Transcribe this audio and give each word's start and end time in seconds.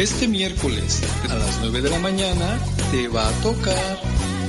Este 0.00 0.26
miércoles 0.26 1.02
a 1.28 1.34
las 1.34 1.58
9 1.60 1.82
de 1.82 1.90
la 1.90 1.98
mañana 1.98 2.58
te 2.90 3.06
va 3.08 3.28
a 3.28 3.32
tocar, 3.42 4.00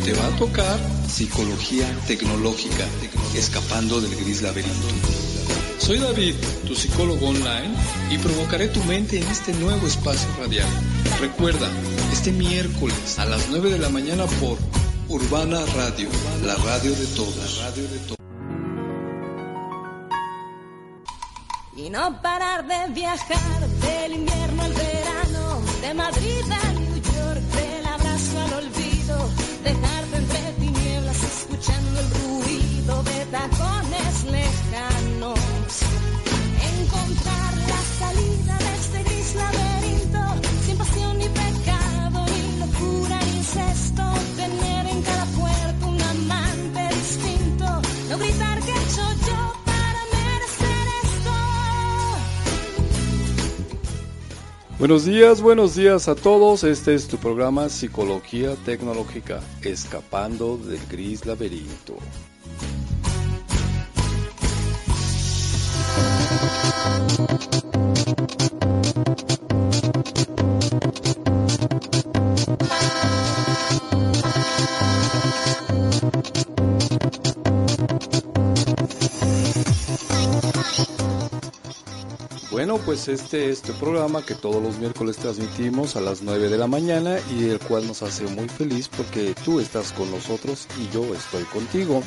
te 0.06 0.14
va 0.14 0.26
a 0.28 0.30
tocar 0.38 0.80
psicología 1.10 1.94
tecnológica, 2.08 2.86
escapando 3.36 4.00
del 4.00 4.16
gris 4.16 4.42
laberinto. 4.42 4.88
Soy 5.78 6.00
David, 6.00 6.36
tu 6.66 6.74
psicólogo 6.74 7.28
online, 7.28 7.76
y 8.10 8.18
provocaré 8.20 8.70
tu 8.70 8.82
mente 8.86 9.18
en 9.18 9.28
este 9.28 9.52
nuevo 9.56 9.86
espacio 9.88 10.30
radial. 10.40 10.70
Recuerda, 11.20 11.70
este 12.14 12.32
miércoles 12.32 13.20
a 13.20 13.26
las 13.26 13.50
9 13.50 13.72
de 13.72 13.80
la 13.80 13.90
mañana 13.90 14.28
por 14.40 14.58
Urbana 15.10 15.66
Radio, 15.76 16.08
la 16.46 16.56
radio 16.56 16.92
de 16.92 17.08
todos. 17.08 17.62
Y 21.76 21.90
no 21.90 22.22
parar 22.22 22.66
de 22.66 22.94
viajar 22.94 23.68
del 23.82 24.14
invierno 24.14 24.64
al 24.64 24.74
verano, 24.74 25.01
de 25.82 25.94
Madrid 25.96 26.52
a 26.52 26.74
New 26.74 26.96
York, 26.96 27.42
del 27.58 27.86
abrazo 27.86 28.40
al 28.40 28.54
olvido, 28.54 29.30
dejarte 29.64 30.18
entre 30.18 30.54
tinieblas 30.60 31.24
escuchando 31.24 32.00
el 32.00 32.10
ruido 32.22 33.04
de 33.04 33.26
tacones 33.32 34.24
lejanos, 34.26 34.71
Buenos 54.82 55.06
días, 55.06 55.44
buenos 55.44 55.76
días 55.76 56.08
a 56.08 56.16
todos. 56.16 56.64
Este 56.64 56.96
es 56.96 57.08
tu 57.08 57.18
programa 57.18 57.70
Psicología 57.70 58.56
Tecnológica, 58.66 59.40
escapando 59.62 60.58
del 60.58 60.80
gris 60.90 61.24
laberinto. 61.28 61.98
Bueno, 82.62 82.78
pues 82.86 83.08
este 83.08 83.50
es 83.50 83.64
tu 83.64 83.74
programa 83.74 84.24
que 84.24 84.36
todos 84.36 84.62
los 84.62 84.78
miércoles 84.78 85.18
transmitimos 85.18 85.96
a 85.96 86.00
las 86.00 86.22
9 86.22 86.48
de 86.48 86.60
la 86.60 86.68
mañana 86.68 87.18
y 87.36 87.46
el 87.46 87.58
cual 87.58 87.88
nos 87.88 88.04
hace 88.04 88.24
muy 88.26 88.48
feliz 88.50 88.88
porque 88.88 89.34
tú 89.44 89.60
estás 89.60 89.92
con 89.94 90.12
nosotros 90.12 90.68
y 90.80 90.88
yo 90.94 91.04
estoy 91.16 91.42
contigo. 91.46 92.04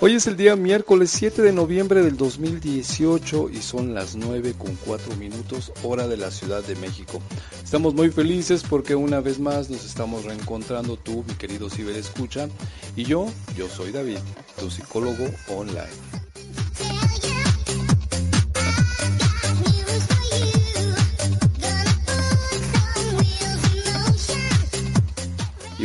Hoy 0.00 0.16
es 0.16 0.26
el 0.26 0.36
día 0.36 0.54
miércoles 0.54 1.08
7 1.12 1.40
de 1.40 1.50
noviembre 1.50 2.02
del 2.02 2.18
2018 2.18 3.48
y 3.48 3.62
son 3.62 3.94
las 3.94 4.16
9 4.16 4.52
con 4.58 4.76
4 4.84 5.16
minutos 5.16 5.72
hora 5.82 6.06
de 6.06 6.18
la 6.18 6.30
Ciudad 6.30 6.62
de 6.62 6.76
México. 6.76 7.22
Estamos 7.64 7.94
muy 7.94 8.10
felices 8.10 8.64
porque 8.68 8.94
una 8.94 9.20
vez 9.20 9.38
más 9.38 9.70
nos 9.70 9.86
estamos 9.86 10.26
reencontrando 10.26 10.98
tú, 10.98 11.24
mi 11.26 11.36
querido 11.36 11.70
ciberescucha, 11.70 12.50
y 12.96 13.04
yo, 13.04 13.28
yo 13.56 13.66
soy 13.66 13.92
David, 13.92 14.18
tu 14.60 14.70
psicólogo 14.70 15.24
online. 15.48 15.88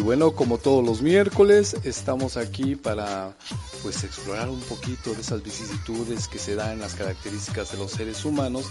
Y 0.02 0.04
bueno, 0.04 0.32
como 0.32 0.58
todos 0.58 0.84
los 0.84 1.04
miércoles, 1.04 1.76
estamos 1.84 2.36
aquí 2.36 2.76
para 2.76 3.38
pues 3.84 4.04
explorar 4.04 4.50
un 4.50 4.60
poquito 4.62 5.14
de 5.14 5.22
esas 5.22 5.44
vicisitudes 5.44 6.28
que 6.28 6.40
se 6.40 6.56
dan 6.56 6.72
en 6.72 6.80
las 6.80 6.96
características 6.96 7.72
de 7.72 7.78
los 7.78 7.92
seres 7.92 8.26
humanos, 8.26 8.66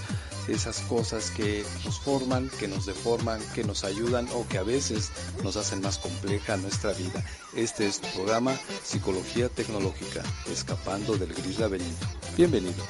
esas 0.48 0.80
cosas 0.80 1.30
que 1.30 1.64
nos 1.84 2.00
forman, 2.00 2.50
que 2.58 2.66
nos 2.66 2.84
deforman, 2.84 3.40
que 3.54 3.62
nos 3.62 3.84
ayudan 3.84 4.26
o 4.34 4.44
que 4.48 4.58
a 4.58 4.64
veces 4.64 5.12
nos 5.44 5.54
hacen 5.54 5.82
más 5.82 5.98
compleja 5.98 6.56
nuestra 6.56 6.94
vida. 6.94 7.24
Este 7.54 7.86
es 7.86 8.00
tu 8.00 8.08
programa 8.08 8.58
Psicología 8.82 9.48
Tecnológica, 9.48 10.24
escapando 10.52 11.16
del 11.16 11.32
gris 11.32 11.60
laberinto. 11.60 12.06
Bienvenido. 12.36 12.82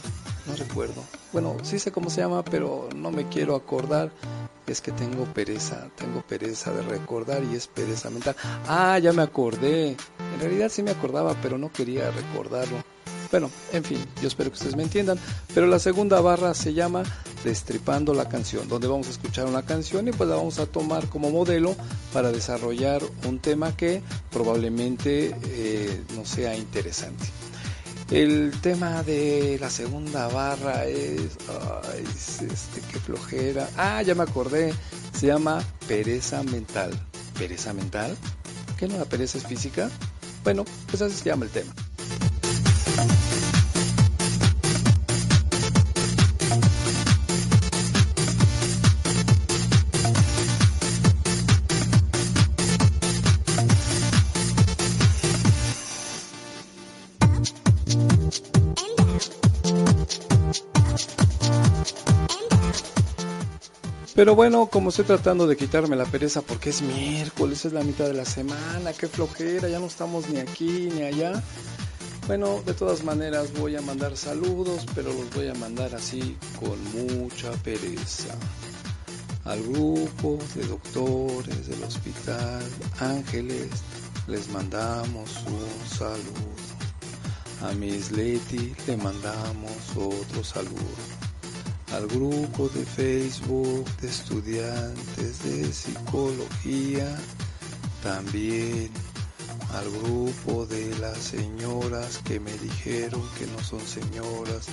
No 0.47 0.57
recuerdo. 0.57 1.05
Bueno, 1.33 1.57
sí 1.63 1.79
sé 1.79 1.93
cómo 1.93 2.11
se 2.11 2.23
llama, 2.23 2.43
pero 2.43 2.89
no 2.97 3.11
me 3.11 3.29
quiero 3.29 3.55
acordar. 3.55 4.11
Es 4.67 4.81
que 4.81 4.93
tengo 4.93 5.25
pereza, 5.25 5.89
tengo 5.97 6.23
pereza 6.23 6.73
de 6.73 6.83
recordar 6.83 7.43
y 7.45 7.57
es 7.57 7.67
pereza 7.67 8.09
mental. 8.09 8.37
Ah, 8.69 8.99
ya 8.99 9.13
me 9.13 9.23
acordé. 9.23 9.97
En 10.35 10.41
realidad 10.41 10.71
sí 10.71 10.83
me 10.83 10.93
acordaba, 10.93 11.35
pero 11.43 11.59
no 11.59 11.73
quería 11.73 12.11
recordarlo. 12.11 12.77
Bueno, 13.31 13.51
en 13.73 13.85
fin, 13.85 14.05
yo 14.21 14.29
espero 14.29 14.51
que 14.51 14.55
ustedes 14.55 14.77
me 14.77 14.83
entiendan. 14.83 15.19
Pero 15.55 15.67
la 15.67 15.79
segunda 15.79 16.21
barra 16.21 16.55
se 16.55 16.75
llama 16.75 17.03
Destripando 17.45 18.13
la 18.13 18.29
canción, 18.29 18.69
donde 18.69 18.89
vamos 18.89 19.07
a 19.07 19.11
escuchar 19.11 19.47
una 19.47 19.63
canción 19.63 20.09
y 20.09 20.13
pues 20.13 20.29
la 20.29 20.37
vamos 20.37 20.59
a 20.59 20.67
tomar 20.67 21.09
como 21.09 21.31
modelo 21.31 21.75
para 22.13 22.33
desarrollar 22.33 23.03
un 23.27 23.39
tema 23.39 23.77
que 23.77 24.03
probablemente 24.31 25.35
eh, 25.45 26.03
no 26.17 26.25
sea 26.25 26.57
interesante. 26.57 27.25
El 28.11 28.53
tema 28.61 29.05
de 29.05 29.57
la 29.61 29.71
segunda 29.71 30.27
barra 30.27 30.85
es, 30.87 31.39
ay, 31.95 32.05
este, 32.05 32.81
qué 32.91 32.99
flojera. 32.99 33.71
Ah, 33.77 34.03
ya 34.03 34.17
me 34.17 34.25
acordé. 34.25 34.75
Se 35.17 35.29
llama 35.29 35.63
pereza 35.87 36.43
mental. 36.43 36.91
¿Pereza 37.39 37.73
mental? 37.73 38.17
¿Qué 38.77 38.89
no 38.89 38.99
la 38.99 39.05
pereza 39.05 39.39
es 39.39 39.47
física? 39.47 39.89
Bueno, 40.43 40.65
pues 40.89 41.01
así 41.03 41.15
se 41.15 41.27
llama 41.27 41.45
el 41.45 41.53
tema. 41.53 41.73
Pero 64.21 64.35
bueno, 64.35 64.67
como 64.67 64.91
estoy 64.91 65.07
tratando 65.07 65.47
de 65.47 65.57
quitarme 65.57 65.97
la 65.97 66.05
pereza 66.05 66.43
porque 66.43 66.69
es 66.69 66.83
miércoles, 66.83 67.65
es 67.65 67.73
la 67.73 67.83
mitad 67.83 68.05
de 68.05 68.13
la 68.13 68.27
semana, 68.27 68.93
qué 68.93 69.09
flojera, 69.09 69.67
ya 69.67 69.79
no 69.79 69.87
estamos 69.87 70.29
ni 70.29 70.41
aquí 70.41 70.91
ni 70.95 71.05
allá. 71.05 71.43
Bueno, 72.31 72.63
de 72.65 72.75
todas 72.75 73.03
maneras 73.03 73.53
voy 73.59 73.75
a 73.75 73.81
mandar 73.81 74.17
saludos, 74.17 74.87
pero 74.95 75.13
los 75.13 75.29
voy 75.35 75.49
a 75.49 75.55
mandar 75.55 75.93
así 75.97 76.37
con 76.61 76.79
mucha 76.95 77.51
pereza. 77.65 78.33
Al 79.45 79.61
grupo 79.65 80.39
de 80.55 80.65
doctores 80.65 81.67
del 81.67 81.83
hospital 81.83 82.63
Ángeles 83.01 83.69
les 84.29 84.49
mandamos 84.49 85.43
un 85.45 85.89
saludo. 85.89 86.55
A 87.63 87.73
Miss 87.73 88.13
Leti 88.13 88.77
le 88.87 88.97
mandamos 88.97 89.73
otro 89.97 90.45
saludo. 90.45 90.95
Al 91.93 92.07
grupo 92.07 92.69
de 92.69 92.87
Facebook 92.87 93.87
de 94.03 94.09
estudiantes 94.09 95.43
de 95.43 95.73
psicología 95.73 97.09
también 98.05 98.89
al 99.75 99.91
grupo 99.91 100.67
de 100.67 100.97
las 100.99 101.19
señoras 101.19 102.19
que 102.25 102.41
me 102.41 102.53
dijeron 102.53 103.23
que 103.39 103.47
no 103.47 103.63
son 103.63 103.81
señoras, 103.81 104.67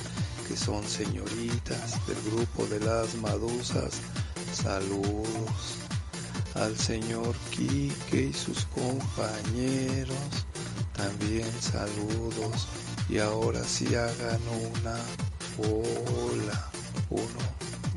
que 0.48 0.56
son 0.58 0.84
señoritas, 0.88 2.06
del 2.08 2.22
grupo 2.32 2.66
de 2.68 2.80
las 2.80 3.16
madusas, 3.16 4.00
saludos. 4.54 5.78
Al 6.56 6.76
señor 6.76 7.36
Quique 7.52 8.30
y 8.32 8.34
sus 8.34 8.66
compañeros, 8.66 10.18
también 10.96 11.52
saludos. 11.62 12.68
Y 13.10 13.20
ahora 13.20 13.64
sí 13.64 13.88
hagan 13.94 14.42
una 14.72 14.98
ola. 15.70 16.70
Uno, 17.10 17.44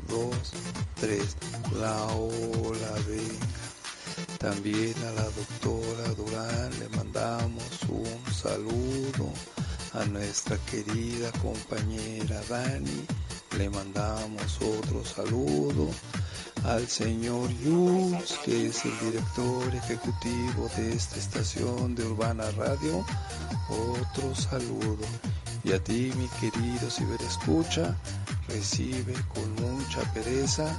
dos, 0.07 0.53
tres. 0.99 1.35
La 1.79 2.05
ola, 2.13 2.91
venga. 3.07 3.60
También 4.41 4.95
a 5.05 5.11
la 5.11 5.25
doctora 5.25 6.15
Durán 6.17 6.71
le 6.79 6.89
mandamos 6.97 7.63
un 7.87 8.33
saludo. 8.33 9.31
A 9.93 10.03
nuestra 10.05 10.57
querida 10.65 11.31
compañera 11.43 12.41
Dani 12.49 13.05
le 13.55 13.69
mandamos 13.69 14.59
otro 14.59 15.05
saludo. 15.05 15.91
Al 16.63 16.87
señor 16.87 17.51
Yus, 17.63 18.39
que 18.43 18.65
es 18.65 18.83
el 18.83 18.99
director 19.11 19.75
ejecutivo 19.75 20.67
de 20.75 20.93
esta 20.95 21.17
estación 21.17 21.93
de 21.93 22.03
Urbana 22.05 22.49
Radio, 22.57 23.05
otro 23.69 24.33
saludo. 24.33 25.05
Y 25.63 25.73
a 25.73 25.83
ti, 25.83 26.11
mi 26.15 26.27
querido 26.39 26.89
ciberescucha, 26.89 27.95
recibe 28.47 29.13
con 29.35 29.53
mucha 29.53 30.01
pereza 30.13 30.75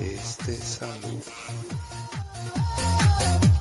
este 0.00 0.56
saludo. 0.56 1.22
Yeah. 3.26 3.55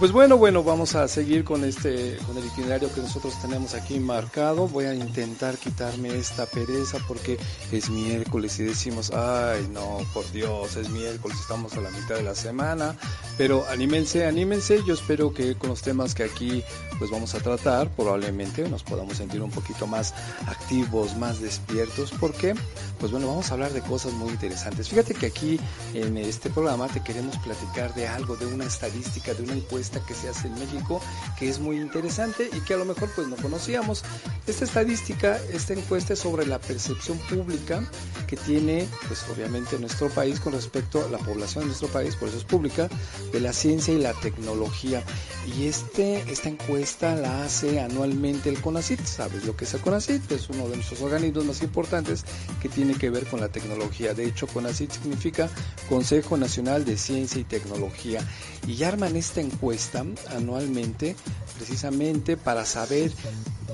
Pues 0.00 0.12
bueno, 0.12 0.38
bueno, 0.38 0.64
vamos 0.64 0.94
a 0.94 1.06
seguir 1.08 1.44
con 1.44 1.62
este, 1.62 2.16
con 2.26 2.34
el 2.38 2.46
itinerario 2.46 2.90
que 2.94 3.02
nosotros 3.02 3.38
tenemos 3.42 3.74
aquí 3.74 4.00
marcado. 4.00 4.66
Voy 4.66 4.86
a 4.86 4.94
intentar 4.94 5.58
quitarme 5.58 6.16
esta 6.16 6.46
pereza 6.46 6.96
porque 7.06 7.38
es 7.70 7.90
miércoles 7.90 8.58
y 8.60 8.64
decimos, 8.64 9.10
ay 9.10 9.68
no, 9.70 9.98
por 10.14 10.28
Dios, 10.32 10.76
es 10.76 10.88
miércoles, 10.88 11.36
estamos 11.38 11.74
a 11.74 11.82
la 11.82 11.90
mitad 11.90 12.14
de 12.14 12.22
la 12.22 12.34
semana. 12.34 12.96
Pero 13.36 13.66
anímense, 13.68 14.24
anímense. 14.24 14.80
Yo 14.86 14.94
espero 14.94 15.34
que 15.34 15.54
con 15.56 15.68
los 15.68 15.82
temas 15.82 16.14
que 16.14 16.22
aquí 16.22 16.64
pues 17.00 17.10
vamos 17.10 17.34
a 17.34 17.40
tratar, 17.40 17.88
probablemente 17.96 18.68
nos 18.68 18.82
podamos 18.82 19.16
sentir 19.16 19.40
un 19.40 19.50
poquito 19.50 19.86
más 19.86 20.14
activos, 20.46 21.16
más 21.16 21.40
despiertos. 21.40 22.12
porque 22.20 22.54
Pues 22.98 23.10
bueno, 23.10 23.26
vamos 23.26 23.50
a 23.50 23.54
hablar 23.54 23.72
de 23.72 23.80
cosas 23.80 24.12
muy 24.12 24.28
interesantes. 24.28 24.90
Fíjate 24.90 25.14
que 25.14 25.26
aquí 25.26 25.58
en 25.94 26.18
este 26.18 26.50
programa 26.50 26.88
te 26.88 27.02
queremos 27.02 27.38
platicar 27.38 27.94
de 27.94 28.06
algo, 28.06 28.36
de 28.36 28.44
una 28.44 28.66
estadística, 28.66 29.32
de 29.32 29.42
una 29.44 29.54
encuesta 29.54 30.04
que 30.06 30.12
se 30.12 30.28
hace 30.28 30.48
en 30.48 30.54
México, 30.58 31.00
que 31.38 31.48
es 31.48 31.58
muy 31.58 31.78
interesante 31.78 32.50
y 32.52 32.60
que 32.60 32.74
a 32.74 32.76
lo 32.76 32.84
mejor 32.84 33.10
pues 33.16 33.26
no 33.28 33.36
conocíamos. 33.36 34.04
Esta 34.46 34.66
estadística, 34.66 35.38
esta 35.54 35.72
encuesta 35.72 36.12
es 36.12 36.18
sobre 36.18 36.46
la 36.46 36.58
percepción 36.58 37.16
pública 37.30 37.82
que 38.26 38.36
tiene 38.36 38.86
pues 39.08 39.24
obviamente 39.34 39.78
nuestro 39.78 40.10
país 40.10 40.38
con 40.38 40.52
respecto 40.52 41.02
a 41.02 41.08
la 41.08 41.18
población 41.18 41.64
de 41.64 41.68
nuestro 41.68 41.88
país, 41.88 42.14
por 42.14 42.28
eso 42.28 42.36
es 42.36 42.44
pública, 42.44 42.90
de 43.32 43.40
la 43.40 43.54
ciencia 43.54 43.94
y 43.94 43.98
la 43.98 44.12
tecnología. 44.12 45.02
Y 45.46 45.66
este, 45.66 46.20
esta 46.30 46.48
encuesta 46.48 47.14
la 47.16 47.44
hace 47.44 47.80
anualmente 47.80 48.48
el 48.48 48.60
CONACIT. 48.60 49.04
¿Sabes 49.04 49.44
lo 49.44 49.56
que 49.56 49.64
es 49.64 49.74
el 49.74 49.80
CONACIT? 49.80 50.30
Es 50.32 50.48
uno 50.50 50.68
de 50.68 50.76
nuestros 50.76 51.00
organismos 51.00 51.44
más 51.44 51.62
importantes 51.62 52.24
que 52.60 52.68
tiene 52.68 52.94
que 52.94 53.10
ver 53.10 53.26
con 53.26 53.40
la 53.40 53.48
tecnología. 53.48 54.14
De 54.14 54.26
hecho, 54.26 54.46
CONACIT 54.46 54.92
significa 54.92 55.48
Consejo 55.88 56.36
Nacional 56.36 56.84
de 56.84 56.96
Ciencia 56.96 57.40
y 57.40 57.44
Tecnología. 57.44 58.20
Y 58.66 58.82
arman 58.82 59.16
esta 59.16 59.40
encuesta 59.40 60.04
anualmente 60.28 61.16
precisamente 61.56 62.36
para 62.36 62.64
saber 62.64 63.10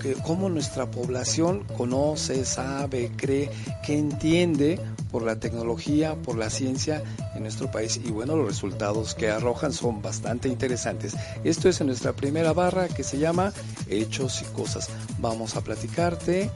que, 0.01 0.15
cómo 0.15 0.49
nuestra 0.49 0.91
población 0.91 1.65
conoce, 1.77 2.45
sabe, 2.45 3.11
cree, 3.17 3.51
que 3.85 3.99
entiende 3.99 4.81
por 5.17 5.23
la 5.23 5.41
tecnología, 5.41 6.15
por 6.15 6.37
la 6.37 6.51
ciencia 6.51 7.03
en 7.35 7.41
nuestro 7.41 7.71
país. 7.71 7.99
Y 8.05 8.11
bueno, 8.11 8.37
los 8.37 8.47
resultados 8.47 9.15
que 9.15 9.31
arrojan 9.31 9.73
son 9.73 10.03
bastante 10.03 10.47
interesantes. 10.47 11.17
Esto 11.43 11.71
es 11.71 11.81
en 11.81 11.87
nuestra 11.87 12.13
primera 12.13 12.53
barra 12.53 12.89
que 12.89 13.03
se 13.03 13.17
llama 13.19 13.55
Hechos 13.89 14.43
y 14.43 14.45
Cosas. 14.55 14.91
Vamos 15.19 15.57
a 15.57 15.63
platicarte 15.63 16.51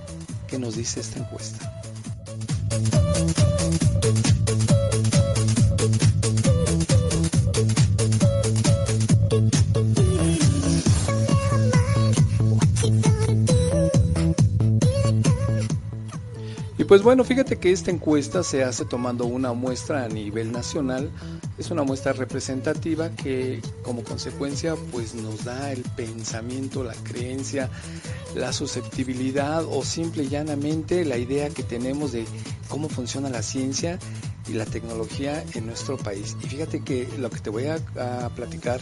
qué 0.46 0.58
nos 0.58 0.76
dice 0.76 1.00
esta 1.00 1.20
encuesta. 1.20 1.80
Pues 16.90 17.04
bueno, 17.04 17.22
fíjate 17.22 17.56
que 17.56 17.70
esta 17.70 17.92
encuesta 17.92 18.42
se 18.42 18.64
hace 18.64 18.84
tomando 18.84 19.25
una 19.25 19.52
muestra 19.52 20.02
a 20.02 20.08
nivel 20.08 20.50
nacional. 20.50 21.08
Es 21.56 21.70
una 21.70 21.84
muestra 21.84 22.12
representativa 22.12 23.10
que 23.10 23.62
como 23.84 24.03
consecuencia 24.03 24.74
pues 24.91 25.15
nos 25.15 25.44
da 25.44 25.70
el 25.70 25.84
pensamiento, 25.94 26.82
la 26.82 26.94
creencia, 27.05 27.70
la 28.34 28.53
susceptibilidad 28.53 29.65
o 29.70 29.84
simple 29.84 30.24
y 30.24 30.31
llanamente 30.31 31.05
la 31.05 31.17
idea 31.17 31.48
que 31.50 31.62
tenemos 31.62 32.10
de 32.10 32.24
cómo 32.69 32.88
funciona 32.88 33.31
la 33.31 33.43
ciencia 33.43 33.96
y 34.49 34.55
la 34.55 34.65
tecnología 34.65 35.44
en 35.55 35.67
nuestro 35.67 35.97
país. 35.97 36.37
Y 36.43 36.47
fíjate 36.47 36.81
que 36.81 37.09
lo 37.19 37.31
que 37.31 37.41
te 37.41 37.51
voy 37.51 37.67
a, 37.67 37.79
platicar, 38.35 38.81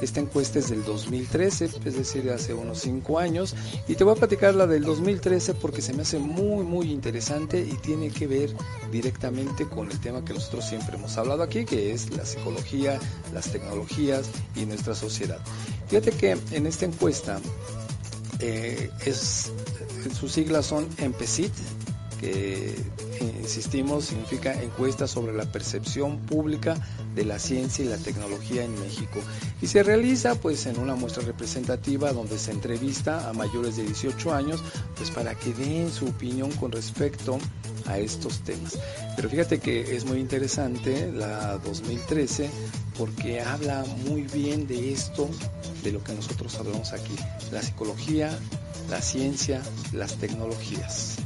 esta 0.00 0.20
encuesta 0.20 0.58
es 0.58 0.70
del 0.70 0.84
2013, 0.84 1.70
es 1.84 1.96
decir, 1.96 2.30
hace 2.30 2.54
unos 2.54 2.80
5 2.80 3.18
años, 3.18 3.54
y 3.88 3.94
te 3.94 4.04
voy 4.04 4.14
a 4.14 4.16
platicar 4.16 4.54
la 4.54 4.66
del 4.66 4.84
2013 4.84 5.54
porque 5.54 5.82
se 5.82 5.92
me 5.92 6.02
hace 6.02 6.18
muy, 6.18 6.64
muy 6.64 6.90
interesante 6.90 7.60
y 7.60 7.74
tiene 7.76 8.10
que 8.10 8.26
ver 8.26 8.54
directamente 8.90 9.66
con 9.66 9.90
el 9.90 9.98
tema 10.00 10.24
que 10.24 10.34
nosotros 10.34 10.64
siempre 10.66 10.96
hemos 10.96 11.16
hablado 11.16 11.42
aquí, 11.42 11.64
que 11.64 11.92
es 11.92 12.10
la 12.10 12.24
psicología, 12.24 12.98
las 13.32 13.50
tecnologías 13.50 14.28
y 14.54 14.66
nuestra 14.66 14.94
sociedad. 14.94 15.38
Fíjate 15.88 16.12
que 16.12 16.36
en 16.50 16.66
esta 16.66 16.84
encuesta, 16.84 17.40
eh, 18.40 18.90
es, 19.04 19.50
sus 20.18 20.32
siglas 20.32 20.66
son 20.66 20.86
EMPECIT, 20.98 21.52
que 22.20 22.74
insistimos 23.20 24.06
significa 24.06 24.60
encuesta 24.62 25.06
sobre 25.06 25.32
la 25.34 25.50
percepción 25.50 26.18
pública 26.18 26.76
de 27.14 27.24
la 27.24 27.38
ciencia 27.38 27.84
y 27.84 27.88
la 27.88 27.96
tecnología 27.96 28.64
en 28.64 28.78
México 28.80 29.20
y 29.62 29.66
se 29.66 29.82
realiza 29.82 30.34
pues 30.34 30.66
en 30.66 30.78
una 30.78 30.94
muestra 30.94 31.22
representativa 31.24 32.12
donde 32.12 32.38
se 32.38 32.50
entrevista 32.50 33.28
a 33.28 33.32
mayores 33.32 33.76
de 33.76 33.84
18 33.84 34.34
años 34.34 34.62
pues 34.96 35.10
para 35.10 35.34
que 35.34 35.52
den 35.52 35.90
su 35.90 36.06
opinión 36.06 36.50
con 36.52 36.72
respecto 36.72 37.38
a 37.86 37.98
estos 37.98 38.40
temas. 38.40 38.78
Pero 39.14 39.28
fíjate 39.28 39.58
que 39.58 39.96
es 39.96 40.04
muy 40.04 40.18
interesante 40.18 41.10
la 41.12 41.58
2013 41.58 42.50
porque 42.98 43.40
habla 43.40 43.84
muy 44.06 44.22
bien 44.22 44.66
de 44.66 44.92
esto, 44.92 45.28
de 45.82 45.92
lo 45.92 46.02
que 46.02 46.12
nosotros 46.14 46.54
hablamos 46.56 46.92
aquí, 46.92 47.14
la 47.52 47.62
psicología, 47.62 48.36
la 48.90 49.00
ciencia, 49.00 49.62
las 49.92 50.16
tecnologías. 50.16 51.16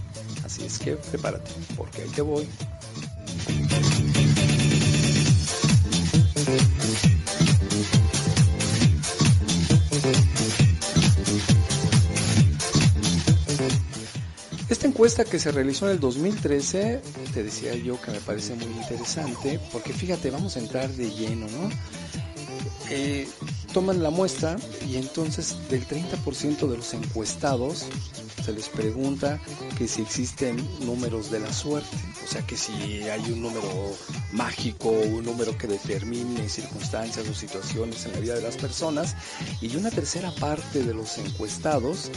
Así 0.50 0.64
es 0.64 0.80
que 0.80 0.96
prepárate, 0.96 1.52
porque 1.76 2.02
ahí 2.02 2.08
te 2.08 2.22
voy. 2.22 2.48
encuesta 15.00 15.24
que 15.24 15.38
se 15.38 15.50
realizó 15.50 15.86
en 15.86 15.92
el 15.92 15.98
2013, 16.00 17.00
te 17.32 17.42
decía 17.42 17.74
yo 17.74 17.98
que 18.02 18.10
me 18.10 18.20
parece 18.20 18.54
muy 18.54 18.66
interesante, 18.66 19.58
porque 19.72 19.94
fíjate, 19.94 20.30
vamos 20.30 20.56
a 20.56 20.58
entrar 20.58 20.90
de 20.90 21.10
lleno, 21.10 21.46
¿no? 21.46 21.70
Eh, 22.90 23.26
toman 23.72 24.02
la 24.02 24.10
muestra 24.10 24.56
y 24.86 24.96
entonces 24.96 25.56
del 25.70 25.86
30% 25.86 26.68
de 26.68 26.76
los 26.76 26.92
encuestados 26.92 27.86
se 28.50 28.56
les 28.56 28.68
pregunta 28.68 29.38
que 29.78 29.86
si 29.86 30.02
existen 30.02 30.56
números 30.80 31.30
de 31.30 31.38
la 31.38 31.52
suerte, 31.52 31.96
o 32.24 32.26
sea 32.26 32.44
que 32.44 32.56
si 32.56 32.72
hay 33.08 33.30
un 33.30 33.42
número 33.42 33.96
mágico, 34.32 34.90
un 34.90 35.24
número 35.24 35.56
que 35.56 35.68
determine 35.68 36.48
circunstancias 36.48 37.28
o 37.28 37.34
situaciones 37.34 38.06
en 38.06 38.12
la 38.12 38.18
vida 38.18 38.34
de 38.34 38.42
las 38.42 38.56
personas, 38.56 39.14
y 39.60 39.76
una 39.76 39.90
tercera 39.90 40.32
parte 40.32 40.82
de 40.82 40.94
los 40.94 41.16
encuestados 41.18 42.10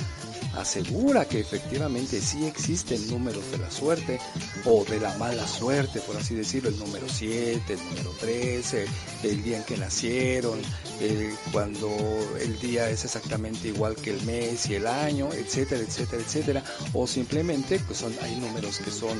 asegura 0.58 1.26
que 1.26 1.40
efectivamente 1.40 2.22
sí 2.22 2.46
existen 2.46 3.08
números 3.10 3.50
de 3.52 3.58
la 3.58 3.72
suerte 3.72 4.20
o 4.66 4.86
de 4.86 5.00
la 5.00 5.16
mala 5.18 5.48
suerte, 5.48 6.00
por 6.02 6.16
así 6.18 6.36
decirlo, 6.36 6.70
el 6.70 6.80
número 6.80 7.08
7, 7.10 7.74
el 7.74 7.84
número 7.86 8.12
13, 8.20 8.86
el 9.24 9.44
día 9.44 9.58
en 9.58 9.64
que 9.64 9.78
nacieron, 9.78 10.60
cuando 11.52 11.90
el 12.40 12.60
día 12.60 12.90
es 12.90 13.04
exactamente 13.04 13.68
igual 13.68 13.96
que 13.96 14.12
el 14.12 14.22
mes 14.24 14.70
y 14.70 14.76
el 14.76 14.88
año, 14.88 15.30
etcétera, 15.34 15.82
etcétera, 15.82 16.22
etcétera, 16.22 16.64
o 16.94 17.08
simplemente 17.08 17.80
pues 17.80 18.00
son, 18.00 18.14
hay 18.22 18.36
números 18.36 18.80
que 18.80 18.92
son 18.92 19.18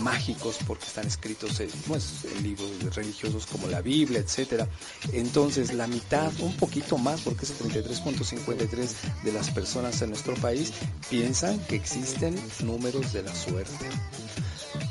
mágicos 0.00 0.58
porque 0.66 0.86
están 0.86 1.06
escritos 1.06 1.60
en, 1.60 1.68
pues, 1.86 2.24
libros 2.42 2.70
religiosos 2.94 3.46
como 3.46 3.68
la 3.68 3.82
Biblia, 3.82 4.20
etcétera. 4.20 4.66
Entonces 5.12 5.74
la 5.74 5.86
mitad, 5.86 6.32
un 6.40 6.56
poquito 6.56 6.96
más, 6.96 7.20
porque 7.20 7.44
es 7.44 7.50
el 7.60 7.84
33.53 7.84 8.88
de 9.24 9.32
las 9.32 9.50
personas 9.50 10.00
en 10.02 10.10
nuestro 10.10 10.34
país 10.36 10.59
piensan 11.08 11.58
que 11.60 11.76
existen 11.76 12.36
números 12.64 13.12
de 13.12 13.22
la 13.22 13.34
suerte. 13.34 13.86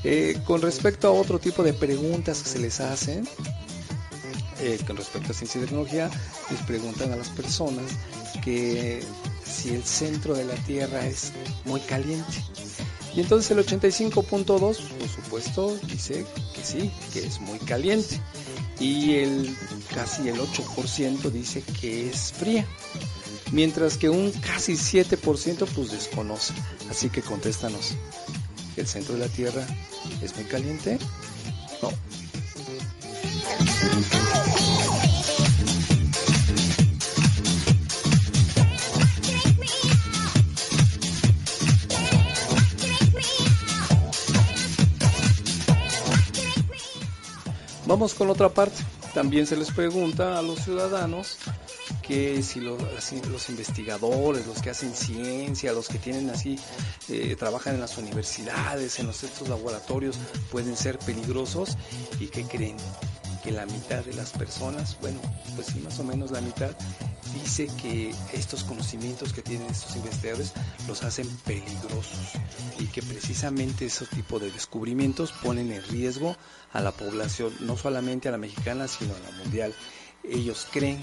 Eh, 0.04 0.40
con 0.46 0.62
respecto 0.62 1.08
a 1.08 1.12
otro 1.12 1.40
tipo 1.40 1.64
de 1.64 1.74
preguntas 1.74 2.42
que 2.44 2.50
se 2.50 2.60
les 2.60 2.80
hacen, 2.80 3.28
eh, 4.62 4.80
con 4.86 4.98
respecto 4.98 5.32
a 5.32 5.36
ciencia 5.36 5.60
y 5.60 5.66
tecnología, 5.66 6.10
les 6.50 6.62
preguntan 6.64 7.12
a 7.12 7.16
las 7.16 7.30
personas 7.30 7.86
que 8.44 9.02
si 9.46 9.74
el 9.74 9.84
centro 9.84 10.36
de 10.36 10.46
la 10.46 10.56
Tierra 10.56 11.06
es 11.06 11.32
muy 11.66 11.80
caliente. 11.82 12.44
Y 13.16 13.22
entonces 13.22 13.52
el 13.52 13.58
85.2, 13.66 14.46
por 14.46 15.10
supuesto, 15.10 15.78
dice 15.88 16.26
que 16.54 16.64
sí, 16.64 16.92
que 17.12 17.26
es 17.26 17.40
muy 17.40 17.58
caliente. 17.60 18.20
Y 18.80 19.16
el 19.16 19.56
casi 19.94 20.30
el 20.30 20.40
8% 20.40 21.32
dice 21.32 21.64
que 21.82 22.10
es 22.10 22.34
fría. 22.34 22.66
Mientras 23.52 23.98
que 23.98 24.10
un 24.10 24.32
casi 24.32 24.74
7% 24.74 25.68
pues 25.74 25.92
desconoce. 25.92 26.54
Así 26.90 27.10
que 27.10 27.22
contéstanos. 27.22 27.96
¿El 28.78 28.88
centro 28.88 29.16
de 29.16 29.22
la 29.22 29.28
Tierra 29.28 29.66
es 30.22 30.36
muy 30.36 30.46
caliente? 30.46 31.00
No. 31.82 31.90
Vamos 47.88 48.14
con 48.14 48.30
otra 48.30 48.50
parte. 48.50 48.78
También 49.16 49.48
se 49.48 49.58
les 49.58 49.72
pregunta 49.72 50.38
a 50.38 50.44
los 50.44 50.60
ciudadanos 50.60 51.38
que 52.10 52.42
si 52.42 52.60
los, 52.60 52.82
los 53.30 53.50
investigadores, 53.50 54.48
los 54.48 54.64
que 54.64 54.72
hacen 54.72 54.96
ciencia, 54.96 55.74
los 55.74 55.88
que 55.88 56.00
tienen 56.00 56.32
así, 56.32 56.58
eh, 57.08 57.36
trabajan 57.38 57.76
en 57.76 57.82
las 57.82 58.00
universidades, 58.00 58.98
en 58.98 59.06
los 59.06 59.24
estos 59.24 59.48
laboratorios, 59.48 60.18
pueden 60.52 60.76
ser 60.76 60.98
peligrosos 60.98 61.78
y 62.20 62.26
que 62.26 62.46
creen 62.46 62.78
que 63.44 63.52
la 63.52 63.68
mitad 63.68 64.04
de 64.04 64.16
las 64.16 64.32
personas, 64.32 64.98
bueno, 65.02 65.20
pues 65.56 65.68
sí, 65.68 65.80
más 65.82 66.00
o 66.00 66.04
menos 66.04 66.32
la 66.32 66.42
mitad, 66.42 66.72
dice 67.44 67.70
que 67.80 68.12
estos 68.34 68.64
conocimientos 68.64 69.32
que 69.32 69.44
tienen 69.44 69.70
estos 69.70 69.96
investigadores 69.96 70.54
los 70.88 71.04
hacen 71.04 71.30
peligrosos 71.46 72.32
y 72.80 72.86
que 72.88 73.04
precisamente 73.04 73.86
ese 73.86 74.08
tipo 74.08 74.40
de 74.40 74.50
descubrimientos 74.50 75.32
ponen 75.44 75.72
en 75.72 75.84
riesgo 75.84 76.36
a 76.74 76.82
la 76.82 76.92
población, 76.92 77.54
no 77.60 77.78
solamente 77.78 78.30
a 78.30 78.32
la 78.32 78.40
mexicana, 78.40 78.88
sino 78.88 79.14
a 79.14 79.20
la 79.20 79.38
mundial. 79.38 79.76
Ellos 80.24 80.68
creen 80.72 81.00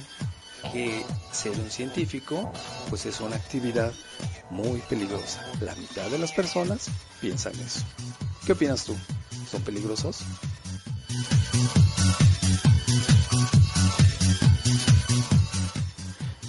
que 0.73 1.05
ser 1.33 1.53
un 1.53 1.71
científico 1.71 2.53
pues 2.89 3.07
es 3.07 3.21
una 3.21 3.37
actividad 3.37 3.93
muy 4.51 4.81
peligrosa. 4.89 5.45
La 5.61 5.75
mitad 5.75 6.09
de 6.11 6.19
las 6.19 6.33
personas 6.33 6.89
piensan 7.21 7.55
eso. 7.61 7.81
¿Qué 8.45 8.53
opinas 8.53 8.85
tú? 8.85 8.95
¿Son 9.51 9.63
peligrosos? 9.63 10.25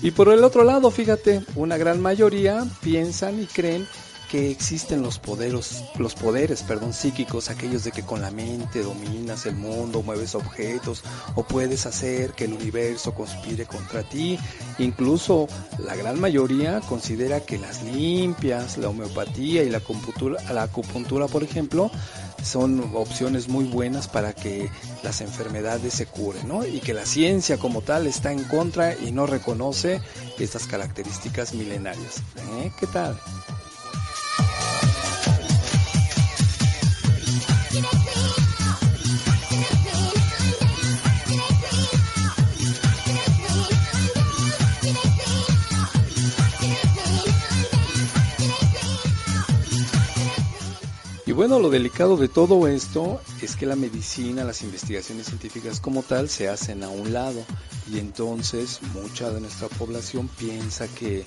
Y 0.01 0.11
por 0.11 0.29
el 0.29 0.43
otro 0.43 0.63
lado, 0.63 0.91
fíjate, 0.91 1.43
una 1.55 1.75
gran 1.75 2.01
mayoría 2.01 2.65
piensan 2.81 3.41
y 3.41 3.45
creen 3.45 3.87
que 4.29 4.51
existen 4.51 5.01
los 5.01 5.19
poderes, 5.19 5.83
los 5.97 6.15
poderes, 6.15 6.63
perdón, 6.63 6.93
psíquicos, 6.93 7.49
aquellos 7.49 7.83
de 7.83 7.91
que 7.91 8.03
con 8.03 8.21
la 8.21 8.31
mente 8.31 8.83
dominas 8.83 9.45
el 9.45 9.55
mundo, 9.55 10.03
mueves 10.03 10.35
objetos 10.35 11.03
o 11.35 11.43
puedes 11.43 11.85
hacer 11.85 12.31
que 12.33 12.45
el 12.45 12.53
universo 12.53 13.13
conspire 13.13 13.65
contra 13.65 14.03
ti. 14.03 14.37
Incluso 14.79 15.47
la 15.79 15.95
gran 15.95 16.19
mayoría 16.19 16.81
considera 16.81 17.41
que 17.41 17.57
las 17.57 17.83
limpias, 17.83 18.77
la 18.77 18.89
homeopatía 18.89 19.63
y 19.63 19.69
la 19.69 19.79
acupuntura, 19.79 20.41
la 20.51 20.63
acupuntura, 20.63 21.27
por 21.27 21.43
ejemplo, 21.43 21.89
son 22.43 22.91
opciones 22.95 23.47
muy 23.47 23.65
buenas 23.65 24.07
para 24.07 24.33
que 24.33 24.69
las 25.03 25.21
enfermedades 25.21 25.93
se 25.93 26.05
curen, 26.05 26.47
¿no? 26.47 26.65
Y 26.65 26.79
que 26.79 26.93
la 26.93 27.05
ciencia 27.05 27.57
como 27.57 27.81
tal 27.81 28.07
está 28.07 28.31
en 28.31 28.43
contra 28.43 28.95
y 28.95 29.11
no 29.11 29.25
reconoce 29.25 30.01
estas 30.39 30.67
características 30.67 31.53
milenarias. 31.53 32.21
¿Eh? 32.61 32.71
¿Qué 32.79 32.87
tal? 32.87 33.19
Bueno, 51.37 51.59
lo 51.59 51.69
delicado 51.69 52.17
de 52.17 52.29
todo 52.29 52.67
esto 52.67 53.21
es 53.43 53.55
que 53.55 53.67
la 53.67 53.75
medicina, 53.75 54.43
las 54.43 54.63
investigaciones 54.63 55.27
científicas 55.27 55.79
como 55.79 56.01
tal 56.01 56.29
se 56.29 56.49
hacen 56.49 56.83
a 56.83 56.89
un 56.89 57.13
lado. 57.13 57.45
Y 57.93 57.99
entonces 57.99 58.79
mucha 58.95 59.29
de 59.29 59.41
nuestra 59.41 59.67
población 59.67 60.29
piensa 60.29 60.87
que 60.87 61.25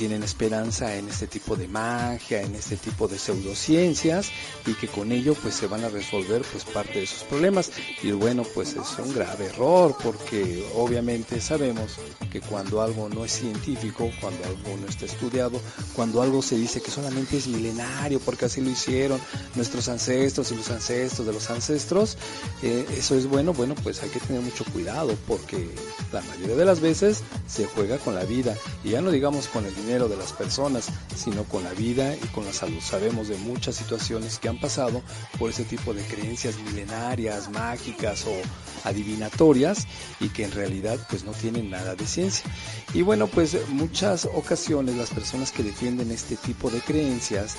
tienen 0.00 0.22
esperanza 0.22 0.96
en 0.96 1.10
este 1.10 1.26
tipo 1.26 1.56
de 1.56 1.68
magia, 1.68 2.40
en 2.40 2.54
este 2.54 2.78
tipo 2.78 3.06
de 3.06 3.18
pseudociencias 3.18 4.30
y 4.64 4.72
que 4.72 4.88
con 4.88 5.12
ello 5.12 5.34
pues 5.34 5.54
se 5.54 5.66
van 5.66 5.84
a 5.84 5.90
resolver 5.90 6.40
pues 6.50 6.64
parte 6.64 7.00
de 7.00 7.06
sus 7.06 7.22
problemas. 7.24 7.70
Y 8.02 8.12
bueno, 8.12 8.44
pues 8.54 8.70
es 8.70 8.98
un 8.98 9.12
grave 9.12 9.44
error 9.44 9.94
porque 10.02 10.66
obviamente 10.74 11.38
sabemos 11.42 11.98
que 12.32 12.40
cuando 12.40 12.80
algo 12.80 13.10
no 13.10 13.26
es 13.26 13.32
científico, 13.32 14.10
cuando 14.22 14.42
algo 14.46 14.78
no 14.80 14.88
está 14.88 15.04
estudiado, 15.04 15.60
cuando 15.94 16.22
algo 16.22 16.40
se 16.40 16.56
dice 16.56 16.80
que 16.80 16.90
solamente 16.90 17.36
es 17.36 17.46
milenario 17.46 18.20
porque 18.20 18.46
así 18.46 18.62
lo 18.62 18.70
hicieron 18.70 19.20
nuestros 19.54 19.86
ancestros 19.90 20.50
y 20.50 20.54
los 20.54 20.70
ancestros 20.70 21.26
de 21.26 21.32
los 21.34 21.50
ancestros, 21.50 22.16
eh, 22.62 22.86
eso 22.96 23.16
es 23.16 23.26
bueno, 23.26 23.52
bueno 23.52 23.74
pues 23.82 24.02
hay 24.02 24.08
que 24.08 24.20
tener 24.20 24.40
mucho 24.40 24.64
cuidado 24.72 25.14
porque 25.28 25.68
la 26.10 26.22
mayoría 26.22 26.56
de 26.56 26.64
las 26.64 26.80
veces 26.80 27.22
se 27.46 27.66
juega 27.66 27.98
con 27.98 28.14
la 28.14 28.24
vida 28.24 28.56
y 28.82 28.90
ya 28.90 29.02
no 29.02 29.10
digamos 29.10 29.46
con 29.48 29.66
el 29.66 29.74
dinero 29.74 29.89
de 29.90 30.16
las 30.16 30.32
personas, 30.32 30.86
sino 31.16 31.42
con 31.44 31.64
la 31.64 31.72
vida 31.72 32.14
y 32.14 32.26
con 32.28 32.44
la 32.44 32.52
salud. 32.52 32.80
Sabemos 32.80 33.26
de 33.26 33.36
muchas 33.38 33.74
situaciones 33.74 34.38
que 34.38 34.48
han 34.48 34.60
pasado 34.60 35.02
por 35.36 35.50
ese 35.50 35.64
tipo 35.64 35.92
de 35.92 36.04
creencias 36.04 36.56
milenarias, 36.58 37.50
mágicas 37.50 38.24
o 38.24 38.88
adivinatorias 38.88 39.88
y 40.20 40.28
que 40.28 40.44
en 40.44 40.52
realidad 40.52 40.98
pues 41.10 41.24
no 41.24 41.32
tienen 41.32 41.70
nada 41.70 41.96
de 41.96 42.06
ciencia. 42.06 42.48
Y 42.94 43.02
bueno, 43.02 43.26
pues 43.26 43.56
muchas 43.70 44.26
ocasiones 44.26 44.94
las 44.94 45.10
personas 45.10 45.50
que 45.50 45.64
defienden 45.64 46.12
este 46.12 46.36
tipo 46.36 46.70
de 46.70 46.80
creencias 46.80 47.56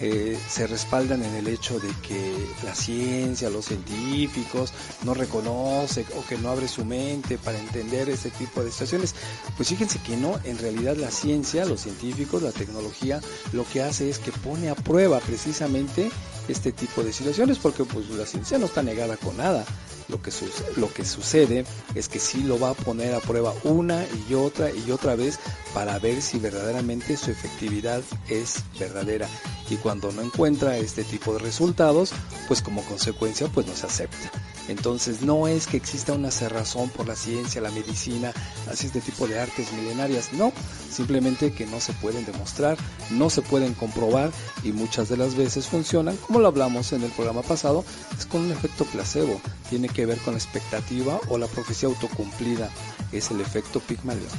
eh, 0.00 0.38
se 0.48 0.66
respaldan 0.66 1.22
en 1.22 1.34
el 1.34 1.46
hecho 1.46 1.78
de 1.78 1.88
que 2.02 2.34
la 2.64 2.74
ciencia, 2.74 3.50
los 3.50 3.66
científicos 3.66 4.72
no 5.04 5.14
reconoce 5.14 6.06
o 6.16 6.26
que 6.26 6.38
no 6.38 6.50
abre 6.50 6.68
su 6.68 6.84
mente 6.84 7.36
para 7.38 7.58
entender 7.58 8.08
ese 8.08 8.30
tipo 8.30 8.64
de 8.64 8.70
situaciones. 8.70 9.14
Pues 9.56 9.68
fíjense 9.68 10.00
que 10.00 10.16
no, 10.16 10.40
en 10.44 10.58
realidad 10.58 10.96
la 10.96 11.10
ciencia, 11.10 11.66
los 11.66 11.82
científicos, 11.82 12.42
la 12.42 12.52
tecnología, 12.52 13.20
lo 13.52 13.64
que 13.64 13.82
hace 13.82 14.08
es 14.08 14.18
que 14.18 14.32
pone 14.32 14.70
a 14.70 14.74
prueba 14.74 15.20
precisamente 15.20 16.10
este 16.50 16.72
tipo 16.72 17.02
de 17.02 17.12
situaciones 17.12 17.58
porque 17.58 17.84
pues 17.84 18.08
la 18.10 18.26
ciencia 18.26 18.58
no 18.58 18.66
está 18.66 18.82
negada 18.82 19.16
con 19.16 19.36
nada. 19.36 19.64
Lo 20.08 20.20
que, 20.20 20.32
lo 20.76 20.92
que 20.92 21.04
sucede 21.04 21.64
es 21.94 22.08
que 22.08 22.18
sí 22.18 22.42
lo 22.42 22.58
va 22.58 22.70
a 22.70 22.74
poner 22.74 23.14
a 23.14 23.20
prueba 23.20 23.54
una 23.62 24.04
y 24.28 24.34
otra 24.34 24.70
y 24.72 24.90
otra 24.90 25.14
vez 25.14 25.38
para 25.72 25.98
ver 26.00 26.20
si 26.20 26.38
verdaderamente 26.38 27.16
su 27.16 27.30
efectividad 27.30 28.02
es 28.28 28.64
verdadera 28.78 29.28
y 29.68 29.76
cuando 29.76 30.10
no 30.10 30.22
encuentra 30.22 30.76
este 30.76 31.04
tipo 31.04 31.32
de 31.34 31.38
resultados, 31.38 32.12
pues 32.48 32.60
como 32.60 32.82
consecuencia 32.82 33.46
pues 33.48 33.66
no 33.66 33.74
se 33.74 33.86
acepta. 33.86 34.49
Entonces 34.70 35.22
no 35.22 35.48
es 35.48 35.66
que 35.66 35.76
exista 35.76 36.12
una 36.12 36.30
cerrazón 36.30 36.90
por 36.90 37.08
la 37.08 37.16
ciencia, 37.16 37.60
la 37.60 37.72
medicina, 37.72 38.32
así 38.70 38.86
este 38.86 39.00
tipo 39.00 39.26
de 39.26 39.40
artes 39.40 39.72
milenarias, 39.72 40.32
no, 40.32 40.52
simplemente 40.88 41.52
que 41.52 41.66
no 41.66 41.80
se 41.80 41.92
pueden 41.94 42.24
demostrar, 42.24 42.78
no 43.10 43.30
se 43.30 43.42
pueden 43.42 43.74
comprobar 43.74 44.30
y 44.62 44.70
muchas 44.70 45.08
de 45.08 45.16
las 45.16 45.34
veces 45.34 45.66
funcionan, 45.66 46.16
como 46.18 46.38
lo 46.38 46.46
hablamos 46.46 46.92
en 46.92 47.02
el 47.02 47.10
programa 47.10 47.42
pasado, 47.42 47.84
es 48.16 48.26
con 48.26 48.42
un 48.42 48.52
efecto 48.52 48.84
placebo, 48.84 49.40
tiene 49.68 49.88
que 49.88 50.06
ver 50.06 50.18
con 50.18 50.34
la 50.34 50.38
expectativa 50.38 51.18
o 51.28 51.36
la 51.36 51.48
profecía 51.48 51.88
autocumplida, 51.88 52.70
es 53.10 53.32
el 53.32 53.40
efecto 53.40 53.80
Pigmalión. 53.80 54.30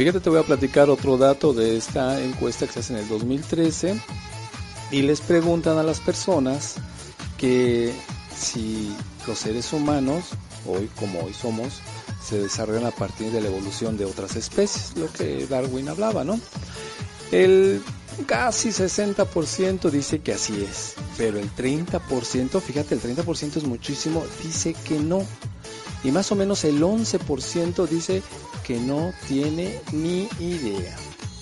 Fíjate, 0.00 0.20
te 0.20 0.30
voy 0.30 0.38
a 0.38 0.44
platicar 0.44 0.88
otro 0.88 1.18
dato 1.18 1.52
de 1.52 1.76
esta 1.76 2.24
encuesta 2.24 2.66
que 2.66 2.72
se 2.72 2.80
hace 2.80 2.94
en 2.94 3.00
el 3.00 3.08
2013 3.08 4.00
y 4.92 5.02
les 5.02 5.20
preguntan 5.20 5.76
a 5.76 5.82
las 5.82 6.00
personas 6.00 6.76
que 7.36 7.92
si 8.34 8.96
los 9.26 9.38
seres 9.38 9.74
humanos, 9.74 10.24
hoy 10.66 10.88
como 10.98 11.20
hoy 11.20 11.34
somos, 11.34 11.82
se 12.26 12.38
desarrollan 12.38 12.86
a 12.86 12.92
partir 12.92 13.30
de 13.30 13.42
la 13.42 13.48
evolución 13.48 13.98
de 13.98 14.06
otras 14.06 14.36
especies, 14.36 14.96
lo 14.96 15.12
que 15.12 15.46
Darwin 15.46 15.90
hablaba, 15.90 16.24
¿no? 16.24 16.40
El 17.30 17.82
casi 18.24 18.70
60% 18.70 19.90
dice 19.90 20.20
que 20.20 20.32
así 20.32 20.64
es, 20.64 20.94
pero 21.18 21.38
el 21.38 21.54
30%, 21.54 22.58
fíjate, 22.62 22.94
el 22.94 23.02
30% 23.02 23.56
es 23.58 23.64
muchísimo, 23.64 24.24
dice 24.42 24.74
que 24.88 24.98
no. 24.98 25.26
Y 26.02 26.10
más 26.10 26.32
o 26.32 26.36
menos 26.36 26.64
el 26.64 26.80
11% 26.80 27.86
dice 27.86 28.22
que 28.66 28.78
no 28.78 29.12
tiene 29.28 29.78
ni 29.92 30.28
idea. 30.38 30.96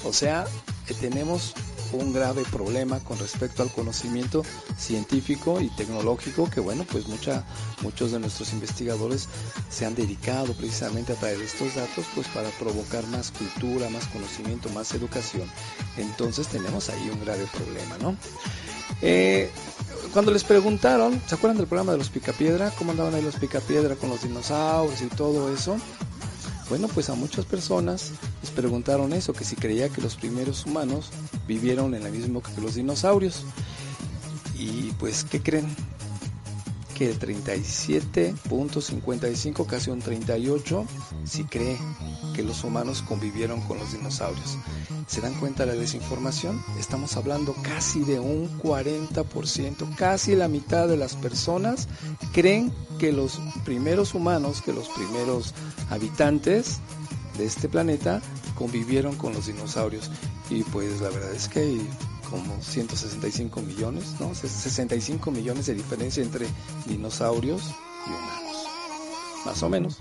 O 0.04 0.12
sea, 0.12 0.46
que 0.87 0.94
tenemos 0.94 1.54
un 1.92 2.12
grave 2.12 2.44
problema 2.50 3.00
con 3.00 3.18
respecto 3.18 3.62
al 3.62 3.70
conocimiento 3.70 4.42
científico 4.76 5.60
y 5.60 5.70
tecnológico 5.70 6.50
que 6.50 6.60
bueno 6.60 6.84
pues 6.90 7.08
mucha, 7.08 7.44
muchos 7.82 8.12
de 8.12 8.20
nuestros 8.20 8.52
investigadores 8.52 9.28
se 9.70 9.87
han 9.87 9.94
dedicado 9.94 10.52
precisamente 10.52 11.12
a 11.12 11.16
traer 11.16 11.40
estos 11.40 11.75
datos 11.75 12.04
pues 12.14 12.26
para 12.28 12.50
provocar 12.50 13.06
más 13.06 13.30
cultura, 13.30 13.88
más 13.90 14.06
conocimiento, 14.08 14.68
más 14.70 14.92
educación. 14.92 15.48
Entonces 15.96 16.48
tenemos 16.48 16.90
ahí 16.90 17.10
un 17.10 17.25
grave 17.25 17.46
problema, 17.52 17.96
¿no? 17.98 18.16
Eh, 19.00 19.50
cuando 20.12 20.32
les 20.32 20.44
preguntaron, 20.44 21.20
¿se 21.26 21.34
acuerdan 21.34 21.58
del 21.58 21.66
programa 21.66 21.92
de 21.92 21.98
los 21.98 22.08
Picapiedra? 22.08 22.70
¿Cómo 22.76 22.92
andaban 22.92 23.14
ahí 23.14 23.22
los 23.22 23.37
Picapiedra 23.37 23.94
con 23.94 24.08
los 24.08 24.22
dinosaurios 24.22 25.00
y 25.02 25.06
todo 25.06 25.52
eso? 25.52 25.78
Bueno, 26.68 26.88
pues 26.88 27.08
a 27.08 27.14
muchas 27.14 27.46
personas 27.46 28.10
les 28.42 28.50
preguntaron 28.50 29.14
eso, 29.14 29.32
que 29.32 29.44
si 29.44 29.56
creía 29.56 29.88
que 29.88 30.02
los 30.02 30.16
primeros 30.16 30.66
humanos 30.66 31.08
vivieron 31.46 31.94
en 31.94 32.04
la 32.04 32.10
misma 32.10 32.42
que 32.42 32.60
los 32.60 32.75
dinosaurios. 32.75 33.46
Y 34.58 34.92
pues, 34.98 35.25
¿qué 35.25 35.40
creen? 35.40 35.75
Que 36.94 37.08
el 37.10 37.18
37.55, 37.18 39.66
casi 39.66 39.90
un 39.90 40.00
38, 40.00 40.84
si 41.25 41.44
cree 41.44 41.78
que 42.38 42.45
los 42.45 42.62
humanos 42.62 43.02
convivieron 43.02 43.61
con 43.62 43.80
los 43.80 43.90
dinosaurios. 43.90 44.59
¿Se 45.09 45.20
dan 45.20 45.35
cuenta 45.40 45.66
de 45.66 45.72
la 45.72 45.81
desinformación? 45.81 46.62
Estamos 46.79 47.16
hablando 47.16 47.53
casi 47.64 48.05
de 48.05 48.20
un 48.20 48.48
40%, 48.61 49.96
casi 49.96 50.37
la 50.37 50.46
mitad 50.46 50.87
de 50.87 50.96
las 50.96 51.16
personas 51.16 51.88
creen 52.33 52.72
que 53.01 53.11
los 53.11 53.40
primeros 53.64 54.14
humanos, 54.14 54.62
que 54.62 54.72
los 54.72 54.88
primeros 54.90 55.53
habitantes 55.90 56.79
de 57.37 57.44
este 57.44 57.68
planeta 57.68 58.22
convivieron 58.55 59.16
con 59.16 59.33
los 59.35 59.46
dinosaurios. 59.46 60.09
Y 60.48 60.62
pues 60.62 61.01
la 61.01 61.11
verdad 61.11 61.35
es 61.35 61.48
que 61.48 61.59
hay 61.59 61.90
como 62.31 62.62
165 62.62 63.62
millones, 63.62 64.14
¿no? 64.20 64.33
65 64.33 65.33
millones 65.33 65.66
de 65.66 65.74
diferencia 65.74 66.22
entre 66.22 66.46
dinosaurios 66.87 67.62
y 68.07 68.11
humanos 68.11 68.47
más 69.44 69.62
o 69.62 69.68
menos. 69.68 69.98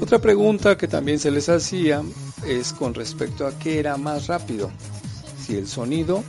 Otra 0.00 0.18
pregunta 0.18 0.76
que 0.76 0.88
también 0.88 1.18
se 1.18 1.30
les 1.30 1.48
hacía 1.48 2.02
es 2.46 2.72
con 2.72 2.94
respecto 2.94 3.46
a 3.46 3.58
qué 3.58 3.78
era 3.78 3.96
más 3.96 4.26
rápido, 4.26 4.70
si 5.40 5.56
el 5.56 5.66
sonido 5.66 6.22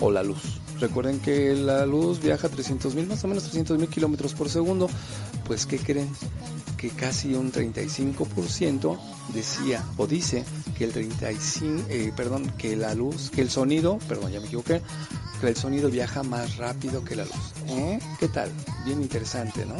o 0.00 0.10
la 0.10 0.22
luz. 0.22 0.60
Recuerden 0.80 1.20
que 1.20 1.54
la 1.54 1.84
luz 1.84 2.20
viaja 2.20 2.48
300 2.48 2.94
mil, 2.94 3.06
más 3.06 3.22
o 3.22 3.28
menos 3.28 3.44
300 3.44 3.78
mil 3.78 3.88
kilómetros 3.88 4.32
por 4.34 4.48
segundo. 4.48 4.88
Pues, 5.46 5.66
¿qué 5.66 5.78
creen? 5.78 6.08
Que 6.80 6.88
casi 6.88 7.34
un 7.34 7.52
35% 7.52 8.98
decía 9.34 9.84
o 9.98 10.06
dice 10.06 10.46
que 10.78 10.84
el 10.84 10.92
35, 10.92 11.84
eh, 11.90 12.10
perdón, 12.16 12.50
que 12.56 12.74
la 12.74 12.94
luz, 12.94 13.30
que 13.30 13.42
el 13.42 13.50
sonido, 13.50 13.98
perdón, 14.08 14.32
ya 14.32 14.40
me 14.40 14.46
equivoqué, 14.46 14.80
que 15.42 15.48
el 15.48 15.56
sonido 15.56 15.90
viaja 15.90 16.22
más 16.22 16.56
rápido 16.56 17.04
que 17.04 17.16
la 17.16 17.24
luz. 17.24 17.52
¿Eh? 17.66 17.98
¿Qué 18.18 18.28
tal? 18.28 18.50
Bien 18.86 19.02
interesante, 19.02 19.66
¿no? 19.66 19.76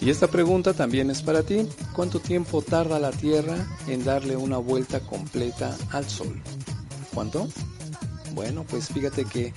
Y 0.00 0.08
esta 0.08 0.28
pregunta 0.28 0.72
también 0.72 1.10
es 1.10 1.22
para 1.22 1.42
ti. 1.42 1.68
¿Cuánto 1.94 2.20
tiempo 2.20 2.62
tarda 2.62 2.98
la 2.98 3.10
Tierra 3.10 3.66
en 3.86 4.02
darle 4.02 4.36
una 4.36 4.56
vuelta 4.56 5.00
completa 5.00 5.76
al 5.90 6.08
Sol? 6.08 6.40
¿Cuánto? 7.12 7.48
Bueno, 8.34 8.64
pues 8.68 8.88
fíjate 8.88 9.26
que 9.26 9.52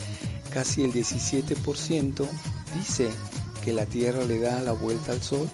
casi 0.53 0.83
el 0.83 0.91
17% 0.91 2.27
dice 2.75 3.09
que 3.63 3.71
la 3.71 3.85
Tierra 3.85 4.25
le 4.25 4.39
da 4.39 4.61
la 4.61 4.73
vuelta 4.73 5.13
al 5.13 5.21
Sol 5.21 5.49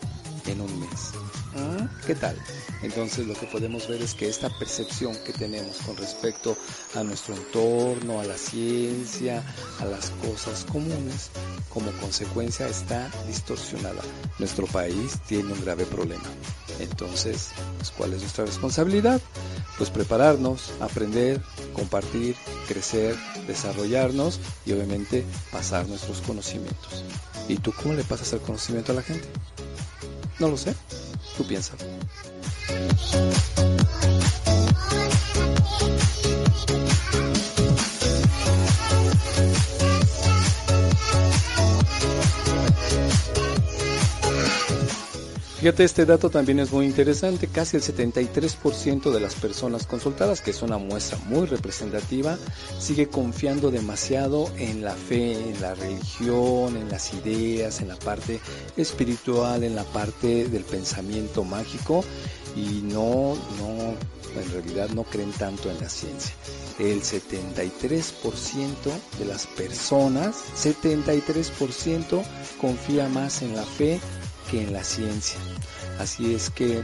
en 0.51 0.61
un 0.61 0.79
mes. 0.79 1.11
¿Ah? 1.55 1.87
¿Qué 2.05 2.15
tal? 2.15 2.37
Entonces 2.81 3.27
lo 3.27 3.33
que 3.33 3.47
podemos 3.47 3.87
ver 3.87 4.01
es 4.01 4.13
que 4.13 4.29
esta 4.29 4.49
percepción 4.57 5.15
que 5.25 5.33
tenemos 5.33 5.77
con 5.77 5.97
respecto 5.97 6.55
a 6.95 7.03
nuestro 7.03 7.35
entorno, 7.35 8.19
a 8.19 8.23
la 8.23 8.37
ciencia, 8.37 9.43
a 9.79 9.85
las 9.85 10.11
cosas 10.11 10.65
comunes, 10.71 11.29
como 11.69 11.91
consecuencia 11.93 12.67
está 12.67 13.09
distorsionada. 13.27 14.01
Nuestro 14.37 14.65
país 14.67 15.19
tiene 15.27 15.53
un 15.53 15.61
grave 15.61 15.85
problema. 15.85 16.23
Entonces, 16.79 17.49
pues, 17.77 17.91
¿cuál 17.91 18.13
es 18.13 18.21
nuestra 18.21 18.45
responsabilidad? 18.45 19.21
Pues 19.77 19.89
prepararnos, 19.89 20.71
aprender, 20.79 21.41
compartir, 21.73 22.35
crecer, 22.67 23.15
desarrollarnos 23.47 24.39
y 24.65 24.73
obviamente 24.73 25.25
pasar 25.51 25.87
nuestros 25.87 26.21
conocimientos. 26.21 27.03
¿Y 27.47 27.57
tú 27.57 27.73
cómo 27.73 27.95
le 27.95 28.03
pasas 28.03 28.31
el 28.33 28.39
conocimiento 28.39 28.91
a 28.91 28.95
la 28.95 29.01
gente? 29.01 29.27
No 30.39 30.47
lo 30.47 30.57
sé. 30.57 30.73
Tú 31.37 31.43
piensas. 31.45 31.77
Fíjate, 45.59 45.83
este 45.83 46.05
dato 46.05 46.29
también 46.29 46.59
es 46.59 46.71
muy 46.71 46.85
interesante. 46.85 47.47
Casi 47.47 47.75
el 47.75 47.83
73% 47.83 49.11
de 49.11 49.19
las 49.19 49.35
personas 49.35 49.85
consultadas, 49.85 50.39
que 50.39 50.51
es 50.51 50.61
una 50.61 50.77
muestra 50.77 51.17
muy 51.25 51.47
representativa, 51.47 52.37
sigue 52.79 53.09
confiando 53.09 53.69
demasiado 53.69 54.49
en 54.55 54.81
la 54.85 54.93
fe, 54.93 55.33
en 55.33 55.59
la 55.59 55.75
religión, 55.75 56.77
en 56.77 56.87
las 56.87 57.13
ideas, 57.13 57.81
en 57.81 57.89
la 57.89 57.97
parte 57.97 58.39
espiritual, 58.77 59.65
en 59.65 59.75
la 59.75 59.83
parte 59.83 60.47
del 60.47 60.63
pensamiento 60.63 61.43
mágico 61.43 62.05
y 62.55 62.81
no, 62.81 63.35
no, 63.59 63.95
en 64.41 64.51
realidad 64.53 64.87
no 64.91 65.03
creen 65.03 65.33
tanto 65.33 65.69
en 65.69 65.77
la 65.81 65.89
ciencia. 65.89 66.33
El 66.79 67.01
73% 67.01 68.13
de 69.19 69.25
las 69.25 69.45
personas, 69.45 70.37
73% 70.55 72.23
confía 72.61 73.09
más 73.09 73.41
en 73.41 73.57
la 73.57 73.63
fe 73.63 73.99
que 74.49 74.61
en 74.61 74.73
la 74.73 74.83
ciencia. 74.83 75.39
Así 75.99 76.33
es 76.33 76.49
que 76.49 76.81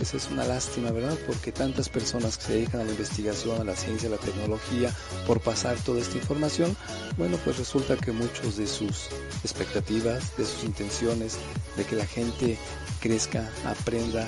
Esa 0.00 0.16
es 0.16 0.28
una 0.28 0.44
lástima, 0.44 0.90
¿verdad? 0.90 1.16
Porque 1.24 1.52
tantas 1.52 1.88
personas 1.88 2.36
que 2.36 2.44
se 2.44 2.52
dedican 2.54 2.80
a 2.80 2.84
la 2.84 2.90
investigación, 2.90 3.60
a 3.60 3.64
la 3.64 3.76
ciencia, 3.76 4.08
a 4.08 4.12
la 4.12 4.18
tecnología, 4.18 4.92
por 5.24 5.40
pasar 5.40 5.76
toda 5.84 6.00
esta 6.00 6.16
información, 6.16 6.76
bueno, 7.16 7.38
pues 7.44 7.58
resulta 7.58 7.96
que 7.96 8.10
muchos 8.10 8.56
de 8.56 8.66
sus 8.66 9.06
expectativas, 9.44 10.36
de 10.36 10.46
sus 10.46 10.64
intenciones, 10.64 11.36
de 11.76 11.84
que 11.84 11.94
la 11.94 12.06
gente 12.06 12.58
crezca, 13.00 13.48
aprenda, 13.64 14.26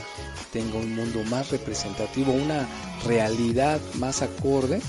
tenga 0.52 0.76
un 0.76 0.94
mundo 0.94 1.24
más 1.24 1.50
representativo, 1.50 2.32
una 2.32 2.68
realidad 3.04 3.80
más 3.94 4.22
acorde, 4.22 4.80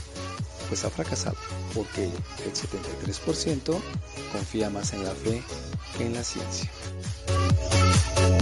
pues 0.68 0.86
ha 0.86 0.92
fracasado, 0.92 1.38
porque 1.74 2.04
el 2.04 2.54
73% 2.54 3.80
confía 4.32 4.70
más 4.70 4.94
en 4.94 5.04
la 5.04 5.12
fe 5.12 5.42
que 5.98 6.06
en 6.06 6.14
la 6.14 6.24
ciencia. 6.24 6.70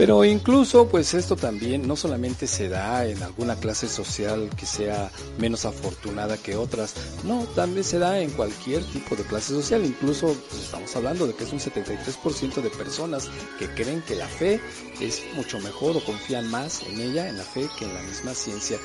Pero 0.00 0.24
incluso 0.24 0.88
pues 0.88 1.12
esto 1.12 1.36
también 1.36 1.86
no 1.86 1.94
solamente 1.94 2.46
se 2.46 2.70
da 2.70 3.04
en 3.04 3.22
alguna 3.22 3.56
clase 3.56 3.86
social 3.86 4.48
que 4.56 4.64
sea 4.64 5.10
menos 5.36 5.66
afortunada 5.66 6.38
que 6.38 6.56
otras, 6.56 6.94
no, 7.22 7.44
también 7.54 7.84
se 7.84 7.98
da 7.98 8.18
en 8.18 8.30
cualquier 8.30 8.82
tipo 8.82 9.14
de 9.14 9.24
clase 9.24 9.52
social, 9.52 9.84
incluso 9.84 10.28
pues, 10.48 10.62
estamos 10.62 10.96
hablando 10.96 11.26
de 11.26 11.34
que 11.34 11.44
es 11.44 11.52
un 11.52 11.60
73% 11.60 12.62
de 12.62 12.70
personas 12.70 13.28
que 13.58 13.68
creen 13.74 14.00
que 14.00 14.16
la 14.16 14.26
fe 14.26 14.58
es 15.02 15.20
mucho 15.34 15.60
mejor 15.60 15.98
o 15.98 16.00
confían 16.02 16.50
más 16.50 16.82
en 16.84 16.98
ella, 16.98 17.28
en 17.28 17.36
la 17.36 17.44
fe, 17.44 17.68
que 17.78 17.84
en 17.84 17.92
la 17.92 18.00
misma 18.00 18.32
ciencia. 18.32 18.78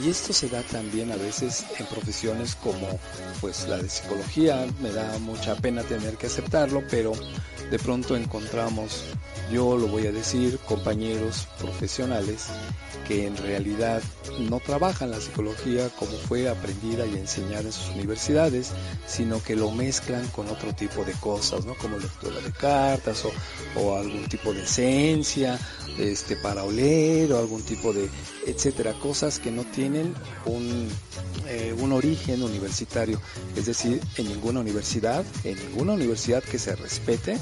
Y 0.00 0.08
esto 0.08 0.32
se 0.32 0.48
da 0.48 0.62
también 0.62 1.10
a 1.10 1.16
veces 1.16 1.66
en 1.78 1.86
profesiones 1.86 2.54
como 2.54 3.00
pues 3.40 3.66
la 3.66 3.78
de 3.78 3.88
psicología, 3.88 4.64
me 4.80 4.90
da 4.90 5.18
mucha 5.18 5.56
pena 5.56 5.82
tener 5.82 6.16
que 6.16 6.28
aceptarlo, 6.28 6.84
pero 6.88 7.12
de 7.72 7.78
pronto 7.78 8.14
encontramos 8.14 9.02
yo 9.50 9.76
lo 9.76 9.86
voy 9.88 10.06
a 10.06 10.12
decir, 10.12 10.58
compañeros 10.66 11.46
profesionales 11.58 12.46
que 13.06 13.26
en 13.26 13.36
realidad 13.36 14.02
no 14.48 14.60
trabajan 14.60 15.10
la 15.10 15.20
psicología 15.20 15.90
como 15.98 16.12
fue 16.12 16.48
aprendida 16.48 17.04
y 17.06 17.16
enseñada 17.16 17.62
en 17.62 17.72
sus 17.72 17.90
universidades, 17.90 18.70
sino 19.06 19.42
que 19.42 19.56
lo 19.56 19.70
mezclan 19.70 20.26
con 20.28 20.48
otro 20.48 20.72
tipo 20.74 21.04
de 21.04 21.12
cosas, 21.12 21.64
¿no? 21.64 21.74
Como 21.74 21.98
lectura 21.98 22.40
de 22.40 22.52
cartas 22.52 23.24
o, 23.76 23.96
algún 23.96 24.26
tipo 24.28 24.54
de 24.54 24.62
esencia, 24.62 25.58
este, 25.98 26.36
para 26.36 26.64
oler 26.64 27.32
o 27.32 27.38
algún 27.38 27.62
tipo 27.62 27.92
de, 27.92 28.08
etcétera, 28.46 28.94
cosas 28.94 29.38
que 29.38 29.50
no 29.50 29.64
tienen 29.64 30.14
un, 30.46 30.88
eh, 31.48 31.74
un 31.78 31.92
origen 31.92 32.42
universitario. 32.42 33.20
Es 33.56 33.66
decir, 33.66 34.00
en 34.16 34.28
ninguna 34.28 34.60
universidad, 34.60 35.24
en 35.44 35.58
ninguna 35.58 35.94
universidad 35.94 36.42
que 36.42 36.58
se 36.58 36.76
respete, 36.76 37.38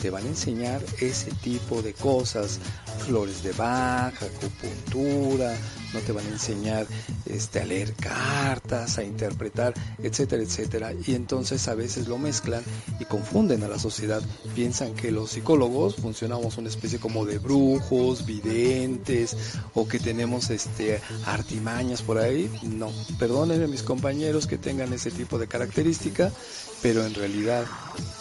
te 0.00 0.10
van 0.10 0.24
a 0.24 0.28
enseñar 0.28 0.80
ese 1.00 1.30
tipo 1.42 1.82
de 1.82 1.92
cosas, 1.92 2.60
flores 3.06 3.42
de 3.42 3.52
baja, 3.52 4.26
acupuntura, 4.26 5.56
no 5.92 6.00
te 6.00 6.12
van 6.12 6.26
a 6.26 6.30
enseñar 6.30 6.86
este, 7.26 7.60
a 7.60 7.64
leer 7.64 7.94
cartas, 7.94 8.98
a 8.98 9.04
interpretar, 9.04 9.74
etcétera, 10.02 10.42
etcétera. 10.42 10.92
Y 11.06 11.14
entonces 11.14 11.66
a 11.68 11.74
veces 11.74 12.08
lo 12.08 12.18
mezclan 12.18 12.62
y 13.00 13.04
confunden 13.04 13.62
a 13.62 13.68
la 13.68 13.78
sociedad. 13.78 14.22
Piensan 14.54 14.94
que 14.94 15.10
los 15.10 15.30
psicólogos 15.30 15.96
funcionamos 15.96 16.58
una 16.58 16.68
especie 16.68 16.98
como 16.98 17.24
de 17.24 17.38
brujos, 17.38 18.26
videntes, 18.26 19.36
o 19.74 19.88
que 19.88 19.98
tenemos 19.98 20.50
este, 20.50 21.00
artimañas 21.26 22.02
por 22.02 22.18
ahí. 22.18 22.50
No, 22.62 22.90
perdónenme 23.18 23.66
mis 23.66 23.82
compañeros 23.82 24.46
que 24.46 24.58
tengan 24.58 24.92
ese 24.92 25.10
tipo 25.10 25.38
de 25.38 25.48
característica, 25.48 26.32
pero 26.82 27.04
en 27.04 27.14
realidad 27.14 27.64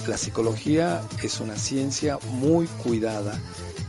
la 0.08 0.18
psicología 0.18 1.02
es 1.24 1.40
una 1.40 1.58
ciencia 1.58 2.18
muy 2.32 2.68
cuidada. 2.84 3.40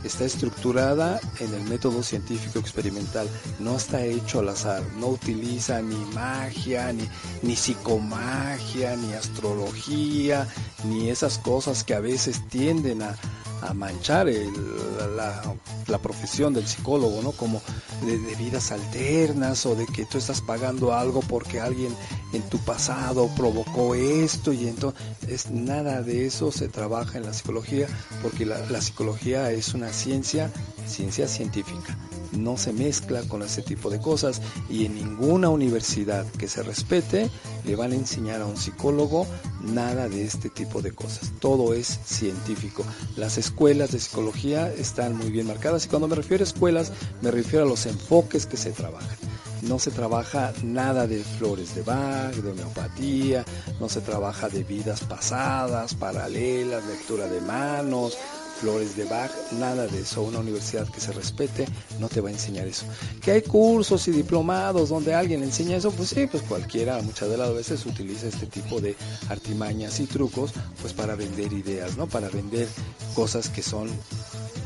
Está 0.03 0.23
estructurada 0.23 1.19
en 1.39 1.53
el 1.53 1.63
método 1.63 2.03
científico 2.03 2.59
experimental, 2.59 3.27
no 3.59 3.75
está 3.75 4.03
hecho 4.05 4.39
al 4.39 4.49
azar, 4.49 4.81
no 4.97 5.07
utiliza 5.07 5.81
ni 5.81 5.97
magia, 6.13 6.93
ni, 6.93 7.07
ni 7.41 7.55
psicomagia, 7.55 8.95
ni 8.95 9.11
astrología, 9.13 10.47
ni 10.85 11.09
esas 11.09 11.37
cosas 11.37 11.83
que 11.83 11.95
a 11.95 11.99
veces 11.99 12.47
tienden 12.47 13.01
a, 13.01 13.17
a 13.61 13.73
manchar 13.73 14.27
la, 14.27 15.97
profesión 16.01 16.53
del 16.53 16.65
psicólogo, 16.65 17.21
¿no? 17.21 17.31
Como 17.31 17.61
de, 18.05 18.17
vidas 18.35 18.71
alternas 18.71 19.65
o 19.65 19.75
de 19.75 19.85
que 19.85 20.05
tú 20.05 20.17
estás 20.17 20.41
pagando 20.41 20.93
algo 20.93 21.21
porque 21.21 21.59
alguien 21.59 21.93
en 22.33 22.41
tu 22.43 22.57
pasado 22.59 23.29
provocó 23.35 23.95
esto 23.95 24.53
y 24.53 24.67
entonces 24.67 25.49
nada 25.51 26.01
de 26.01 26.25
eso 26.25 26.51
se 26.51 26.69
trabaja 26.69 27.17
en 27.17 27.25
la 27.25 27.33
psicología 27.33 27.87
porque 28.21 28.45
la 28.45 28.81
psicología 28.81 29.51
es 29.51 29.73
una 29.73 29.91
ciencia, 29.91 30.51
ciencia 30.85 31.27
científica 31.27 31.97
no 32.31 32.57
se 32.57 32.73
mezcla 32.73 33.21
con 33.23 33.41
ese 33.41 33.61
tipo 33.61 33.89
de 33.89 33.99
cosas 33.99 34.41
y 34.69 34.85
en 34.85 34.95
ninguna 34.95 35.49
universidad 35.49 36.25
que 36.37 36.47
se 36.47 36.63
respete 36.63 37.29
le 37.65 37.75
van 37.75 37.91
a 37.91 37.95
enseñar 37.95 38.41
a 38.41 38.45
un 38.45 38.57
psicólogo 38.57 39.25
nada 39.61 40.07
de 40.07 40.23
este 40.23 40.49
tipo 40.49 40.81
de 40.81 40.91
cosas. 40.91 41.31
Todo 41.39 41.73
es 41.73 41.99
científico. 42.05 42.85
Las 43.15 43.37
escuelas 43.37 43.91
de 43.91 43.99
psicología 43.99 44.71
están 44.73 45.17
muy 45.17 45.31
bien 45.31 45.47
marcadas 45.47 45.85
y 45.85 45.89
cuando 45.89 46.07
me 46.07 46.15
refiero 46.15 46.43
a 46.43 46.47
escuelas 46.47 46.91
me 47.21 47.31
refiero 47.31 47.65
a 47.65 47.69
los 47.69 47.85
enfoques 47.85 48.45
que 48.45 48.57
se 48.57 48.71
trabajan 48.71 49.17
no 49.61 49.79
se 49.79 49.91
trabaja 49.91 50.53
nada 50.63 51.07
de 51.07 51.23
flores 51.23 51.75
de 51.75 51.81
Bach, 51.81 52.33
de 52.33 52.51
homeopatía, 52.51 53.43
no 53.79 53.89
se 53.89 54.01
trabaja 54.01 54.49
de 54.49 54.63
vidas 54.63 55.01
pasadas, 55.01 55.93
paralelas, 55.95 56.85
lectura 56.85 57.27
de 57.27 57.41
manos, 57.41 58.17
flores 58.59 58.95
de 58.95 59.05
Bach, 59.05 59.31
nada 59.59 59.87
de 59.87 60.01
eso. 60.01 60.21
Una 60.21 60.39
universidad 60.39 60.87
que 60.87 60.99
se 60.99 61.11
respete 61.11 61.67
no 61.99 62.09
te 62.09 62.21
va 62.21 62.29
a 62.29 62.31
enseñar 62.31 62.67
eso. 62.67 62.85
Que 63.21 63.31
hay 63.31 63.41
cursos 63.41 64.07
y 64.07 64.11
diplomados 64.11 64.89
donde 64.89 65.15
alguien 65.15 65.43
enseña 65.43 65.77
eso, 65.77 65.91
pues 65.91 66.09
sí, 66.09 66.27
pues 66.27 66.43
cualquiera 66.43 67.01
muchas 67.01 67.29
de 67.29 67.37
las 67.37 67.53
veces 67.53 67.85
utiliza 67.85 68.27
este 68.27 68.45
tipo 68.45 68.79
de 68.81 68.95
artimañas 69.29 69.99
y 69.99 70.05
trucos 70.05 70.51
pues 70.81 70.93
para 70.93 71.15
vender 71.15 71.53
ideas, 71.53 71.97
¿no? 71.97 72.07
Para 72.07 72.29
vender 72.29 72.67
cosas 73.15 73.49
que 73.49 73.61
son 73.63 73.89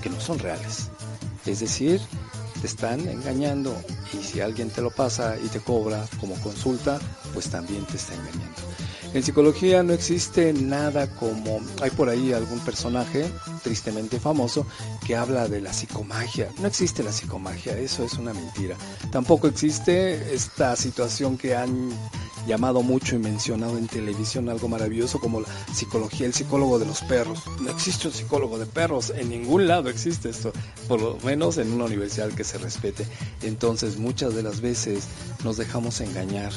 que 0.01 0.09
no 0.09 0.19
son 0.19 0.39
reales. 0.39 0.89
Es 1.45 1.59
decir, 1.59 2.01
te 2.61 2.67
están 2.67 3.07
engañando 3.07 3.75
y 4.13 4.23
si 4.23 4.41
alguien 4.41 4.69
te 4.69 4.81
lo 4.81 4.91
pasa 4.91 5.35
y 5.43 5.47
te 5.49 5.59
cobra 5.59 6.05
como 6.19 6.35
consulta, 6.35 6.99
pues 7.33 7.49
también 7.49 7.85
te 7.85 7.97
está 7.97 8.13
engañando. 8.13 8.72
En 9.13 9.21
psicología 9.21 9.83
no 9.83 9.93
existe 9.93 10.53
nada 10.53 11.15
como, 11.15 11.61
hay 11.83 11.91
por 11.91 12.09
ahí 12.09 12.33
algún 12.33 12.59
personaje 12.61 13.29
tristemente 13.61 14.19
famoso 14.19 14.65
que 15.05 15.15
habla 15.15 15.47
de 15.47 15.61
la 15.61 15.71
psicomagia. 15.71 16.49
No 16.59 16.67
existe 16.67 17.03
la 17.03 17.11
psicomagia, 17.11 17.77
eso 17.77 18.03
es 18.03 18.13
una 18.13 18.33
mentira. 18.33 18.75
Tampoco 19.11 19.47
existe 19.47 20.33
esta 20.33 20.75
situación 20.75 21.37
que 21.37 21.55
han 21.55 21.91
llamado 22.47 22.81
mucho 22.81 23.15
y 23.15 23.19
mencionado 23.19 23.77
en 23.77 23.87
televisión, 23.87 24.49
algo 24.49 24.67
maravilloso 24.67 25.19
como 25.19 25.41
la 25.41 25.47
psicología, 25.73 26.25
el 26.25 26.33
psicólogo 26.33 26.79
de 26.79 26.87
los 26.87 27.01
perros. 27.01 27.43
No 27.61 27.69
existe 27.69 28.07
un 28.07 28.13
psicólogo 28.15 28.57
de 28.57 28.65
perros, 28.65 29.13
en 29.15 29.29
ningún 29.29 29.67
lado 29.67 29.89
existe 29.89 30.29
esto, 30.29 30.51
por 30.87 30.99
lo 30.99 31.19
menos 31.23 31.59
en 31.59 31.71
una 31.71 31.85
universidad 31.85 32.29
que 32.29 32.43
se 32.43 32.57
respete. 32.57 33.05
Entonces 33.43 33.97
muchas 33.97 34.33
de 34.33 34.41
las 34.41 34.59
veces 34.59 35.03
nos 35.43 35.57
dejamos 35.57 36.01
engañar 36.01 36.51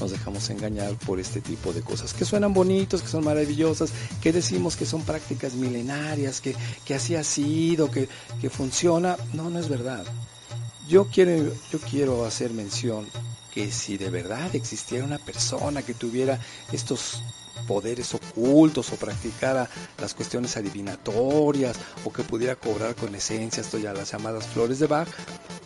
nos 0.00 0.10
dejamos 0.10 0.48
engañar 0.50 0.94
por 1.06 1.20
este 1.20 1.40
tipo 1.40 1.72
de 1.72 1.82
cosas 1.82 2.14
que 2.14 2.24
suenan 2.24 2.54
bonitos, 2.54 3.02
que 3.02 3.08
son 3.08 3.24
maravillosas, 3.24 3.90
que 4.22 4.32
decimos 4.32 4.76
que 4.76 4.86
son 4.86 5.02
prácticas 5.02 5.54
milenarias, 5.54 6.40
que, 6.40 6.54
que 6.84 6.94
así 6.94 7.14
ha 7.14 7.24
sido, 7.24 7.90
que, 7.90 8.08
que 8.40 8.50
funciona. 8.50 9.16
No, 9.32 9.50
no 9.50 9.58
es 9.58 9.68
verdad. 9.68 10.04
Yo 10.88 11.06
quiero, 11.06 11.52
yo 11.70 11.78
quiero 11.78 12.24
hacer 12.24 12.52
mención 12.52 13.06
que 13.52 13.70
si 13.70 13.96
de 13.96 14.10
verdad 14.10 14.54
existiera 14.54 15.04
una 15.04 15.18
persona 15.18 15.82
que 15.82 15.94
tuviera 15.94 16.40
estos 16.72 17.22
poderes 17.66 18.14
ocultos 18.14 18.92
o 18.92 18.96
practicara 18.96 19.68
las 19.98 20.14
cuestiones 20.14 20.56
adivinatorias 20.56 21.76
o 22.04 22.12
que 22.12 22.22
pudiera 22.22 22.56
cobrar 22.56 22.94
con 22.94 23.14
esencia, 23.14 23.60
esto 23.60 23.78
ya 23.78 23.92
las 23.92 24.12
llamadas 24.12 24.46
flores 24.46 24.78
de 24.78 24.86
Bach, 24.86 25.08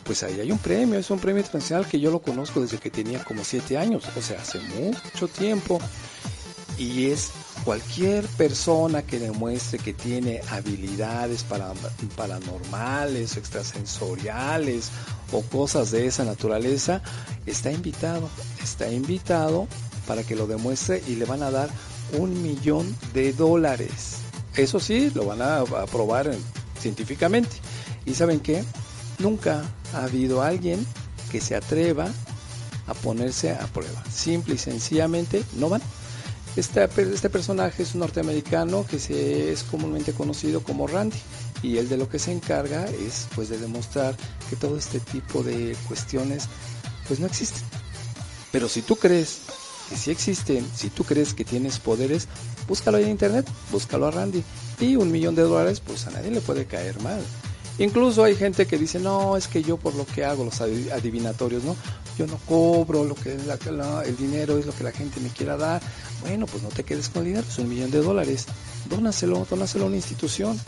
pues 0.04 0.22
ahí 0.22 0.40
hay 0.40 0.52
un 0.52 0.58
premio, 0.58 0.98
es 0.98 1.10
un 1.10 1.18
premio 1.18 1.40
internacional 1.40 1.86
que 1.86 1.98
yo 1.98 2.10
lo 2.10 2.20
conozco 2.20 2.60
desde 2.60 2.78
que 2.78 2.90
tenía 2.90 3.24
como 3.24 3.42
siete 3.44 3.78
años, 3.78 4.04
o 4.16 4.22
sea, 4.22 4.40
hace 4.40 4.60
mucho 4.60 5.28
tiempo. 5.28 5.80
Y 6.76 7.06
es 7.06 7.30
cualquier 7.64 8.26
persona 8.26 9.02
que 9.02 9.18
demuestre 9.18 9.78
que 9.78 9.94
tiene 9.94 10.40
habilidades 10.50 11.44
para, 11.44 11.72
paranormales, 12.16 13.36
extrasensoriales 13.36 14.90
o 15.32 15.42
cosas 15.42 15.90
de 15.90 16.06
esa 16.06 16.24
naturaleza, 16.24 17.00
está 17.46 17.70
invitado, 17.70 18.28
está 18.62 18.90
invitado 18.90 19.66
para 20.06 20.22
que 20.22 20.36
lo 20.36 20.46
demuestre 20.46 21.02
y 21.06 21.16
le 21.16 21.24
van 21.24 21.42
a 21.42 21.50
dar 21.50 21.68
un 22.18 22.42
millón 22.42 22.96
de 23.12 23.32
dólares. 23.32 24.18
Eso 24.56 24.78
sí, 24.78 25.10
lo 25.14 25.24
van 25.26 25.42
a, 25.42 25.64
probar 25.90 26.32
científicamente. 26.80 27.56
¿Y 28.06 28.14
saben 28.14 28.40
qué? 28.40 28.62
Nunca 29.18 29.62
ha 29.92 30.04
habido 30.04 30.42
alguien 30.42 30.84
que 31.30 31.40
se 31.40 31.56
atreva 31.56 32.08
a 32.86 32.94
ponerse 32.94 33.52
a 33.52 33.66
prueba. 33.66 34.04
Simple 34.10 34.54
y 34.54 34.58
sencillamente 34.58 35.42
no 35.56 35.68
van. 35.68 35.82
Este, 36.56 36.84
este 36.84 37.30
personaje 37.30 37.82
es 37.82 37.94
un 37.94 38.00
norteamericano 38.00 38.86
que 38.86 39.00
se, 39.00 39.50
es 39.50 39.64
comúnmente 39.64 40.12
conocido 40.12 40.62
como 40.62 40.86
Randy 40.86 41.16
y 41.62 41.78
él 41.78 41.88
de 41.88 41.96
lo 41.96 42.08
que 42.08 42.20
se 42.20 42.30
encarga 42.30 42.84
es 42.86 43.26
pues 43.34 43.48
de 43.48 43.58
demostrar 43.58 44.14
que 44.48 44.54
todo 44.54 44.76
este 44.76 45.00
tipo 45.00 45.42
de 45.42 45.76
cuestiones 45.88 46.46
pues 47.08 47.18
no 47.18 47.26
existen. 47.26 47.62
Pero 48.52 48.68
si 48.68 48.82
tú 48.82 48.94
crees 48.94 49.40
que 49.88 49.96
sí 49.96 50.10
existen, 50.10 50.66
si 50.74 50.90
tú 50.90 51.04
crees 51.04 51.34
que 51.34 51.44
tienes 51.44 51.78
poderes, 51.78 52.28
búscalo 52.68 52.98
en 52.98 53.08
internet, 53.08 53.46
búscalo 53.70 54.06
a 54.06 54.10
Randy 54.10 54.42
y 54.80 54.96
un 54.96 55.10
millón 55.12 55.34
de 55.34 55.42
dólares 55.42 55.80
pues 55.80 56.06
a 56.06 56.10
nadie 56.10 56.30
le 56.30 56.40
puede 56.40 56.66
caer 56.66 57.00
mal. 57.02 57.20
Incluso 57.78 58.22
hay 58.22 58.36
gente 58.36 58.66
que 58.66 58.78
dice, 58.78 59.00
no, 59.00 59.36
es 59.36 59.48
que 59.48 59.62
yo 59.62 59.76
por 59.76 59.94
lo 59.96 60.06
que 60.06 60.24
hago, 60.24 60.44
los 60.44 60.60
adivinatorios, 60.60 61.64
¿no? 61.64 61.74
Yo 62.16 62.26
no 62.28 62.38
cobro 62.46 63.02
lo 63.02 63.16
que 63.16 63.32
el 63.32 64.16
dinero 64.16 64.58
es 64.58 64.66
lo 64.66 64.72
que 64.72 64.84
la 64.84 64.92
gente 64.92 65.20
me 65.20 65.28
quiera 65.28 65.56
dar. 65.56 65.82
Bueno, 66.20 66.46
pues 66.46 66.62
no 66.62 66.68
te 66.68 66.84
quedes 66.84 67.08
con 67.08 67.22
el 67.22 67.28
dinero, 67.30 67.46
es 67.48 67.58
un 67.58 67.68
millón 67.68 67.90
de 67.90 68.00
dólares. 68.00 68.46
Dónaselo, 68.88 69.44
dónaselo 69.50 69.86
a 69.86 69.88
una 69.88 69.96
institución. 69.96 70.58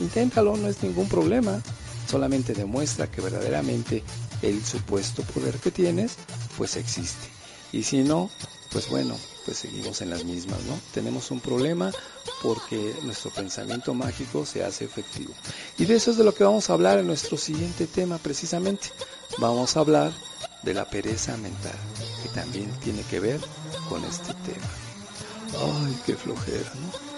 Inténtalo, 0.00 0.54
no 0.58 0.68
es 0.68 0.82
ningún 0.82 1.08
problema. 1.08 1.62
Solamente 2.06 2.52
demuestra 2.52 3.10
que 3.10 3.22
verdaderamente 3.22 4.04
el 4.42 4.62
supuesto 4.62 5.22
poder 5.22 5.54
que 5.56 5.70
tienes, 5.70 6.16
pues 6.58 6.76
existe. 6.76 7.28
Y 7.72 7.82
si 7.82 8.02
no, 8.02 8.30
pues 8.70 8.88
bueno, 8.88 9.16
pues 9.44 9.58
seguimos 9.58 10.00
en 10.02 10.10
las 10.10 10.24
mismas, 10.24 10.62
¿no? 10.64 10.78
Tenemos 10.92 11.30
un 11.30 11.40
problema 11.40 11.90
porque 12.42 12.94
nuestro 13.02 13.30
pensamiento 13.30 13.94
mágico 13.94 14.46
se 14.46 14.64
hace 14.64 14.84
efectivo. 14.84 15.32
Y 15.78 15.84
de 15.84 15.96
eso 15.96 16.10
es 16.10 16.16
de 16.16 16.24
lo 16.24 16.34
que 16.34 16.44
vamos 16.44 16.70
a 16.70 16.74
hablar 16.74 16.98
en 16.98 17.06
nuestro 17.06 17.36
siguiente 17.36 17.86
tema 17.86 18.18
precisamente. 18.18 18.90
Vamos 19.38 19.76
a 19.76 19.80
hablar 19.80 20.12
de 20.62 20.74
la 20.74 20.88
pereza 20.88 21.36
mental, 21.36 21.78
que 22.22 22.28
también 22.28 22.70
tiene 22.80 23.02
que 23.02 23.20
ver 23.20 23.40
con 23.88 24.04
este 24.04 24.32
tema. 24.34 24.68
Ay, 25.60 25.98
qué 26.06 26.14
flojera, 26.14 26.72
¿no? 26.74 27.12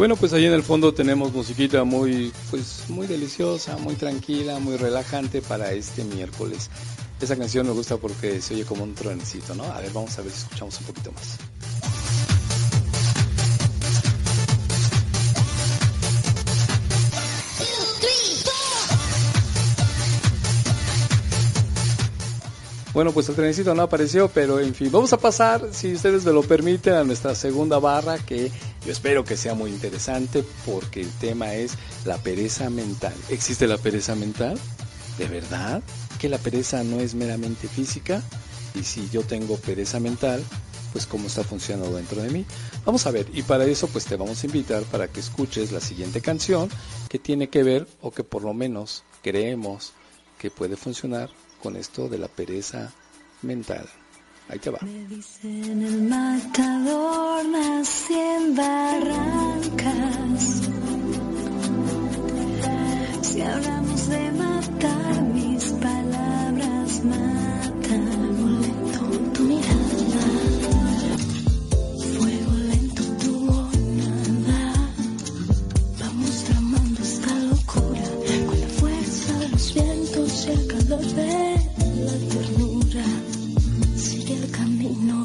Bueno, 0.00 0.16
pues 0.16 0.32
ahí 0.32 0.46
en 0.46 0.54
el 0.54 0.62
fondo 0.62 0.94
tenemos 0.94 1.30
musiquita 1.34 1.84
muy, 1.84 2.32
pues 2.48 2.84
muy 2.88 3.06
deliciosa, 3.06 3.76
muy 3.76 3.96
tranquila, 3.96 4.58
muy 4.58 4.78
relajante 4.78 5.42
para 5.42 5.72
este 5.72 6.04
miércoles. 6.04 6.70
Esa 7.20 7.36
canción 7.36 7.66
me 7.66 7.74
gusta 7.74 7.98
porque 7.98 8.40
se 8.40 8.54
oye 8.54 8.64
como 8.64 8.84
un 8.84 8.94
tronecito, 8.94 9.54
¿no? 9.54 9.64
A 9.64 9.78
ver, 9.78 9.92
vamos 9.92 10.18
a 10.18 10.22
ver 10.22 10.32
si 10.32 10.38
escuchamos 10.38 10.80
un 10.80 10.86
poquito 10.86 11.12
más. 11.12 11.36
Bueno, 23.00 23.12
pues 23.12 23.30
el 23.30 23.34
trenecito 23.34 23.74
no 23.74 23.80
apareció, 23.80 24.28
pero 24.28 24.60
en 24.60 24.74
fin, 24.74 24.92
vamos 24.92 25.14
a 25.14 25.16
pasar, 25.16 25.70
si 25.72 25.94
ustedes 25.94 26.22
me 26.26 26.32
lo 26.32 26.42
permiten, 26.42 26.92
a 26.92 27.02
nuestra 27.02 27.34
segunda 27.34 27.78
barra, 27.78 28.18
que 28.18 28.52
yo 28.84 28.92
espero 28.92 29.24
que 29.24 29.38
sea 29.38 29.54
muy 29.54 29.70
interesante, 29.70 30.44
porque 30.66 31.00
el 31.00 31.10
tema 31.12 31.54
es 31.54 31.78
la 32.04 32.18
pereza 32.18 32.68
mental. 32.68 33.14
¿Existe 33.30 33.66
la 33.66 33.78
pereza 33.78 34.14
mental? 34.16 34.58
¿De 35.16 35.28
verdad? 35.28 35.82
¿Que 36.18 36.28
la 36.28 36.36
pereza 36.36 36.84
no 36.84 37.00
es 37.00 37.14
meramente 37.14 37.68
física? 37.68 38.22
Y 38.74 38.82
si 38.82 39.08
yo 39.08 39.22
tengo 39.22 39.56
pereza 39.56 39.98
mental, 39.98 40.44
pues 40.92 41.06
cómo 41.06 41.28
está 41.28 41.42
funcionando 41.42 41.96
dentro 41.96 42.20
de 42.20 42.28
mí. 42.28 42.44
Vamos 42.84 43.06
a 43.06 43.12
ver, 43.12 43.30
y 43.32 43.40
para 43.44 43.64
eso 43.64 43.86
pues 43.86 44.04
te 44.04 44.16
vamos 44.16 44.42
a 44.42 44.46
invitar 44.46 44.82
para 44.82 45.08
que 45.08 45.20
escuches 45.20 45.72
la 45.72 45.80
siguiente 45.80 46.20
canción 46.20 46.68
que 47.08 47.18
tiene 47.18 47.48
que 47.48 47.62
ver, 47.62 47.86
o 48.02 48.10
que 48.10 48.24
por 48.24 48.42
lo 48.42 48.52
menos 48.52 49.04
creemos 49.22 49.94
que 50.38 50.50
puede 50.50 50.76
funcionar 50.76 51.30
con 51.62 51.76
esto 51.76 52.08
de 52.08 52.18
la 52.18 52.28
pereza 52.28 52.92
mental. 53.42 53.88
Ahí 54.48 54.58
te 54.58 54.70
va. 54.70 54.78
Me 54.82 55.04
dicen 55.06 55.82
el 55.82 56.02
matador 56.02 57.44
nací 57.46 58.14
en 58.14 58.56
Barrancas. 58.56 60.42
Si 63.22 63.40
hablamos 63.40 64.08
de 64.08 64.32
matar, 64.32 65.22
mis 65.22 65.64
palabras 65.72 67.04
matan. 67.04 67.39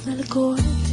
Del 0.06 0.28
corte 0.28 0.85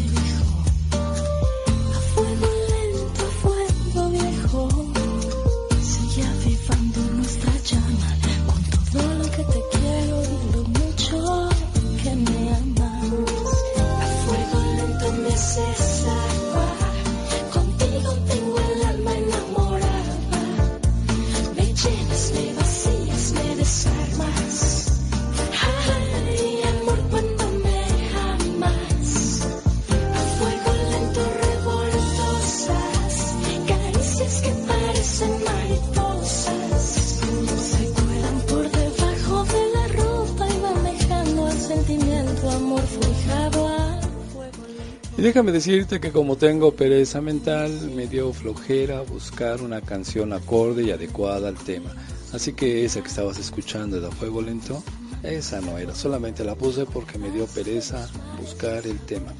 Déjame 45.22 45.52
decirte 45.52 46.00
que 46.00 46.10
como 46.10 46.34
tengo 46.34 46.74
pereza 46.74 47.20
mental, 47.20 47.70
me 47.94 48.08
dio 48.08 48.32
flojera 48.32 49.02
buscar 49.02 49.62
una 49.62 49.80
canción 49.80 50.32
acorde 50.32 50.82
y 50.82 50.90
adecuada 50.90 51.46
al 51.46 51.54
tema. 51.54 51.94
Así 52.32 52.54
que 52.54 52.84
esa 52.84 53.02
que 53.02 53.06
estabas 53.06 53.38
escuchando 53.38 54.00
de 54.00 54.10
Fuego 54.10 54.42
Lento, 54.42 54.82
esa 55.22 55.60
no 55.60 55.78
era, 55.78 55.94
solamente 55.94 56.42
la 56.44 56.56
puse 56.56 56.86
porque 56.86 57.18
me 57.18 57.30
dio 57.30 57.46
pereza 57.46 58.08
buscar 58.40 58.84
el 58.84 58.98
tema. 58.98 59.32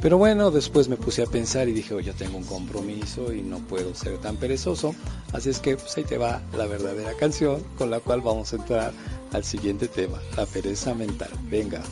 Pero 0.00 0.18
bueno, 0.18 0.50
después 0.50 0.88
me 0.88 0.96
puse 0.96 1.22
a 1.22 1.26
pensar 1.26 1.68
y 1.68 1.74
dije, 1.74 2.02
yo 2.02 2.12
tengo 2.14 2.36
un 2.36 2.44
compromiso 2.44 3.32
y 3.32 3.42
no 3.42 3.58
puedo 3.60 3.94
ser 3.94 4.18
tan 4.18 4.36
perezoso. 4.36 4.96
Así 5.32 5.48
es 5.50 5.60
que 5.60 5.76
pues 5.76 5.96
ahí 5.96 6.02
te 6.02 6.18
va 6.18 6.42
la 6.58 6.66
verdadera 6.66 7.12
canción 7.14 7.62
con 7.78 7.88
la 7.88 8.00
cual 8.00 8.20
vamos 8.20 8.52
a 8.52 8.56
entrar 8.56 8.92
al 9.32 9.44
siguiente 9.44 9.86
tema, 9.86 10.18
la 10.36 10.44
pereza 10.44 10.92
mental. 10.92 11.30
Venga. 11.48 11.84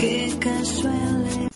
Que 0.00 0.34
casual 0.40 1.49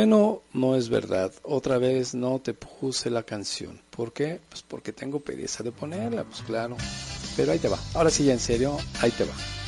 bueno, 0.00 0.40
no 0.54 0.76
es 0.76 0.88
verdad. 0.88 1.30
Otra 1.42 1.76
vez 1.76 2.14
no 2.14 2.38
te 2.38 2.54
puse 2.54 3.10
la 3.10 3.22
canción. 3.22 3.82
¿Por 3.90 4.14
qué? 4.14 4.40
Pues 4.48 4.62
porque 4.62 4.94
tengo 4.94 5.20
pereza 5.20 5.62
de 5.62 5.72
ponerla, 5.72 6.24
pues 6.24 6.40
claro. 6.40 6.78
Pero 7.36 7.52
ahí 7.52 7.58
te 7.58 7.68
va. 7.68 7.78
Ahora 7.92 8.08
sí, 8.08 8.24
ya 8.24 8.32
en 8.32 8.40
serio, 8.40 8.78
ahí 9.02 9.10
te 9.10 9.24
va. 9.24 9.59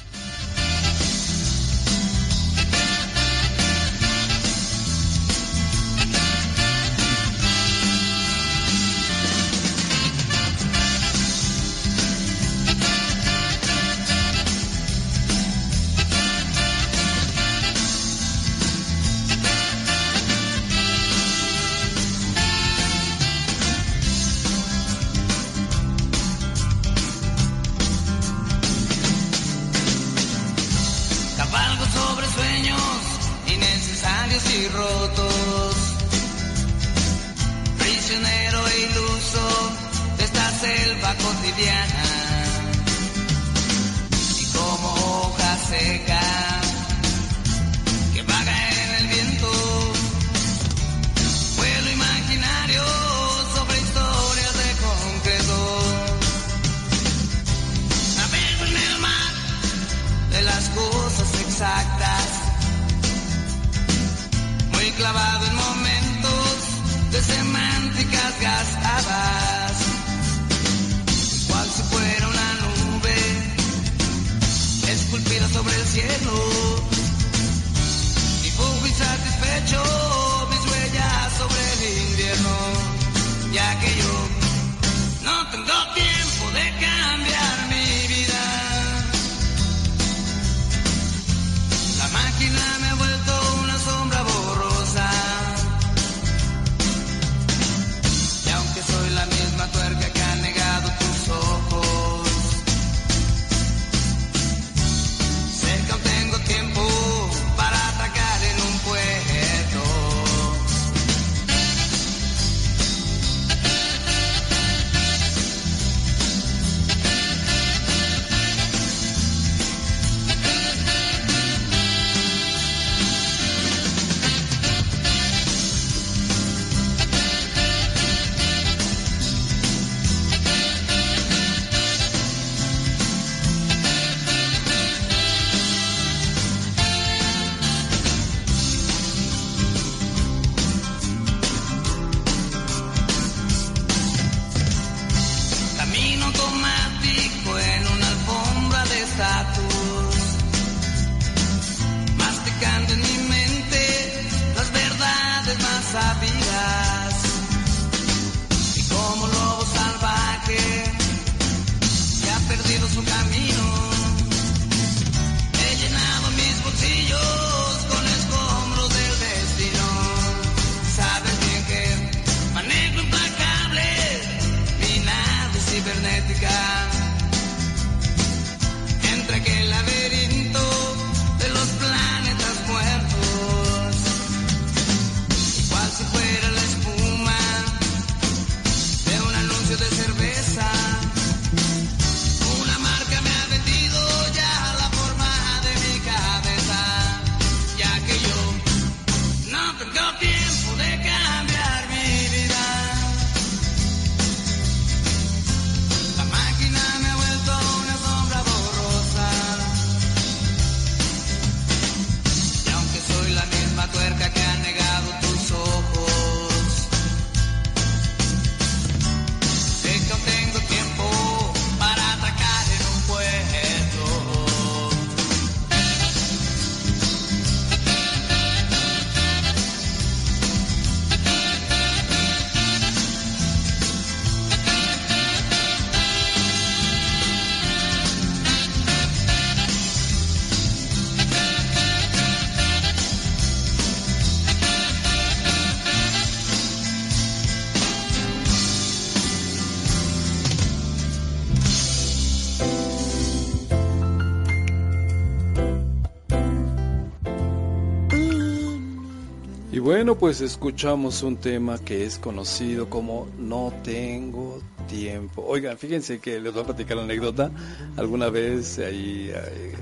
Pues 260.18 260.40
escuchamos 260.40 261.22
un 261.22 261.36
tema 261.36 261.78
que 261.78 262.04
es 262.04 262.18
conocido 262.18 262.88
como 262.88 263.28
No 263.38 263.72
tengo 263.82 264.60
tiempo. 264.88 265.42
Oigan, 265.46 265.76
fíjense 265.78 266.20
que 266.20 266.38
les 266.38 266.52
voy 266.52 266.62
a 266.62 266.66
platicar 266.66 266.96
la 266.96 267.02
anécdota. 267.02 267.50
Alguna 267.96 268.28
vez 268.28 268.78
ahí 268.78 269.32
eh, 269.34 269.74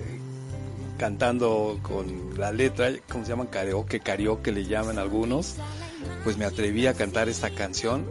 cantando 0.98 1.78
con 1.82 2.38
la 2.38 2.52
letra, 2.52 2.90
¿cómo 3.10 3.24
se 3.24 3.30
llaman? 3.30 3.48
Karaoke, 3.48 4.00
karaoke 4.00 4.50
le 4.50 4.64
llaman 4.64 4.98
algunos. 4.98 5.56
Pues 6.24 6.38
me 6.38 6.46
atreví 6.46 6.86
a 6.86 6.94
cantar 6.94 7.28
esta 7.28 7.50
canción. 7.50 8.06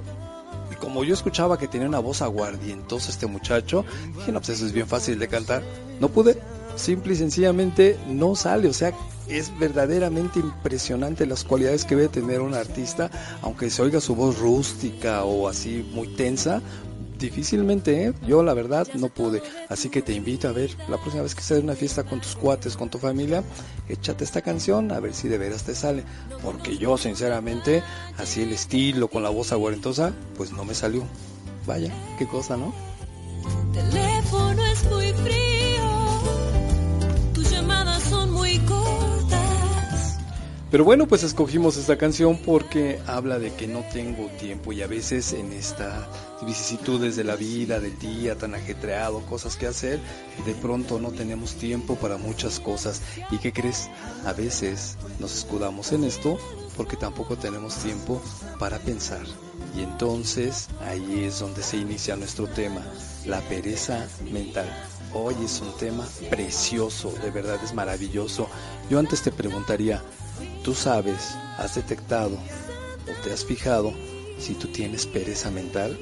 Y 0.72 0.76
como 0.76 1.04
yo 1.04 1.14
escuchaba 1.14 1.58
que 1.58 1.68
tenía 1.68 1.88
una 1.88 2.00
voz 2.00 2.22
aguardientosa 2.22 3.10
este 3.10 3.26
muchacho, 3.26 3.86
dije, 4.18 4.32
no, 4.32 4.40
pues 4.40 4.50
eso 4.50 4.66
es 4.66 4.72
bien 4.72 4.88
fácil 4.88 5.18
de 5.20 5.28
cantar. 5.28 5.64
No 6.00 6.10
pude, 6.10 6.38
simple 6.76 7.14
y 7.14 7.18
sencillamente 7.18 7.98
no 8.08 8.36
sale. 8.36 8.68
O 8.68 8.74
sea, 8.74 8.94
es 9.30 9.58
verdaderamente 9.58 10.40
impresionante 10.40 11.26
las 11.26 11.44
cualidades 11.44 11.86
que 11.86 11.96
debe 11.96 12.10
tener 12.10 12.42
un 12.42 12.54
artista, 12.54 13.10
aunque 13.42 13.70
se 13.70 13.82
oiga 13.82 14.02
su 14.02 14.16
voz 14.16 14.40
rústica 14.40 15.24
o 15.24 15.48
así 15.48 15.88
muy 15.94 16.08
tensa, 16.08 16.62
difícilmente, 17.20 18.06
¿eh? 18.06 18.14
yo 18.26 18.42
la 18.42 18.54
verdad 18.54 18.88
no 18.96 19.10
pude. 19.10 19.44
Así 19.68 19.90
que 19.90 20.02
te 20.02 20.14
invito 20.14 20.48
a 20.48 20.54
ver, 20.54 20.72
la 20.88 20.98
próxima 20.98 21.24
vez 21.24 21.36
que 21.36 21.42
sea 21.42 21.60
una 21.60 21.76
fiesta 21.76 22.04
con 22.04 22.22
tus 22.22 22.36
cuates, 22.36 22.76
con 22.76 22.90
tu 22.90 22.98
familia, 22.98 23.44
échate 23.88 24.24
esta 24.24 24.42
canción 24.42 24.92
a 24.92 25.00
ver 25.00 25.14
si 25.14 25.28
de 25.28 25.38
veras 25.38 25.64
te 25.64 25.76
sale. 25.76 26.04
Porque 26.42 26.78
yo, 26.78 26.98
sinceramente, 26.98 27.84
así 28.18 28.42
el 28.42 28.54
estilo, 28.54 29.10
con 29.10 29.22
la 29.22 29.30
voz 29.30 29.52
aguarentosa, 29.52 30.14
pues 30.38 30.52
no 30.52 30.66
me 30.66 30.74
salió. 30.74 31.04
Vaya, 31.68 31.94
qué 32.18 32.26
cosa, 32.26 32.58
¿no? 32.58 32.74
Teléfono 33.74 34.66
es 34.66 34.84
muy 34.90 35.14
frío, 35.14 35.39
Pero 40.72 40.84
bueno, 40.84 41.08
pues 41.08 41.24
escogimos 41.24 41.78
esta 41.78 41.98
canción 41.98 42.38
porque 42.38 43.00
habla 43.08 43.40
de 43.40 43.52
que 43.52 43.68
no 43.68 43.84
tengo 43.92 44.28
tiempo 44.40 44.72
y 44.72 44.84
a 44.84 44.88
veces 44.88 45.34
en 45.34 45.52
estas 45.52 46.08
vicisitudes 46.46 47.16
de 47.16 47.24
la 47.24 47.36
vida, 47.36 47.80
del 47.80 47.98
día 47.98 48.38
tan 48.38 48.54
ajetreado, 48.54 49.22
cosas 49.26 49.56
que 49.56 49.66
hacer, 49.66 50.00
de 50.46 50.54
pronto 50.54 51.00
no 51.00 51.10
tenemos 51.10 51.56
tiempo 51.56 51.96
para 51.96 52.18
muchas 52.18 52.60
cosas. 52.60 53.02
¿Y 53.32 53.40
qué 53.40 53.52
crees? 53.52 53.90
A 54.26 54.34
veces 54.34 54.96
nos 55.20 55.36
escudamos 55.36 55.92
en 55.92 56.04
esto 56.04 56.38
porque 56.78 56.98
tampoco 56.98 57.36
tenemos 57.36 57.76
tiempo 57.78 58.22
para 58.60 58.78
pensar. 58.78 59.26
Y 59.76 59.82
entonces 59.82 60.68
ahí 60.82 61.24
es 61.24 61.40
donde 61.40 61.64
se 61.64 61.78
inicia 61.78 62.16
nuestro 62.16 62.46
tema, 62.46 62.86
la 63.26 63.42
pereza 63.42 64.08
mental. 64.32 64.68
Hoy 65.16 65.36
es 65.44 65.62
un 65.62 65.76
tema 65.78 66.08
precioso, 66.30 67.12
de 67.24 67.32
verdad 67.32 67.58
es 67.64 67.74
maravilloso. 67.74 68.48
Yo 68.92 69.00
antes 69.00 69.24
te 69.24 69.32
preguntaría, 69.32 70.04
¿tú 70.64 70.74
sabes, 70.74 71.36
has 71.58 71.76
detectado 71.76 72.36
o 72.36 73.24
te 73.24 73.34
has 73.34 73.46
fijado 73.46 73.94
si 74.40 74.54
tú 74.54 74.68
tienes 74.68 75.06
pereza 75.06 75.52
mental 75.52 75.98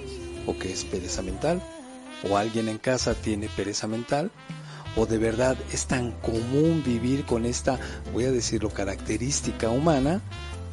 o 0.46 0.58
qué 0.58 0.72
es 0.72 0.84
pereza 0.84 1.22
mental? 1.22 1.62
¿O 2.30 2.38
alguien 2.38 2.70
en 2.70 2.78
casa 2.78 3.14
tiene 3.14 3.50
pereza 3.50 3.88
mental? 3.88 4.32
¿O 4.96 5.06
de 5.06 5.18
verdad 5.18 5.58
es 5.72 5.86
tan 5.86 6.12
común 6.12 6.84
vivir 6.86 7.26
con 7.26 7.46
esta, 7.46 7.80
voy 8.14 8.26
a 8.26 8.32
decirlo, 8.32 8.70
característica 8.70 9.70
humana 9.70 10.22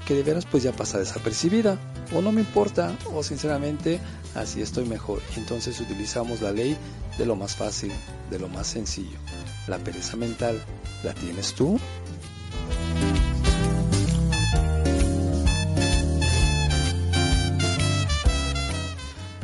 que 0.06 0.14
de 0.14 0.22
veras 0.22 0.46
pues 0.46 0.62
ya 0.62 0.72
pasa 0.72 0.98
desapercibida? 0.98 1.78
o 2.12 2.20
no 2.20 2.32
me 2.32 2.40
importa 2.40 2.96
o 3.12 3.22
sinceramente 3.22 4.00
así 4.34 4.60
estoy 4.62 4.84
mejor. 4.86 5.20
Entonces 5.36 5.80
utilizamos 5.80 6.40
la 6.40 6.52
ley 6.52 6.76
de 7.18 7.26
lo 7.26 7.36
más 7.36 7.54
fácil, 7.54 7.92
de 8.30 8.38
lo 8.38 8.48
más 8.48 8.66
sencillo. 8.66 9.18
La 9.66 9.78
pereza 9.78 10.16
mental, 10.16 10.62
¿la 11.02 11.14
tienes 11.14 11.54
tú? 11.54 11.78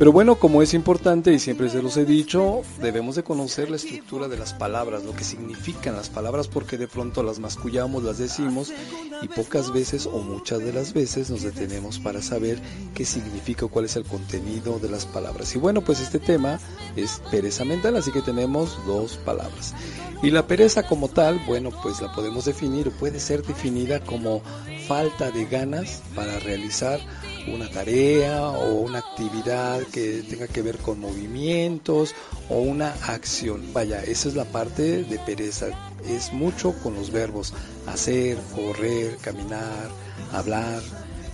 Pero 0.01 0.11
bueno, 0.11 0.33
como 0.37 0.63
es 0.63 0.73
importante 0.73 1.31
y 1.31 1.37
siempre 1.37 1.69
se 1.69 1.83
los 1.83 1.95
he 1.95 2.05
dicho, 2.05 2.63
debemos 2.81 3.15
de 3.15 3.23
conocer 3.23 3.69
la 3.69 3.75
estructura 3.75 4.27
de 4.27 4.35
las 4.35 4.51
palabras, 4.51 5.03
lo 5.03 5.13
que 5.13 5.23
significan 5.23 5.95
las 5.95 6.09
palabras, 6.09 6.47
porque 6.47 6.79
de 6.79 6.87
pronto 6.87 7.21
las 7.21 7.37
mascullamos, 7.37 8.03
las 8.03 8.17
decimos 8.17 8.73
y 9.21 9.27
pocas 9.27 9.71
veces 9.71 10.07
o 10.07 10.17
muchas 10.17 10.57
de 10.57 10.73
las 10.73 10.93
veces 10.93 11.29
nos 11.29 11.43
detenemos 11.43 11.99
para 11.99 12.23
saber 12.23 12.59
qué 12.95 13.05
significa 13.05 13.65
o 13.65 13.69
cuál 13.69 13.85
es 13.85 13.95
el 13.95 14.03
contenido 14.03 14.79
de 14.79 14.89
las 14.89 15.05
palabras. 15.05 15.55
Y 15.55 15.59
bueno, 15.59 15.81
pues 15.81 15.99
este 15.99 16.17
tema 16.17 16.59
es 16.95 17.21
pereza 17.29 17.63
mental, 17.63 17.95
así 17.95 18.11
que 18.11 18.23
tenemos 18.23 18.79
dos 18.87 19.17
palabras. 19.17 19.75
Y 20.23 20.31
la 20.31 20.47
pereza 20.47 20.81
como 20.87 21.09
tal, 21.09 21.39
bueno, 21.45 21.69
pues 21.83 22.01
la 22.01 22.11
podemos 22.11 22.45
definir 22.45 22.87
o 22.87 22.91
puede 22.91 23.19
ser 23.19 23.43
definida 23.43 23.99
como 23.99 24.41
falta 24.87 25.29
de 25.29 25.45
ganas 25.45 26.01
para 26.15 26.39
realizar 26.39 26.99
una 27.47 27.69
tarea 27.69 28.49
o 28.49 28.73
una 28.75 28.99
actividad 28.99 29.81
que 29.83 30.23
tenga 30.29 30.47
que 30.47 30.61
ver 30.61 30.77
con 30.77 30.99
movimientos 30.99 32.13
o 32.49 32.59
una 32.59 32.93
acción. 33.07 33.73
Vaya, 33.73 34.03
esa 34.03 34.29
es 34.29 34.35
la 34.35 34.45
parte 34.45 35.03
de 35.03 35.19
pereza. 35.19 35.67
Es 36.07 36.33
mucho 36.33 36.73
con 36.81 36.95
los 36.95 37.11
verbos 37.11 37.53
hacer, 37.87 38.37
correr, 38.55 39.17
caminar, 39.17 39.89
hablar, 40.33 40.81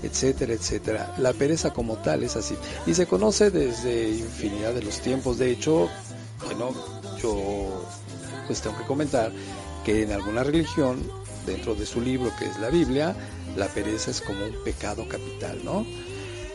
etcétera, 0.04 0.54
etcétera. 0.54 1.16
La 1.18 1.34
pereza 1.34 1.74
como 1.74 1.98
tal 1.98 2.24
es 2.24 2.36
así. 2.36 2.56
Y 2.86 2.94
se 2.94 3.06
conoce 3.06 3.52
desde 3.52 4.10
infinidad 4.10 4.74
de 4.74 4.84
los 4.84 5.00
tiempos. 5.00 5.38
De 5.38 5.52
hecho, 5.52 5.90
bueno, 6.46 6.72
yo 7.22 7.86
pues 8.48 8.62
tengo 8.62 8.78
que 8.78 8.86
comentar 8.86 9.32
que 9.86 10.04
en 10.04 10.12
alguna 10.12 10.44
religión, 10.44 11.00
dentro 11.46 11.76
de 11.76 11.86
su 11.86 12.02
libro 12.02 12.32
que 12.38 12.46
es 12.46 12.60
la 12.60 12.70
Biblia, 12.70 13.16
la 13.56 13.68
pereza 13.68 14.12
es 14.12 14.22
como 14.22 14.46
un 14.46 14.64
pecado 14.64 15.08
capital, 15.08 15.60
¿no? 15.64 15.86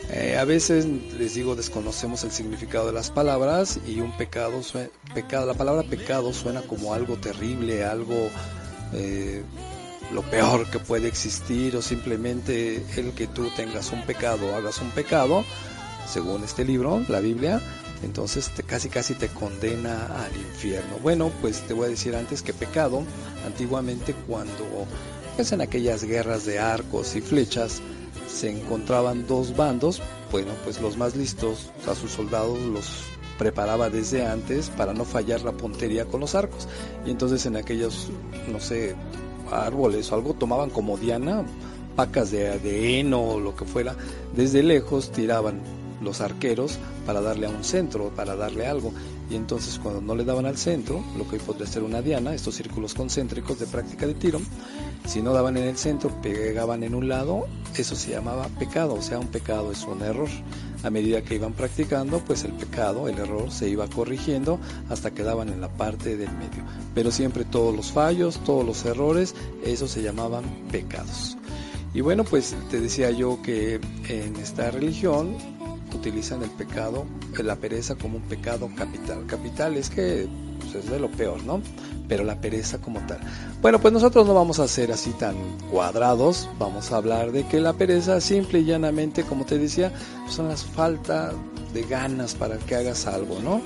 Eh, 0.09 0.37
a 0.37 0.43
veces 0.43 0.85
les 1.17 1.33
digo 1.35 1.55
desconocemos 1.55 2.23
el 2.23 2.31
significado 2.31 2.87
de 2.87 2.93
las 2.93 3.09
palabras 3.09 3.79
y 3.87 4.01
un 4.01 4.15
pecado, 4.17 4.61
pecado 5.13 5.45
la 5.45 5.53
palabra 5.53 5.83
pecado 5.83 6.33
suena 6.33 6.61
como 6.61 6.93
algo 6.93 7.15
terrible, 7.15 7.85
algo 7.85 8.29
eh, 8.93 9.43
lo 10.13 10.21
peor 10.23 10.69
que 10.69 10.79
puede 10.79 11.07
existir 11.07 11.75
o 11.75 11.81
simplemente 11.81 12.85
el 12.97 13.13
que 13.13 13.27
tú 13.27 13.49
tengas 13.55 13.91
un 13.91 14.03
pecado, 14.03 14.55
hagas 14.55 14.79
un 14.79 14.91
pecado, 14.91 15.43
según 16.07 16.43
este 16.43 16.65
libro, 16.65 17.01
la 17.07 17.19
Biblia, 17.19 17.61
entonces 18.03 18.49
te, 18.49 18.63
casi 18.63 18.89
casi 18.89 19.15
te 19.15 19.29
condena 19.29 20.07
al 20.23 20.35
infierno. 20.35 20.97
Bueno, 21.01 21.31
pues 21.41 21.61
te 21.61 21.73
voy 21.73 21.87
a 21.87 21.89
decir 21.89 22.15
antes 22.15 22.41
que 22.41 22.53
pecado, 22.53 23.03
antiguamente 23.45 24.13
cuando 24.27 24.85
pues 25.35 25.51
en 25.51 25.61
aquellas 25.61 26.03
guerras 26.03 26.45
de 26.45 26.59
arcos 26.59 27.15
y 27.15 27.21
flechas 27.21 27.81
se 28.27 28.49
encontraban 28.49 29.27
dos 29.27 29.55
bandos, 29.55 30.01
bueno, 30.31 30.51
pues 30.63 30.81
los 30.81 30.97
más 30.97 31.15
listos 31.15 31.71
a 31.87 31.95
sus 31.95 32.11
soldados 32.11 32.59
los 32.59 33.03
preparaba 33.37 33.89
desde 33.89 34.25
antes 34.25 34.69
para 34.69 34.93
no 34.93 35.05
fallar 35.05 35.41
la 35.41 35.51
puntería 35.51 36.05
con 36.05 36.21
los 36.21 36.35
arcos. 36.35 36.67
Y 37.05 37.11
entonces 37.11 37.45
en 37.45 37.55
aquellos, 37.55 38.09
no 38.51 38.59
sé, 38.59 38.95
árboles 39.51 40.11
o 40.11 40.15
algo 40.15 40.33
tomaban 40.33 40.69
como 40.69 40.97
diana, 40.97 41.43
pacas 41.95 42.31
de, 42.31 42.59
de 42.59 42.99
heno 42.99 43.21
o 43.21 43.39
lo 43.39 43.55
que 43.55 43.65
fuera, 43.65 43.95
desde 44.35 44.63
lejos 44.63 45.11
tiraban 45.11 45.61
los 46.01 46.21
arqueros 46.21 46.77
para 47.05 47.21
darle 47.21 47.47
a 47.47 47.49
un 47.49 47.63
centro, 47.63 48.09
para 48.09 48.35
darle 48.35 48.67
algo. 48.67 48.93
Y 49.29 49.35
entonces 49.35 49.79
cuando 49.79 50.01
no 50.01 50.15
le 50.15 50.25
daban 50.25 50.45
al 50.45 50.57
centro, 50.57 51.03
lo 51.17 51.27
que 51.27 51.37
podría 51.37 51.67
ser 51.67 51.83
una 51.83 52.01
diana, 52.01 52.33
estos 52.33 52.55
círculos 52.55 52.93
concéntricos 52.93 53.59
de 53.59 53.67
práctica 53.67 54.05
de 54.05 54.13
tiro, 54.13 54.39
si 55.05 55.21
no 55.21 55.33
daban 55.33 55.57
en 55.57 55.63
el 55.63 55.77
centro, 55.77 56.09
pegaban 56.21 56.83
en 56.83 56.95
un 56.95 57.07
lado, 57.07 57.47
eso 57.75 57.95
se 57.95 58.11
llamaba 58.11 58.47
pecado, 58.59 58.95
o 58.95 59.01
sea, 59.01 59.19
un 59.19 59.27
pecado 59.27 59.71
es 59.71 59.83
un 59.83 60.01
error. 60.01 60.29
A 60.83 60.89
medida 60.89 61.21
que 61.21 61.35
iban 61.35 61.53
practicando, 61.53 62.19
pues 62.19 62.43
el 62.43 62.51
pecado, 62.51 63.07
el 63.07 63.17
error 63.17 63.51
se 63.51 63.69
iba 63.69 63.87
corrigiendo 63.87 64.59
hasta 64.89 65.11
que 65.11 65.23
daban 65.23 65.47
en 65.47 65.61
la 65.61 65.69
parte 65.69 66.17
del 66.17 66.31
medio. 66.31 66.63
Pero 66.93 67.09
siempre 67.09 67.45
todos 67.45 67.73
los 67.73 67.91
fallos, 67.91 68.43
todos 68.43 68.65
los 68.65 68.83
errores, 68.83 69.33
eso 69.63 69.87
se 69.87 70.01
llamaban 70.01 70.43
pecados. 70.71 71.37
Y 71.93 72.01
bueno, 72.01 72.25
pues 72.25 72.55
te 72.69 72.81
decía 72.81 73.11
yo 73.11 73.41
que 73.41 73.79
en 74.09 74.35
esta 74.35 74.71
religión 74.71 75.37
utilizan 75.95 76.43
el 76.43 76.49
pecado, 76.49 77.05
la 77.41 77.55
pereza 77.55 77.95
como 77.95 78.17
un 78.17 78.23
pecado 78.23 78.69
capital. 78.75 79.25
Capital 79.25 79.77
es 79.77 79.89
que 79.89 80.27
pues, 80.73 80.85
es 80.85 80.91
de 80.91 80.99
lo 80.99 81.09
peor, 81.09 81.43
¿no? 81.43 81.61
Pero 82.07 82.23
la 82.23 82.39
pereza 82.39 82.79
como 82.79 82.99
tal. 83.07 83.19
Bueno, 83.61 83.79
pues 83.79 83.93
nosotros 83.93 84.27
no 84.27 84.33
vamos 84.33 84.59
a 84.59 84.67
ser 84.67 84.91
así 84.91 85.11
tan 85.11 85.35
cuadrados, 85.71 86.49
vamos 86.59 86.91
a 86.91 86.97
hablar 86.97 87.31
de 87.31 87.45
que 87.47 87.59
la 87.59 87.73
pereza 87.73 88.19
simple 88.19 88.59
y 88.59 88.65
llanamente, 88.65 89.23
como 89.23 89.45
te 89.45 89.57
decía, 89.57 89.91
son 90.29 90.47
las 90.49 90.63
falta 90.63 91.31
de 91.73 91.83
ganas 91.83 92.35
para 92.35 92.57
que 92.57 92.75
hagas 92.75 93.07
algo, 93.07 93.39
¿no? 93.39 93.61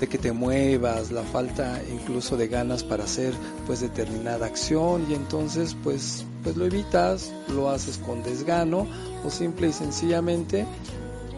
de 0.00 0.06
que 0.06 0.18
te 0.18 0.30
muevas, 0.30 1.10
la 1.10 1.22
falta 1.22 1.80
incluso 1.92 2.36
de 2.36 2.46
ganas 2.46 2.84
para 2.84 3.02
hacer 3.02 3.34
pues 3.66 3.80
determinada 3.80 4.46
acción 4.46 5.04
y 5.10 5.14
entonces 5.14 5.76
pues 5.82 6.24
pues 6.44 6.56
lo 6.56 6.66
evitas, 6.66 7.32
lo 7.48 7.68
haces 7.68 7.98
con 7.98 8.22
desgano 8.22 8.86
o 9.24 9.30
simple 9.30 9.68
y 9.68 9.72
sencillamente 9.72 10.66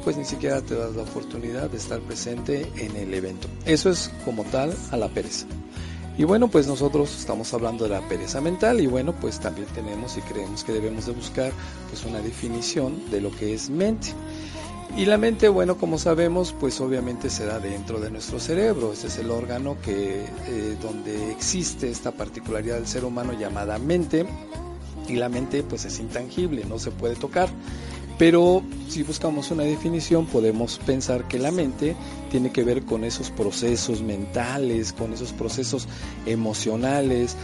pues 0.05 0.16
ni 0.16 0.24
siquiera 0.24 0.61
te 0.61 0.74
das 0.74 0.94
la 0.94 1.03
oportunidad 1.03 1.70
de 1.70 1.76
estar 1.76 2.01
presente 2.01 2.70
en 2.76 2.96
el 2.96 3.12
evento. 3.14 3.48
Eso 3.64 3.90
es 3.90 4.11
como 4.24 4.44
tal 4.44 4.74
a 4.90 4.96
la 4.96 5.09
pereza. 5.09 5.46
Y 6.18 6.24
bueno, 6.24 6.48
pues 6.48 6.66
nosotros 6.66 7.18
estamos 7.18 7.55
hablando 7.55 7.84
de 7.84 7.90
la 7.90 8.07
pereza 8.07 8.40
mental 8.40 8.80
y 8.80 8.86
bueno, 8.86 9.14
pues 9.14 9.40
también 9.40 9.66
tenemos 9.68 10.18
y 10.18 10.20
creemos 10.20 10.64
que 10.64 10.72
debemos 10.72 11.07
de 11.07 11.12
buscar 11.12 11.53
pues 11.88 12.05
una 12.05 12.20
definición 12.20 13.11
de 13.11 13.20
lo 13.20 13.30
que 13.30 13.55
es 13.55 13.70
mente. 13.70 14.09
Y 14.96 15.07
la 15.07 15.18
mente, 15.18 15.48
bueno, 15.48 15.76
como 15.76 15.98
sabemos, 15.98 16.53
pues 16.59 16.80
obviamente 16.80 17.30
se 17.30 17.46
da 17.46 17.61
dentro 17.61 18.01
de 18.01 18.11
nuestro 18.11 18.40
cerebro. 18.40 18.92
Este 18.92 19.07
es 19.07 19.18
el 19.18 19.30
órgano 19.30 19.76
que 19.82 20.24
eh, 20.24 20.76
donde 20.82 21.30
existe 21.30 21.88
esta 21.88 22.11
particularidad 22.11 22.74
del 22.74 22.86
ser 22.86 23.05
humano 23.05 23.32
llamada 23.32 23.78
mente. 23.78 24.26
Y 25.09 25.14
la 25.14 25.28
mente 25.28 25.62
pues 25.62 25.84
es 25.84 26.01
intangible, 26.01 26.64
no 26.64 26.78
se 26.78 26.90
puede 26.90 27.14
tocar. 27.14 27.48
Pero 28.20 28.62
si 28.90 29.02
buscamos 29.02 29.50
una 29.50 29.62
definición 29.62 30.26
podemos 30.26 30.78
pensar 30.84 31.26
que 31.26 31.38
la 31.38 31.50
mente 31.50 31.96
tiene 32.30 32.52
que 32.52 32.64
ver 32.64 32.82
con 32.82 33.02
esos 33.02 33.30
procesos 33.30 34.02
mentales, 34.02 34.92
con 34.92 35.14
esos 35.14 35.32
procesos 35.32 35.88
emocionales 36.26 37.34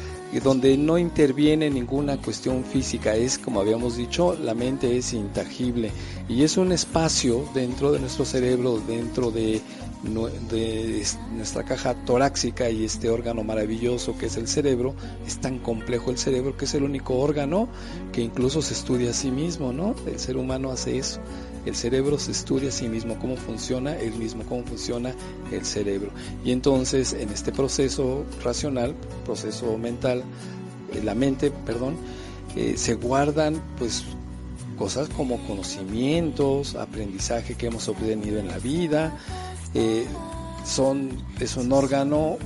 donde 0.43 0.77
no 0.77 0.99
interviene 0.99 1.71
ninguna 1.71 2.19
cuestión 2.19 2.65
física, 2.65 3.15
es 3.15 3.39
como 3.39 3.61
habíamos 3.61 3.97
dicho, 3.97 4.37
la 4.37 4.55
mente 4.55 4.99
es 4.99 5.13
intangible 5.13 5.91
y 6.29 6.43
es 6.43 6.57
un 6.57 6.73
espacio 6.73 7.49
dentro 7.55 7.93
de 7.93 8.01
nuestro 8.01 8.25
cerebro, 8.25 8.83
dentro 8.87 9.31
de, 9.31 9.63
de 10.03 11.05
nuestra 11.33 11.65
caja 11.65 11.95
torácica 12.05 12.71
y 12.71 12.85
este 12.85 13.09
órgano 13.11 13.43
maravilloso 13.45 14.17
que 14.17 14.27
es 14.27 14.37
el 14.37 14.47
cerebro, 14.47 14.95
es 15.27 15.39
tan 15.39 15.59
complejo 15.59 16.11
el 16.11 16.19
cerebro 16.19 16.57
que 16.57 16.67
es 16.67 16.75
el 16.75 16.85
único 16.85 17.19
órgano 17.19 17.69
que 18.13 18.21
incluso 18.21 18.63
se 18.63 18.75
estudia 18.75 19.11
a 19.11 19.15
sí 19.15 19.31
mismo, 19.31 19.73
¿no? 19.73 19.95
El 20.07 20.19
ser 20.19 20.37
humano 20.37 20.71
hace 20.71 20.99
eso. 20.99 21.21
El 21.65 21.75
cerebro 21.75 22.19
se 22.19 22.31
estudia 22.31 22.69
a 22.69 22.73
sí 22.73 22.89
mismo, 22.89 23.19
cómo 23.19 23.37
funciona 23.37 23.97
el 23.97 24.13
mismo, 24.15 24.45
cómo 24.45 24.65
funciona 24.65 25.13
el 25.51 25.65
cerebro. 25.65 26.11
Y 26.45 26.53
entonces 26.53 27.13
en 27.13 27.31
este 27.31 27.51
proceso 27.51 28.25
racional, 28.45 28.95
proceso 29.25 29.77
mental, 29.77 30.23
eh, 30.93 31.03
la 31.03 31.15
mente, 31.15 31.51
perdón, 31.51 31.97
eh, 32.55 32.75
se 32.77 32.95
guardan 32.95 33.61
pues 33.79 34.05
cosas 34.79 35.09
como 35.09 35.39
conocimientos, 35.47 36.77
aprendizaje 36.77 37.55
que 37.55 37.67
hemos 37.67 37.89
obtenido 37.89 38.39
en 38.39 38.49
la 38.49 38.59
vida, 38.59 39.19
eh, 39.77 40.07
son, 40.65 41.11
es 41.39 41.57
un 41.57 41.71
órgano, 41.73 42.39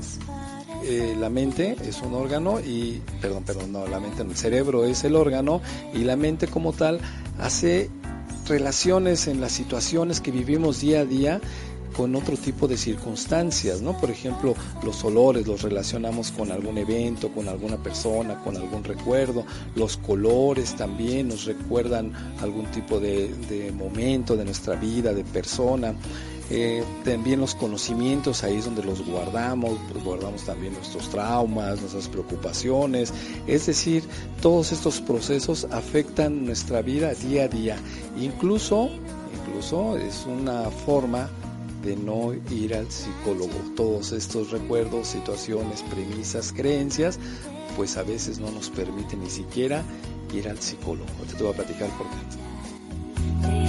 la 1.18 1.30
mente 1.30 1.76
es 1.86 2.02
un 2.02 2.14
órgano 2.14 2.58
y, 2.58 3.00
perdón, 3.20 3.44
perdón, 3.44 3.70
no, 3.70 3.86
la 3.86 4.00
mente 4.00 4.24
no, 4.24 4.30
el 4.30 4.36
cerebro 4.36 4.84
es 4.84 5.04
el 5.04 5.14
órgano 5.14 5.60
y 5.94 5.98
la 5.98 6.16
mente 6.16 6.48
como 6.48 6.72
tal 6.72 7.00
hace 7.38 7.88
relaciones 8.48 9.28
en 9.28 9.40
las 9.40 9.52
situaciones 9.52 10.20
que 10.20 10.32
vivimos 10.32 10.80
día 10.80 11.00
a 11.00 11.04
día 11.04 11.40
con 11.96 12.16
otro 12.16 12.36
tipo 12.36 12.66
de 12.66 12.76
circunstancias, 12.76 13.80
¿no? 13.80 13.96
Por 13.98 14.10
ejemplo, 14.10 14.54
los 14.82 15.04
olores 15.04 15.46
los 15.46 15.62
relacionamos 15.62 16.32
con 16.32 16.50
algún 16.50 16.78
evento, 16.78 17.30
con 17.30 17.48
alguna 17.48 17.76
persona, 17.76 18.42
con 18.42 18.56
algún 18.56 18.82
recuerdo. 18.84 19.44
Los 19.74 19.96
colores 19.96 20.74
también 20.76 21.28
nos 21.28 21.44
recuerdan 21.44 22.12
algún 22.40 22.66
tipo 22.66 23.00
de 23.00 23.72
momento 23.76 24.36
de 24.36 24.44
nuestra 24.44 24.74
vida, 24.74 25.12
de 25.12 25.24
persona. 25.24 25.94
Eh, 26.52 26.82
también 27.04 27.40
los 27.40 27.54
conocimientos, 27.54 28.42
ahí 28.42 28.56
es 28.56 28.64
donde 28.64 28.82
los 28.82 29.06
guardamos, 29.06 29.78
pues 29.92 30.04
guardamos 30.04 30.42
también 30.42 30.72
nuestros 30.72 31.08
traumas, 31.08 31.80
nuestras 31.80 32.08
preocupaciones, 32.08 33.12
es 33.46 33.66
decir, 33.66 34.02
todos 34.42 34.72
estos 34.72 35.00
procesos 35.00 35.68
afectan 35.70 36.44
nuestra 36.44 36.82
vida 36.82 37.14
día 37.14 37.44
a 37.44 37.48
día, 37.48 37.76
incluso, 38.20 38.90
incluso 39.32 39.96
es 39.96 40.26
una 40.26 40.64
forma 40.70 41.30
de 41.84 41.96
no 41.96 42.32
ir 42.50 42.74
al 42.74 42.90
psicólogo. 42.90 43.54
Todos 43.76 44.12
estos 44.12 44.50
recuerdos, 44.50 45.08
situaciones, 45.08 45.82
premisas, 45.82 46.52
creencias, 46.52 47.18
pues 47.76 47.96
a 47.96 48.02
veces 48.02 48.38
no 48.38 48.50
nos 48.50 48.68
permiten 48.70 49.20
ni 49.20 49.30
siquiera 49.30 49.82
ir 50.34 50.48
al 50.48 50.60
psicólogo. 50.60 51.08
Te 51.36 51.42
voy 51.42 51.52
a 51.52 51.56
platicar 51.56 51.88
por 51.96 52.06
qué. 52.08 53.59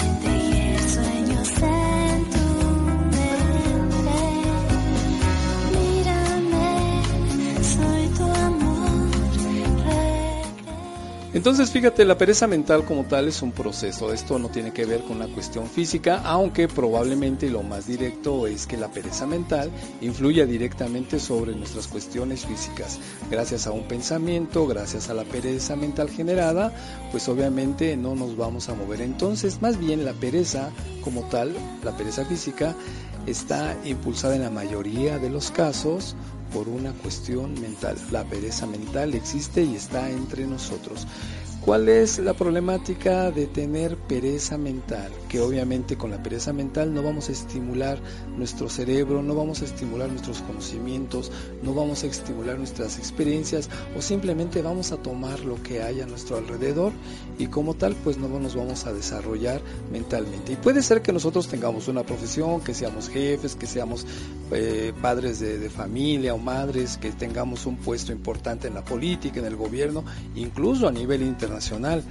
Entonces, 11.34 11.72
fíjate, 11.72 12.04
la 12.04 12.18
pereza 12.18 12.46
mental 12.46 12.84
como 12.84 13.06
tal 13.06 13.30
es 13.30 13.42
un 13.42 13.54
proceso. 13.54 14.12
Esto 14.12 14.38
no 14.38 14.50
tiene 14.50 14.74
que 14.74 14.86
ver 14.86 15.02
con 15.04 15.16
una 15.16 15.34
cuestión 15.34 15.66
física, 15.68 16.22
aunque 16.26 16.68
probablemente 16.68 17.50
lo 17.50 17.64
más 17.64 17.88
directo 17.88 18.48
es 18.48 18.68
que 18.68 18.76
la 18.76 18.90
pereza 18.90 19.26
mental 19.26 19.72
influya 20.02 20.46
directamente 20.46 21.20
sobre 21.20 21.56
nuestras 21.56 21.88
cuestiones 21.88 22.46
físicas. 22.46 23.00
Gracias 23.30 23.66
a 23.66 23.72
un 23.72 23.88
pensamiento, 23.88 24.68
gracias 24.68 25.10
a 25.10 25.14
la 25.14 25.24
pereza 25.24 25.78
mental 25.78 26.10
generada, 26.10 26.74
pues 27.12 27.30
obviamente 27.30 27.96
no 27.96 28.14
nos 28.14 28.36
vamos 28.36 28.68
a 28.68 28.76
mover. 28.76 29.00
Entonces, 29.00 29.62
más 29.62 29.78
bien 29.78 30.04
la 30.04 30.14
pereza 30.14 30.72
como 31.02 31.22
tal, 31.30 31.54
la 31.86 31.96
pereza 31.96 32.26
física, 32.26 32.76
está 33.26 33.78
impulsada 33.86 34.36
en 34.36 34.42
la 34.42 34.50
mayoría 34.50 35.18
de 35.18 35.30
los 35.30 35.50
casos 35.52 36.16
por 36.54 36.68
una 36.70 36.92
cuestión 36.94 37.54
mental. 37.60 37.98
La 38.12 38.24
pereza 38.24 38.68
mental 38.68 39.14
existe 39.14 39.64
y 39.64 39.76
está 39.76 40.10
entre 40.10 40.46
nosotros. 40.46 41.08
¿Cuál 41.64 41.90
es 41.90 42.18
la 42.18 42.34
problemática 42.34 43.30
de 43.30 43.46
tener 43.46 43.96
pereza 43.96 44.58
mental? 44.58 45.12
Que 45.30 45.40
obviamente 45.40 45.96
con 45.96 46.10
la 46.10 46.24
pereza 46.24 46.54
mental 46.54 46.92
no 46.92 47.04
vamos 47.04 47.30
a 47.30 47.34
estimular 47.34 48.00
nuestro 48.36 48.68
cerebro, 48.68 49.22
no 49.22 49.36
vamos 49.36 49.62
a 49.62 49.66
estimular 49.66 50.10
nuestros 50.10 50.42
conocimientos, 50.42 51.32
no 51.62 51.76
vamos 51.76 52.04
a 52.04 52.08
estimular 52.08 52.58
nuestras 52.58 52.98
experiencias 52.98 53.70
o 53.96 54.02
simplemente 54.02 54.64
vamos 54.64 54.92
a 54.92 54.98
tomar 54.98 55.42
lo 55.42 55.62
que 55.62 55.84
hay 55.84 56.02
a 56.02 56.08
nuestro 56.08 56.38
alrededor 56.38 56.94
y 57.38 57.46
como 57.46 57.76
tal 57.76 57.96
pues 58.04 58.18
no 58.18 58.28
nos 58.28 58.56
vamos 58.56 58.88
a 58.88 58.94
desarrollar 58.94 59.62
mentalmente. 59.92 60.54
Y 60.54 60.56
puede 60.56 60.82
ser 60.82 61.04
que 61.04 61.14
nosotros 61.14 61.48
tengamos 61.48 61.88
una 61.88 62.02
profesión, 62.04 62.62
que 62.62 62.74
seamos 62.74 63.08
jefes, 63.08 63.56
que 63.56 63.68
seamos 63.68 64.08
eh, 64.52 64.94
padres 65.00 65.40
de, 65.40 65.60
de 65.60 65.70
familia 65.70 66.34
o 66.34 66.40
madres, 66.40 66.98
que 66.98 67.12
tengamos 67.12 67.68
un 67.68 67.78
puesto 67.78 68.12
importante 68.12 68.68
en 68.68 68.74
la 68.74 68.84
política, 68.84 69.40
en 69.40 69.46
el 69.46 69.56
gobierno, 69.56 70.04
incluso 70.34 70.88
a 70.88 70.92
nivel 70.92 71.22
internacional 71.22 71.51
nacional, 71.52 72.04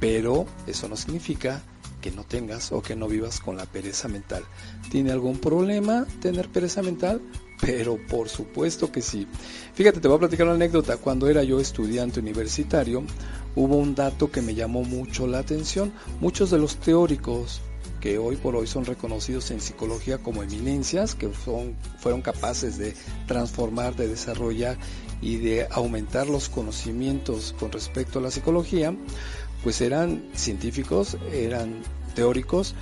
pero 0.00 0.46
eso 0.66 0.88
no 0.88 0.96
significa 0.96 1.62
que 2.00 2.10
no 2.10 2.24
tengas 2.24 2.70
o 2.70 2.82
que 2.82 2.94
no 2.94 3.08
vivas 3.08 3.40
con 3.40 3.56
la 3.56 3.64
pereza 3.64 4.08
mental. 4.08 4.44
¿Tiene 4.90 5.10
algún 5.10 5.38
problema 5.38 6.06
tener 6.20 6.50
pereza 6.50 6.82
mental? 6.82 7.22
Pero 7.62 7.96
por 8.08 8.28
supuesto 8.28 8.92
que 8.92 9.00
sí. 9.00 9.26
Fíjate, 9.72 10.00
te 10.00 10.08
voy 10.08 10.18
a 10.18 10.20
platicar 10.20 10.44
una 10.46 10.56
anécdota. 10.56 10.98
Cuando 10.98 11.28
era 11.28 11.42
yo 11.44 11.60
estudiante 11.60 12.20
universitario, 12.20 13.04
hubo 13.56 13.76
un 13.76 13.94
dato 13.94 14.30
que 14.30 14.42
me 14.42 14.54
llamó 14.54 14.82
mucho 14.82 15.26
la 15.26 15.38
atención. 15.38 15.94
Muchos 16.20 16.50
de 16.50 16.58
los 16.58 16.76
teóricos 16.76 17.62
que 18.02 18.18
hoy 18.18 18.36
por 18.36 18.54
hoy 18.54 18.66
son 18.66 18.84
reconocidos 18.84 19.50
en 19.50 19.62
psicología 19.62 20.18
como 20.18 20.42
eminencias, 20.42 21.14
que 21.14 21.30
son, 21.42 21.74
fueron 21.98 22.20
capaces 22.20 22.76
de 22.76 22.94
transformar, 23.26 23.96
de 23.96 24.08
desarrollar 24.08 24.76
y 25.20 25.36
de 25.36 25.66
aumentar 25.70 26.28
los 26.28 26.48
conocimientos 26.48 27.54
con 27.58 27.72
respecto 27.72 28.18
a 28.18 28.22
la 28.22 28.30
psicología, 28.30 28.94
pues 29.62 29.80
eran 29.80 30.22
científicos, 30.34 31.16
eran 31.32 31.82
teóricos 32.14 32.74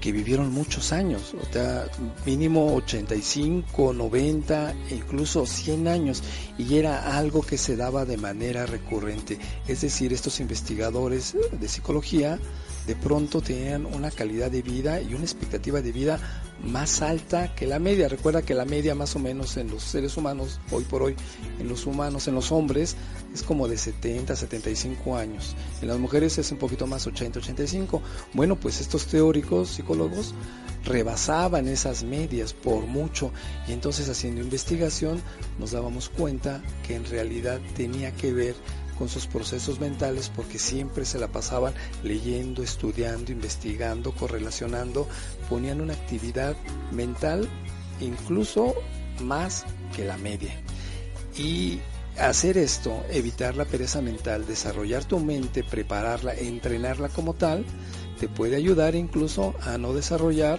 que 0.00 0.12
vivieron 0.12 0.52
muchos 0.52 0.92
años, 0.92 1.34
o 1.34 1.52
sea, 1.52 1.86
mínimo 2.24 2.74
85, 2.76 3.92
90, 3.92 4.74
incluso 4.90 5.44
100 5.44 5.88
años, 5.88 6.22
y 6.56 6.76
era 6.76 7.16
algo 7.18 7.42
que 7.42 7.58
se 7.58 7.76
daba 7.76 8.04
de 8.04 8.16
manera 8.16 8.64
recurrente. 8.66 9.38
Es 9.66 9.80
decir, 9.80 10.12
estos 10.12 10.38
investigadores 10.40 11.36
de 11.50 11.68
psicología 11.68 12.38
de 12.88 12.96
pronto 12.96 13.42
tenían 13.42 13.84
una 13.84 14.10
calidad 14.10 14.50
de 14.50 14.62
vida 14.62 15.02
y 15.02 15.12
una 15.12 15.24
expectativa 15.24 15.82
de 15.82 15.92
vida 15.92 16.18
más 16.64 17.02
alta 17.02 17.54
que 17.54 17.66
la 17.66 17.78
media. 17.78 18.08
Recuerda 18.08 18.40
que 18.40 18.54
la 18.54 18.64
media 18.64 18.94
más 18.94 19.14
o 19.14 19.18
menos 19.18 19.58
en 19.58 19.70
los 19.70 19.82
seres 19.82 20.16
humanos, 20.16 20.58
hoy 20.70 20.84
por 20.84 21.02
hoy, 21.02 21.14
en 21.60 21.68
los 21.68 21.84
humanos, 21.84 22.28
en 22.28 22.34
los 22.34 22.50
hombres, 22.50 22.96
es 23.34 23.42
como 23.42 23.68
de 23.68 23.76
70 23.76 24.34
75 24.34 25.18
años. 25.18 25.54
En 25.82 25.88
las 25.88 25.98
mujeres 25.98 26.38
es 26.38 26.50
un 26.50 26.56
poquito 26.56 26.86
más 26.86 27.06
80, 27.06 27.40
85. 27.40 28.00
Bueno, 28.32 28.56
pues 28.56 28.80
estos 28.80 29.06
teóricos, 29.06 29.68
psicólogos, 29.68 30.32
rebasaban 30.84 31.68
esas 31.68 32.04
medias 32.04 32.54
por 32.54 32.86
mucho 32.86 33.32
y 33.68 33.72
entonces 33.72 34.08
haciendo 34.08 34.40
investigación 34.40 35.20
nos 35.58 35.72
dábamos 35.72 36.08
cuenta 36.08 36.62
que 36.86 36.96
en 36.96 37.04
realidad 37.04 37.60
tenía 37.76 38.12
que 38.12 38.32
ver 38.32 38.54
con 38.98 39.08
sus 39.08 39.26
procesos 39.26 39.78
mentales 39.80 40.30
porque 40.34 40.58
siempre 40.58 41.04
se 41.04 41.18
la 41.18 41.28
pasaban 41.28 41.72
leyendo, 42.02 42.62
estudiando, 42.62 43.30
investigando, 43.32 44.12
correlacionando, 44.12 45.08
ponían 45.48 45.80
una 45.80 45.94
actividad 45.94 46.56
mental 46.90 47.48
incluso 48.00 48.74
más 49.22 49.64
que 49.94 50.04
la 50.04 50.16
media. 50.16 50.52
Y 51.36 51.80
hacer 52.18 52.58
esto, 52.58 53.04
evitar 53.10 53.56
la 53.56 53.64
pereza 53.64 54.02
mental, 54.02 54.46
desarrollar 54.46 55.04
tu 55.04 55.20
mente, 55.20 55.62
prepararla, 55.62 56.34
entrenarla 56.34 57.08
como 57.08 57.34
tal, 57.34 57.64
te 58.18 58.28
puede 58.28 58.56
ayudar 58.56 58.94
incluso 58.94 59.54
a 59.62 59.78
no 59.78 59.92
desarrollar 59.94 60.58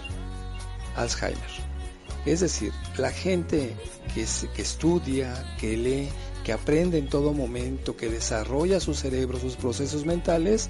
Alzheimer. 0.96 1.70
Es 2.26 2.40
decir, 2.40 2.72
la 2.96 3.10
gente 3.10 3.74
que, 4.14 4.22
estudia, 4.62 5.56
que 5.58 5.76
lee, 5.76 6.08
que 6.42 6.52
aprende 6.52 6.98
en 6.98 7.08
todo 7.08 7.32
momento, 7.32 7.96
que 7.96 8.08
desarrolla 8.08 8.80
su 8.80 8.94
cerebro, 8.94 9.38
sus 9.38 9.56
procesos 9.56 10.04
mentales, 10.04 10.68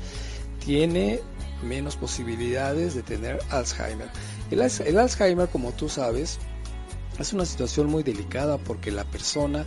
tiene 0.64 1.20
menos 1.62 1.96
posibilidades 1.96 2.94
de 2.94 3.02
tener 3.02 3.38
Alzheimer. 3.50 4.08
El, 4.50 4.98
Alzheimer, 4.98 5.48
como 5.48 5.72
tú 5.72 5.88
sabes, 5.88 6.38
es 7.18 7.32
una 7.32 7.44
situación 7.44 7.88
muy 7.88 8.02
delicada 8.02 8.58
porque 8.58 8.90
la 8.90 9.04
persona 9.04 9.64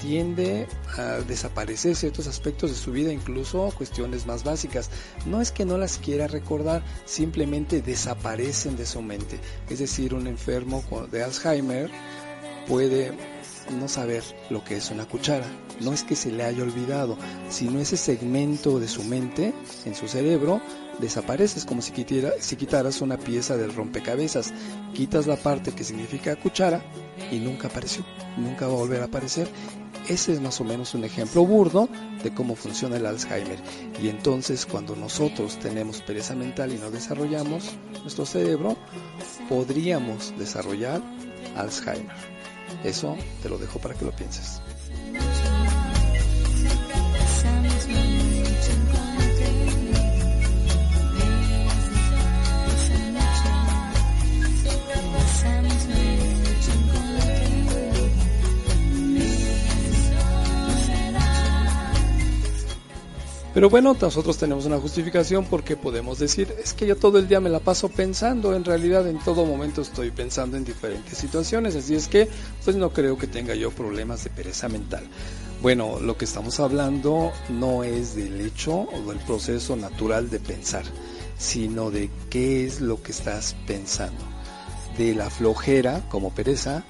tiende 0.00 0.66
a 0.96 1.18
desaparecer 1.26 1.94
ciertos 1.94 2.26
aspectos 2.26 2.70
de 2.70 2.76
su 2.76 2.90
vida, 2.92 3.12
incluso 3.12 3.70
cuestiones 3.76 4.26
más 4.26 4.44
básicas. 4.44 4.90
No 5.26 5.40
es 5.40 5.52
que 5.52 5.66
no 5.66 5.76
las 5.76 5.98
quiera 5.98 6.26
recordar, 6.26 6.82
simplemente 7.04 7.82
desaparecen 7.82 8.76
de 8.76 8.86
su 8.86 9.02
mente. 9.02 9.38
Es 9.68 9.78
decir, 9.78 10.14
un 10.14 10.26
enfermo 10.26 10.82
de 11.10 11.22
Alzheimer 11.22 11.90
puede 12.66 13.12
no 13.70 13.88
saber 13.88 14.22
lo 14.50 14.64
que 14.64 14.76
es 14.76 14.90
una 14.90 15.06
cuchara. 15.06 15.46
No 15.80 15.92
es 15.92 16.02
que 16.02 16.16
se 16.16 16.30
le 16.30 16.44
haya 16.44 16.62
olvidado, 16.62 17.16
sino 17.48 17.80
ese 17.80 17.96
segmento 17.96 18.78
de 18.78 18.88
su 18.88 19.02
mente, 19.04 19.54
en 19.84 19.94
su 19.94 20.08
cerebro, 20.08 20.60
desaparece. 20.98 21.58
Es 21.58 21.64
como 21.64 21.82
si, 21.82 21.92
si 22.40 22.56
quitaras 22.56 23.00
una 23.00 23.16
pieza 23.16 23.56
del 23.56 23.74
rompecabezas. 23.74 24.52
Quitas 24.94 25.26
la 25.26 25.36
parte 25.36 25.72
que 25.72 25.84
significa 25.84 26.36
cuchara 26.36 26.82
y 27.30 27.38
nunca 27.38 27.68
apareció, 27.68 28.04
nunca 28.36 28.66
va 28.66 28.72
a 28.74 28.76
volver 28.76 29.02
a 29.02 29.06
aparecer. 29.06 29.48
Ese 30.08 30.32
es 30.32 30.40
más 30.40 30.60
o 30.60 30.64
menos 30.64 30.94
un 30.94 31.04
ejemplo 31.04 31.44
burdo 31.44 31.88
de 32.22 32.32
cómo 32.32 32.56
funciona 32.56 32.96
el 32.96 33.06
Alzheimer. 33.06 33.58
Y 34.02 34.08
entonces 34.08 34.66
cuando 34.66 34.96
nosotros 34.96 35.58
tenemos 35.58 36.00
pereza 36.02 36.34
mental 36.34 36.72
y 36.72 36.78
no 36.78 36.90
desarrollamos 36.90 37.70
nuestro 38.02 38.26
cerebro, 38.26 38.76
podríamos 39.48 40.34
desarrollar 40.38 41.00
Alzheimer. 41.56 42.39
Eso 42.84 43.16
te 43.42 43.48
lo 43.48 43.58
dejo 43.58 43.78
para 43.78 43.94
que 43.94 44.04
lo 44.04 44.12
pienses. 44.12 44.60
Pero 63.60 63.68
bueno, 63.68 63.94
nosotros 64.00 64.38
tenemos 64.38 64.64
una 64.64 64.78
justificación 64.78 65.44
porque 65.44 65.76
podemos 65.76 66.18
decir, 66.18 66.50
es 66.64 66.72
que 66.72 66.86
yo 66.86 66.96
todo 66.96 67.18
el 67.18 67.28
día 67.28 67.40
me 67.40 67.50
la 67.50 67.60
paso 67.60 67.90
pensando, 67.90 68.54
en 68.54 68.64
realidad 68.64 69.06
en 69.06 69.18
todo 69.18 69.44
momento 69.44 69.82
estoy 69.82 70.10
pensando 70.10 70.56
en 70.56 70.64
diferentes 70.64 71.18
situaciones, 71.18 71.76
así 71.76 71.94
es 71.94 72.08
que 72.08 72.26
pues 72.64 72.76
no 72.76 72.88
creo 72.94 73.18
que 73.18 73.26
tenga 73.26 73.54
yo 73.54 73.70
problemas 73.70 74.24
de 74.24 74.30
pereza 74.30 74.70
mental. 74.70 75.06
Bueno, 75.60 76.00
lo 76.00 76.16
que 76.16 76.24
estamos 76.24 76.58
hablando 76.58 77.32
no 77.50 77.84
es 77.84 78.16
del 78.16 78.40
hecho 78.40 78.72
o 78.72 79.10
del 79.10 79.18
proceso 79.18 79.76
natural 79.76 80.30
de 80.30 80.40
pensar, 80.40 80.84
sino 81.36 81.90
de 81.90 82.08
qué 82.30 82.64
es 82.64 82.80
lo 82.80 83.02
que 83.02 83.12
estás 83.12 83.56
pensando, 83.66 84.24
de 84.96 85.14
la 85.14 85.28
flojera 85.28 86.08
como 86.08 86.30
pereza 86.30 86.82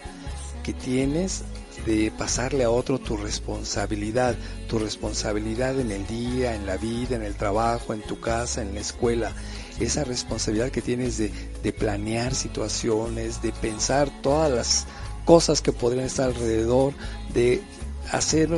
que 0.63 0.73
tienes 0.73 1.43
de 1.87 2.13
pasarle 2.17 2.65
a 2.65 2.71
otro 2.71 2.99
tu 2.99 3.17
responsabilidad, 3.17 4.37
tu 4.69 4.79
responsabilidad 4.79 5.79
en 5.81 5.91
el 5.91 6.07
día, 6.07 6.55
en 6.55 6.67
la 6.67 6.77
vida, 6.77 7.17
en 7.17 7.23
el 7.23 7.35
trabajo, 7.35 7.95
en 7.95 8.03
tu 8.03 8.21
casa, 8.21 8.63
en 8.63 8.75
la 8.75 8.81
escuela, 8.81 9.33
esa 9.79 10.05
responsabilidad 10.05 10.71
que 10.71 10.83
tienes 10.83 11.19
de, 11.19 11.33
de 11.63 11.73
planear 11.73 12.35
situaciones, 12.35 13.43
de 13.43 13.53
pensar 13.53 14.11
todas 14.23 14.51
las 14.51 14.87
cosas 15.25 15.63
que 15.63 15.73
podrían 15.73 16.07
estar 16.07 16.29
alrededor, 16.29 16.93
de 17.33 17.63
hacer, 18.11 18.49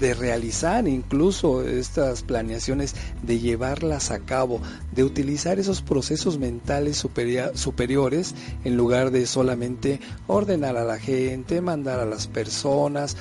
de 0.00 0.14
realizar 0.14 0.88
incluso 0.88 1.62
estas 1.62 2.22
planeaciones, 2.22 2.94
de 3.22 3.38
llevarlas 3.38 4.10
a 4.10 4.18
cabo, 4.20 4.60
de 4.92 5.04
utilizar 5.04 5.58
esos 5.58 5.82
procesos 5.82 6.38
mentales 6.38 6.96
superiores 6.96 8.34
en 8.64 8.76
lugar 8.76 9.10
de 9.10 9.26
solamente 9.26 10.00
ordenar 10.26 10.76
a 10.76 10.84
la 10.84 10.98
gente, 10.98 11.60
mandar 11.60 12.00
a 12.00 12.06
las 12.06 12.26
personas, 12.26 13.16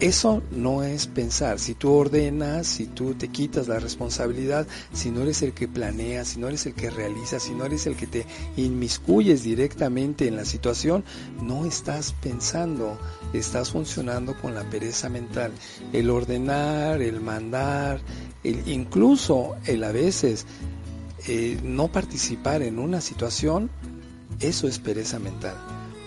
eso 0.00 0.42
no 0.50 0.82
es 0.82 1.06
pensar. 1.06 1.58
Si 1.58 1.74
tú 1.74 1.92
ordenas, 1.92 2.66
si 2.66 2.86
tú 2.86 3.14
te 3.14 3.28
quitas 3.28 3.68
la 3.68 3.78
responsabilidad, 3.78 4.66
si 4.92 5.10
no 5.10 5.22
eres 5.22 5.42
el 5.42 5.52
que 5.52 5.68
planea, 5.68 6.24
si 6.24 6.40
no 6.40 6.48
eres 6.48 6.66
el 6.66 6.74
que 6.74 6.90
realiza, 6.90 7.38
si 7.38 7.54
no 7.54 7.64
eres 7.64 7.86
el 7.86 7.96
que 7.96 8.06
te 8.06 8.26
inmiscuyes 8.56 9.44
directamente 9.44 10.26
en 10.26 10.36
la 10.36 10.44
situación, 10.44 11.04
no 11.40 11.64
estás 11.64 12.12
pensando, 12.20 12.98
estás 13.32 13.70
funcionando 13.70 14.36
con 14.40 14.54
la 14.54 14.68
pereza 14.68 15.08
mental. 15.08 15.52
El 15.92 16.10
ordenar, 16.10 17.00
el 17.00 17.20
mandar, 17.20 18.00
el, 18.42 18.68
incluso 18.68 19.56
el 19.64 19.84
a 19.84 19.92
veces 19.92 20.44
eh, 21.28 21.58
no 21.62 21.88
participar 21.88 22.62
en 22.62 22.78
una 22.78 23.00
situación, 23.00 23.70
eso 24.40 24.66
es 24.66 24.80
pereza 24.80 25.18
mental. 25.18 25.54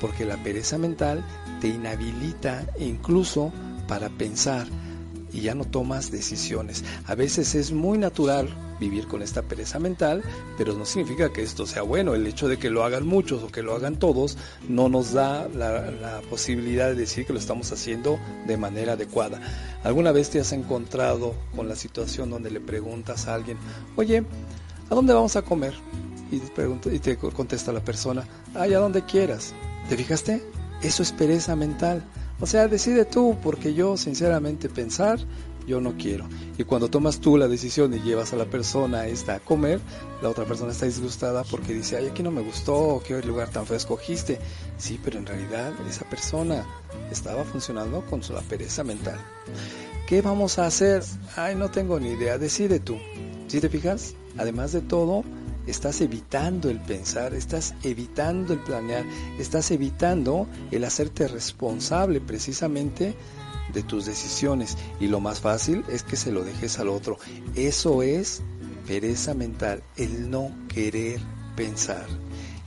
Porque 0.02 0.26
la 0.26 0.38
pereza 0.44 0.78
mental 0.78 1.24
te 1.62 1.70
inhabilita 1.70 2.68
incluso 2.78 3.52
para 3.88 4.10
pensar 4.10 4.68
y 5.32 5.42
ya 5.42 5.56
no 5.56 5.66
tomas 5.66 6.12
decisiones. 6.12 6.84
A 7.06 7.16
veces 7.16 7.56
es 7.56 7.72
muy 7.72 7.98
natural 7.98 8.50
vivir 8.80 9.08
con 9.08 9.22
esta 9.22 9.42
pereza 9.42 9.80
mental, 9.80 10.24
pero 10.58 10.74
no 10.74 10.86
significa 10.86 11.32
que 11.32 11.44
esto 11.44 11.66
sea 11.66 11.82
bueno. 11.82 12.14
El 12.14 12.26
hecho 12.28 12.48
de 12.48 12.58
que 12.58 12.70
lo 12.70 12.84
hagan 12.84 13.06
muchos 13.06 13.44
o 13.44 13.48
que 13.48 13.64
lo 13.64 13.76
hagan 13.76 13.98
todos 13.98 14.38
no 14.68 14.90
nos 14.90 15.14
da 15.14 15.48
la, 15.50 16.22
posibilidad 16.30 16.88
de 16.88 16.96
decir 16.96 17.26
que 17.26 17.34
lo 17.34 17.40
estamos 17.40 17.72
haciendo 17.72 18.20
de 18.46 18.58
manera 18.58 18.94
adecuada. 18.94 19.40
¿Alguna 19.84 20.12
vez 20.12 20.30
te 20.30 20.40
has 20.40 20.52
encontrado 20.52 21.36
con 21.56 21.68
la 21.68 21.76
situación 21.76 22.30
donde 22.30 22.52
le 22.52 22.60
preguntas 22.60 23.28
a 23.28 23.36
alguien, 23.36 23.58
oye, 23.96 24.24
¿a 24.90 24.96
dónde 24.96 25.14
vamos 25.14 25.36
a 25.36 25.42
comer? 25.42 25.74
Y 26.30 26.40
te, 27.00 27.18
contesta 27.18 27.72
la 27.72 27.80
persona, 27.80 28.28
ay, 28.54 28.74
a 28.74 28.80
donde 28.80 29.04
quieras. 29.04 29.54
¿Te 29.88 29.96
fijaste? 29.96 30.44
Eso 30.82 31.02
es 31.02 31.12
pereza 31.14 31.56
mental. 31.56 32.04
O 32.40 32.46
sea, 32.46 32.68
decide 32.68 33.06
tú, 33.06 33.38
porque 33.42 33.74
yo 33.74 33.98
sinceramente 33.98 34.70
pensar, 34.70 35.20
yo 35.68 35.82
no 35.82 35.98
quiero. 35.98 36.28
Y 36.58 36.64
cuando 36.64 36.90
tomas 36.90 37.20
tú 37.20 37.38
la 37.38 37.48
decisión 37.48 37.94
y 37.94 38.00
llevas 38.00 38.32
a 38.34 38.38
la 38.38 38.46
persona 38.46 39.08
esta 39.08 39.36
a 39.36 39.40
comer, 39.40 39.82
la 40.22 40.30
otra 40.30 40.46
persona 40.46 40.72
está 40.72 40.86
disgustada 40.86 41.44
porque 41.44 41.74
dice, 41.74 41.98
ay, 41.98 42.08
aquí 42.08 42.24
no 42.24 42.32
me 42.32 42.42
gustó, 42.42 43.04
qué 43.06 43.22
lugar 43.22 43.50
tan 43.50 43.66
feo 43.66 43.76
escogiste. 43.76 44.40
Sí, 44.78 45.00
pero 45.04 45.20
en 45.20 45.26
realidad 45.26 45.74
esa 45.88 46.06
persona 46.10 46.66
estaba 47.12 47.44
funcionando 47.44 48.02
con 48.06 48.24
su 48.24 48.34
pereza 48.50 48.84
mental. 48.84 49.20
¿Qué 50.08 50.22
vamos 50.22 50.58
a 50.58 50.66
hacer? 50.66 51.04
Ay, 51.36 51.56
no 51.56 51.70
tengo 51.70 52.00
ni 52.00 52.12
idea, 52.12 52.38
decide 52.38 52.80
tú. 52.80 52.98
¿Sí 53.48 53.60
te 53.60 53.68
fijas? 53.68 54.14
Además 54.38 54.72
de 54.72 54.82
todo, 54.82 55.24
estás 55.68 56.02
evitando 56.02 56.70
el 56.70 56.80
pensar, 56.80 57.34
estás 57.34 57.76
evitando 57.84 58.54
el 58.54 58.60
planear, 58.60 59.06
estás 59.38 59.70
evitando 59.72 60.48
el 60.72 60.84
hacerte 60.84 61.28
responsable 61.28 62.22
precisamente 62.22 63.16
de 63.74 63.84
tus 63.84 64.06
decisiones 64.06 64.78
y 65.00 65.08
lo 65.08 65.20
más 65.20 65.42
fácil 65.42 65.84
es 65.90 66.04
que 66.04 66.16
se 66.16 66.32
lo 66.32 66.44
dejes 66.44 66.80
al 66.80 66.88
otro. 66.88 67.18
Eso 67.56 68.02
es 68.02 68.42
pereza 68.88 69.34
mental, 69.34 69.84
el 69.98 70.32
no 70.32 70.52
querer 70.70 71.20
pensar, 71.56 72.06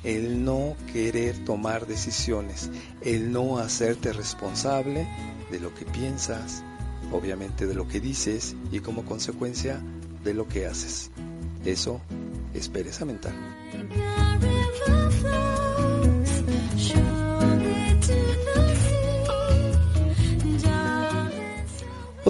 el 0.04 0.44
no 0.44 0.76
querer 0.92 1.44
tomar 1.44 1.86
decisiones, 1.86 2.70
el 3.00 3.32
no 3.32 3.58
hacerte 3.58 4.12
responsable 4.12 5.08
de 5.50 5.60
lo 5.60 5.74
que 5.74 5.86
piensas, 5.86 6.62
obviamente 7.10 7.66
de 7.66 7.74
lo 7.74 7.88
que 7.88 8.00
dices 8.00 8.54
y 8.70 8.80
como 8.80 9.04
consecuencia 9.04 9.80
de 10.22 10.34
lo 10.34 10.46
que 10.46 10.66
haces. 10.66 11.10
Eso 11.64 12.00
es 12.54 12.68
pereza 12.68 13.04
mental. 13.04 13.34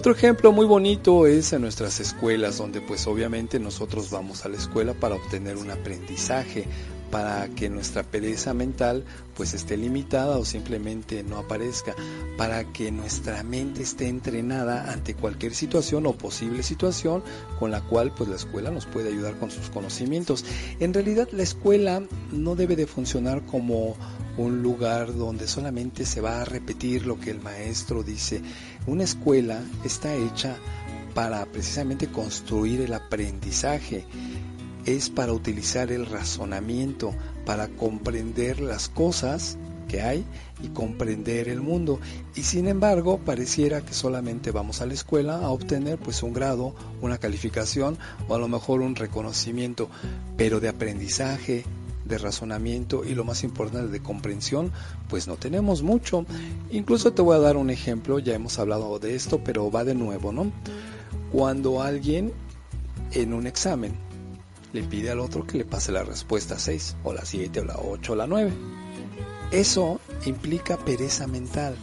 Otro 0.00 0.12
ejemplo 0.12 0.50
muy 0.50 0.64
bonito 0.64 1.26
es 1.26 1.52
en 1.52 1.60
nuestras 1.60 2.00
escuelas, 2.00 2.56
donde 2.56 2.80
pues 2.80 3.06
obviamente 3.06 3.60
nosotros 3.60 4.10
vamos 4.10 4.46
a 4.46 4.48
la 4.48 4.56
escuela 4.56 4.94
para 4.94 5.16
obtener 5.16 5.58
un 5.58 5.70
aprendizaje, 5.70 6.64
para 7.10 7.48
que 7.48 7.68
nuestra 7.68 8.02
pereza 8.02 8.54
mental 8.54 9.04
pues 9.34 9.54
esté 9.54 9.76
limitada 9.76 10.38
o 10.38 10.44
simplemente 10.44 11.22
no 11.22 11.38
aparezca, 11.38 11.94
para 12.36 12.64
que 12.64 12.90
nuestra 12.90 13.42
mente 13.42 13.82
esté 13.82 14.08
entrenada 14.08 14.92
ante 14.92 15.14
cualquier 15.14 15.54
situación 15.54 16.06
o 16.06 16.12
posible 16.12 16.62
situación 16.62 17.22
con 17.58 17.70
la 17.70 17.80
cual 17.80 18.12
pues 18.14 18.28
la 18.28 18.36
escuela 18.36 18.70
nos 18.70 18.86
puede 18.86 19.08
ayudar 19.08 19.38
con 19.38 19.50
sus 19.50 19.70
conocimientos. 19.70 20.44
En 20.78 20.92
realidad 20.94 21.28
la 21.32 21.42
escuela 21.42 22.02
no 22.32 22.54
debe 22.54 22.76
de 22.76 22.86
funcionar 22.86 23.44
como 23.46 23.96
un 24.36 24.62
lugar 24.62 25.14
donde 25.14 25.46
solamente 25.48 26.06
se 26.06 26.20
va 26.20 26.42
a 26.42 26.44
repetir 26.44 27.06
lo 27.06 27.18
que 27.18 27.30
el 27.30 27.40
maestro 27.40 28.02
dice. 28.02 28.42
Una 28.86 29.04
escuela 29.04 29.60
está 29.84 30.14
hecha 30.14 30.56
para 31.14 31.44
precisamente 31.46 32.08
construir 32.08 32.80
el 32.82 32.94
aprendizaje 32.94 34.04
es 34.86 35.10
para 35.10 35.32
utilizar 35.32 35.92
el 35.92 36.06
razonamiento, 36.06 37.14
para 37.44 37.68
comprender 37.68 38.60
las 38.60 38.88
cosas 38.88 39.58
que 39.88 40.02
hay 40.02 40.24
y 40.62 40.68
comprender 40.68 41.48
el 41.48 41.60
mundo. 41.60 41.98
Y 42.36 42.42
sin 42.42 42.68
embargo, 42.68 43.18
pareciera 43.18 43.80
que 43.80 43.92
solamente 43.92 44.52
vamos 44.52 44.80
a 44.80 44.86
la 44.86 44.94
escuela 44.94 45.38
a 45.38 45.50
obtener 45.50 45.98
pues 45.98 46.22
un 46.22 46.32
grado, 46.32 46.74
una 47.02 47.18
calificación 47.18 47.98
o 48.28 48.34
a 48.34 48.38
lo 48.38 48.48
mejor 48.48 48.80
un 48.80 48.94
reconocimiento, 48.94 49.90
pero 50.36 50.60
de 50.60 50.68
aprendizaje, 50.68 51.64
de 52.04 52.18
razonamiento 52.18 53.04
y 53.04 53.14
lo 53.14 53.24
más 53.24 53.44
importante 53.44 53.90
de 53.90 54.00
comprensión, 54.00 54.72
pues 55.08 55.26
no 55.26 55.36
tenemos 55.36 55.82
mucho. 55.82 56.24
Incluso 56.70 57.12
te 57.12 57.22
voy 57.22 57.36
a 57.36 57.40
dar 57.40 57.56
un 57.56 57.70
ejemplo, 57.70 58.18
ya 58.18 58.34
hemos 58.34 58.58
hablado 58.58 58.98
de 58.98 59.14
esto, 59.14 59.42
pero 59.42 59.70
va 59.70 59.84
de 59.84 59.94
nuevo, 59.94 60.32
¿no? 60.32 60.52
Cuando 61.32 61.82
alguien 61.82 62.32
en 63.12 63.32
un 63.32 63.46
examen 63.46 64.09
le 64.72 64.82
pide 64.82 65.10
al 65.10 65.20
otro 65.20 65.46
que 65.46 65.58
le 65.58 65.64
pase 65.64 65.92
la 65.92 66.02
respuesta 66.02 66.58
6 66.58 66.96
o 67.04 67.12
la 67.12 67.24
7 67.24 67.60
o 67.60 67.64
la 67.64 67.76
8 67.78 68.12
o 68.12 68.16
la 68.16 68.26
9. 68.26 68.52
Eso 69.50 70.00
implica 70.26 70.76
pereza 70.78 71.26
mental 71.26 71.76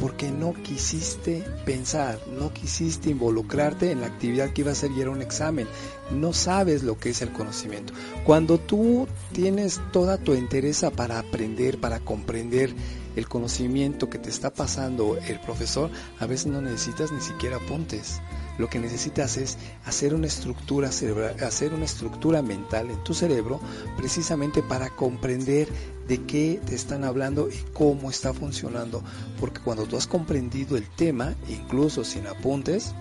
porque 0.00 0.30
no 0.30 0.52
quisiste 0.52 1.44
pensar, 1.64 2.18
no 2.38 2.52
quisiste 2.52 3.10
involucrarte 3.10 3.90
en 3.90 4.00
la 4.00 4.08
actividad 4.08 4.52
que 4.52 4.62
iba 4.62 4.70
a 4.70 4.72
hacer 4.72 4.90
y 4.90 5.00
era 5.00 5.10
un 5.10 5.22
examen. 5.22 5.66
No 6.10 6.32
sabes 6.32 6.82
lo 6.82 6.98
que 6.98 7.10
es 7.10 7.22
el 7.22 7.32
conocimiento. 7.32 7.92
Cuando 8.24 8.58
tú 8.58 9.06
tienes 9.32 9.80
toda 9.92 10.18
tu 10.18 10.34
entereza 10.34 10.90
para 10.90 11.18
aprender, 11.18 11.78
para 11.78 12.00
comprender 12.00 12.74
el 13.16 13.28
conocimiento 13.28 14.10
que 14.10 14.18
te 14.18 14.28
está 14.28 14.52
pasando 14.52 15.16
el 15.16 15.40
profesor, 15.40 15.90
a 16.18 16.26
veces 16.26 16.46
no 16.46 16.60
necesitas 16.60 17.12
ni 17.12 17.20
siquiera 17.20 17.56
apuntes. 17.56 18.20
Lo 18.58 18.68
que 18.68 18.78
necesitas 18.78 19.36
es 19.36 19.58
hacer 19.84 20.14
una 20.14 20.26
estructura 20.26 20.90
cerebral, 20.90 21.36
hacer 21.44 21.74
una 21.74 21.84
estructura 21.84 22.42
mental 22.42 22.90
en 22.90 23.02
tu 23.04 23.12
cerebro 23.12 23.60
precisamente 23.96 24.62
para 24.62 24.90
comprender 24.90 25.68
de 26.08 26.22
qué 26.24 26.60
te 26.64 26.74
están 26.74 27.04
hablando 27.04 27.48
y 27.48 27.56
cómo 27.72 28.10
está 28.10 28.32
funcionando. 28.32 29.02
Porque 29.38 29.60
cuando 29.60 29.84
tú 29.84 29.96
has 29.96 30.06
comprendido 30.06 30.76
el 30.76 30.88
tema, 30.88 31.34
incluso 31.48 32.04
sin 32.04 32.26
apuntes, 32.26 32.94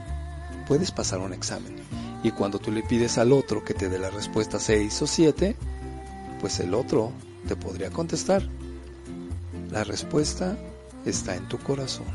puedes 0.68 0.92
pasar 0.92 1.20
un 1.20 1.34
examen. 1.34 1.76
Y 2.24 2.32
cuando 2.32 2.60
tú 2.60 2.72
le 2.72 2.84
pides 2.84 3.18
al 3.18 3.32
otro 3.32 3.64
que 3.64 3.74
te 3.74 3.88
dé 3.88 4.00
la 4.00 4.10
respuesta 4.10 4.60
6 4.60 5.02
o 5.04 5.08
7, 5.08 5.56
pues 6.42 6.60
el 6.60 6.74
otro 6.74 7.12
te 7.48 7.56
podría 7.56 7.92
contestar. 7.92 8.44
La 9.72 9.84
respuesta 9.84 10.58
está 11.06 11.36
en 11.36 11.48
tu 11.48 11.60
corazón. 11.60 12.06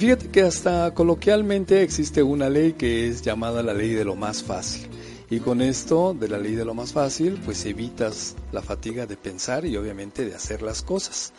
Fíjate 0.00 0.28
que 0.28 0.40
hasta 0.40 0.94
coloquialmente 0.94 1.82
existe 1.82 2.22
una 2.22 2.48
ley 2.48 2.72
que 2.72 3.06
es 3.06 3.20
llamada 3.20 3.62
la 3.62 3.74
ley 3.74 3.90
de 3.90 4.06
lo 4.06 4.16
más 4.16 4.42
fácil. 4.42 4.88
Y 5.28 5.40
con 5.40 5.60
esto 5.60 6.16
de 6.18 6.26
la 6.26 6.38
ley 6.38 6.54
de 6.54 6.64
lo 6.64 6.72
más 6.72 6.94
fácil, 6.94 7.38
pues 7.44 7.66
evitas 7.66 8.34
la 8.50 8.62
fatiga 8.62 9.04
de 9.04 9.18
pensar 9.18 9.66
y 9.66 9.76
obviamente 9.76 10.24
de 10.24 10.34
hacer 10.34 10.62
las 10.62 10.80
cosas. 10.80 11.34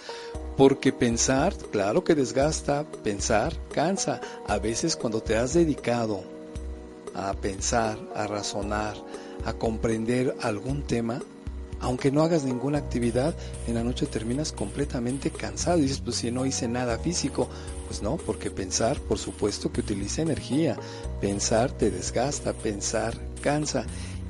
Porque 0.57 0.93
pensar, 0.93 1.55
claro 1.72 2.03
que 2.03 2.14
desgasta, 2.14 2.84
pensar 3.03 3.51
cansa. 3.74 4.22
A 4.47 4.59
veces 4.59 4.95
cuando 4.95 5.22
te 5.22 5.38
has 5.38 5.55
dedicado 5.55 6.24
a 7.16 7.34
pensar, 7.34 7.97
a 8.14 8.28
razonar, 8.28 8.95
a 9.43 9.53
comprender 9.53 10.36
algún 10.39 10.84
tema, 10.84 11.20
aunque 11.82 12.11
no 12.11 12.21
hagas 12.21 12.43
ninguna 12.43 12.77
actividad, 12.77 13.36
en 13.67 13.75
la 13.75 13.84
noche 13.84 14.05
terminas 14.05 14.51
completamente 14.51 15.32
cansado. 15.32 15.79
Y 15.79 15.84
dices, 15.84 16.01
pues 16.01 16.17
si 16.17 16.32
no 16.32 16.45
hice 16.45 16.67
nada 16.67 16.97
físico, 16.99 17.49
pues 17.88 18.01
no, 18.01 18.17
porque 18.17 18.51
pensar, 18.51 18.99
por 18.99 19.17
supuesto 19.17 19.71
que 19.71 19.82
utiliza 19.82 20.21
energía. 20.21 20.77
Pensar 21.19 21.71
te 21.71 21.89
desgasta, 21.89 22.53
pensar 22.53 23.17
cansa. 23.41 23.86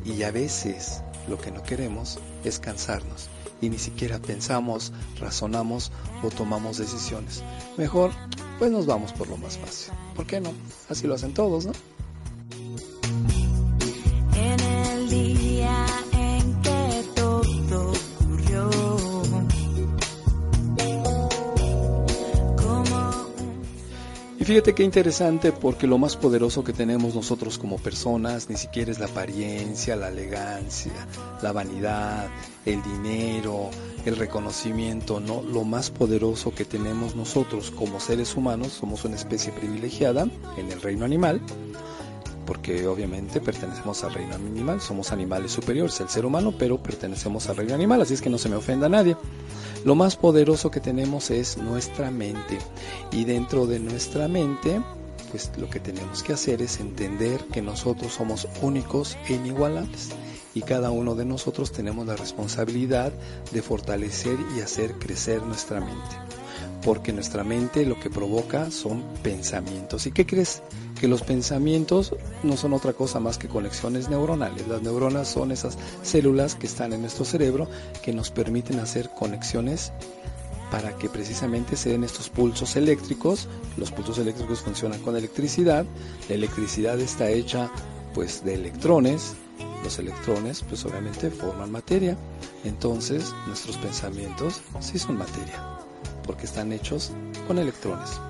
Y 0.06 0.24
a 0.24 0.32
veces 0.32 1.02
lo 1.28 1.40
que 1.40 1.52
no 1.52 1.62
queremos 1.62 2.20
es 2.44 2.58
cansarnos. 2.58 3.28
Y 3.62 3.70
ni 3.70 3.78
siquiera 3.78 4.20
pensamos, 4.20 4.92
razonamos 5.20 5.92
o 6.24 6.30
tomamos 6.30 6.78
decisiones. 6.78 7.44
Mejor, 7.78 8.12
pues 8.58 8.72
nos 8.72 8.86
vamos 8.86 9.12
por 9.14 9.28
lo 9.28 9.38
más 9.38 9.58
fácil. 9.58 9.94
¿Por 10.16 10.26
qué 10.26 10.40
no? 10.40 10.52
Así 10.90 11.06
lo 11.06 11.14
hacen 11.14 11.34
todos, 11.34 11.66
¿no? 11.66 11.74
Fíjate 24.52 24.76
qué 24.76 24.84
interesante 24.84 25.54
porque 25.54 25.88
lo 25.88 25.98
más 25.98 26.18
poderoso 26.18 26.62
que 26.62 26.74
tenemos 26.74 27.16
nosotros 27.16 27.58
como 27.58 27.78
personas 27.78 28.50
ni 28.50 28.58
siquiera 28.58 28.92
es 28.92 29.00
la 29.00 29.06
apariencia, 29.06 29.96
la 29.96 30.10
elegancia, 30.10 30.92
la 31.42 31.54
vanidad, 31.54 32.28
el 32.66 32.84
dinero, 32.84 33.70
el 34.04 34.18
reconocimiento, 34.18 35.22
no, 35.22 35.42
lo 35.42 35.64
más 35.64 35.90
poderoso 35.90 36.54
que 36.54 36.66
tenemos 36.66 37.16
nosotros 37.16 37.72
como 37.72 38.02
seres 38.02 38.36
humanos, 38.36 38.74
somos 38.74 39.06
una 39.06 39.16
especie 39.16 39.54
privilegiada 39.54 40.28
en 40.58 40.70
el 40.70 40.82
reino 40.82 41.06
animal, 41.06 41.40
porque 42.52 42.86
obviamente 42.86 43.40
pertenecemos 43.40 44.04
al 44.04 44.14
reino 44.14 44.36
animal, 44.36 44.82
somos 44.82 45.14
animales 45.14 45.54
superiores 45.54 46.02
al 46.02 46.10
ser 46.10 46.26
humano, 46.26 46.54
pero 46.60 46.84
pertenecemos 46.84 47.48
al 47.48 47.56
reino 47.56 47.74
animal, 47.74 48.02
así 48.02 48.14
es 48.14 48.22
que 48.22 48.30
no 48.30 48.38
se 48.38 48.50
me 48.50 48.58
ofenda 48.58 48.88
a 48.88 48.90
nadie. 48.90 49.16
Lo 49.86 49.96
más 49.96 50.18
poderoso 50.18 50.70
que 50.70 50.82
tenemos 50.82 51.32
es 51.32 51.58
nuestra 51.58 52.12
mente 52.12 52.58
y 53.10 53.24
dentro 53.24 53.68
de 53.68 53.80
nuestra 53.80 54.28
mente 54.28 54.82
pues 55.32 55.50
lo 55.56 55.70
que 55.70 55.80
tenemos 55.80 56.24
que 56.24 56.34
hacer 56.34 56.62
es 56.62 56.82
entender 56.82 57.40
que 57.54 57.62
nosotros 57.62 58.12
somos 58.12 58.46
únicos 58.62 59.18
e 59.30 59.36
inigualables 59.36 60.10
y 60.54 60.62
cada 60.62 60.92
uno 60.92 61.16
de 61.16 61.24
nosotros 61.24 61.72
tenemos 61.72 62.06
la 62.06 62.18
responsabilidad 62.18 63.14
de 63.54 63.62
fortalecer 63.62 64.38
y 64.58 64.60
hacer 64.60 64.96
crecer 64.96 65.42
nuestra 65.44 65.80
mente. 65.80 66.18
Porque 66.84 67.14
nuestra 67.14 67.46
mente 67.46 67.86
lo 67.86 67.98
que 67.98 68.10
provoca 68.10 68.72
son 68.72 69.04
pensamientos. 69.24 70.06
¿Y 70.06 70.12
qué 70.12 70.26
crees? 70.26 70.62
Que 71.02 71.08
los 71.08 71.24
pensamientos 71.24 72.16
no 72.44 72.56
son 72.56 72.74
otra 72.74 72.94
cosa 72.94 73.20
más 73.20 73.40
que 73.40 73.48
conexiones 73.48 74.08
neuronales. 74.08 74.68
Las 74.68 74.84
neuronas 74.84 75.28
son 75.28 75.52
esas 75.52 75.76
células 76.04 76.54
que 76.54 76.68
están 76.68 76.94
en 76.94 77.02
nuestro 77.02 77.26
cerebro 77.26 77.68
que 78.04 78.14
nos 78.14 78.30
permiten 78.30 78.80
hacer 78.80 79.10
conexiones 79.10 79.92
para 80.70 80.96
que 81.00 81.10
precisamente 81.10 81.76
se 81.76 81.90
den 81.90 82.04
estos 82.04 82.30
pulsos 82.30 82.76
eléctricos. 82.76 83.48
Los 83.78 83.92
pulsos 83.92 84.20
eléctricos 84.20 84.62
funcionan 84.62 85.02
con 85.02 85.18
electricidad. 85.18 85.86
La 86.30 86.36
electricidad 86.36 87.00
está 87.00 87.32
hecha 87.32 87.72
pues 88.14 88.46
de 88.46 88.54
electrones. 88.54 89.34
Los 89.84 89.98
electrones 89.98 90.64
pues 90.70 90.86
obviamente 90.86 91.32
forman 91.32 91.72
materia. 91.72 92.16
Entonces 92.64 93.34
nuestros 93.48 93.76
pensamientos 93.78 94.62
sí 94.80 95.00
son 95.00 95.18
materia 95.18 95.64
porque 96.28 96.46
están 96.46 96.72
hechos 96.72 97.12
con 97.48 97.58
electrones. 97.58 98.22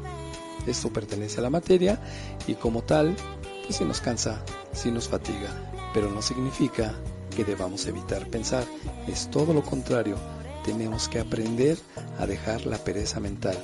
Esto 0.68 0.92
pertenece 0.92 1.40
a 1.40 1.44
la 1.44 1.50
materia 1.50 2.00
y 2.48 2.56
como 2.56 2.84
tal 2.84 3.16
pues 3.66 3.78
sí 3.78 3.86
nos 3.86 4.02
cansa, 4.02 4.44
sí 4.74 4.92
nos 4.92 5.08
fatiga, 5.08 5.50
pero 5.94 6.10
no 6.10 6.22
significa 6.22 6.94
que 7.36 7.46
debamos 7.46 7.86
evitar 7.86 8.28
pensar. 8.28 8.66
Es 9.08 9.30
todo 9.30 9.54
lo 9.54 9.64
contrario 9.64 10.18
tenemos 10.64 11.08
que 11.08 11.20
aprender 11.20 11.78
a 12.20 12.26
dejar 12.26 12.66
la 12.66 12.78
pereza 12.78 13.20
mental. 13.20 13.58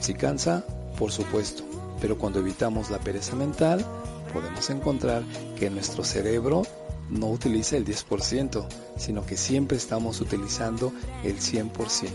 Si 0.00 0.14
cansa, 0.14 0.64
por 0.98 1.12
supuesto, 1.12 1.64
pero 2.00 2.18
cuando 2.18 2.40
evitamos 2.40 2.90
la 2.90 2.98
pereza 2.98 3.36
mental, 3.36 3.84
podemos 4.32 4.70
encontrar 4.70 5.22
que 5.58 5.70
nuestro 5.70 6.04
cerebro 6.04 6.62
no 7.10 7.28
utiliza 7.28 7.76
el 7.76 7.84
10%, 7.84 8.66
sino 8.96 9.26
que 9.26 9.36
siempre 9.36 9.76
estamos 9.76 10.20
utilizando 10.20 10.92
el 11.24 11.38
100%. 11.38 12.10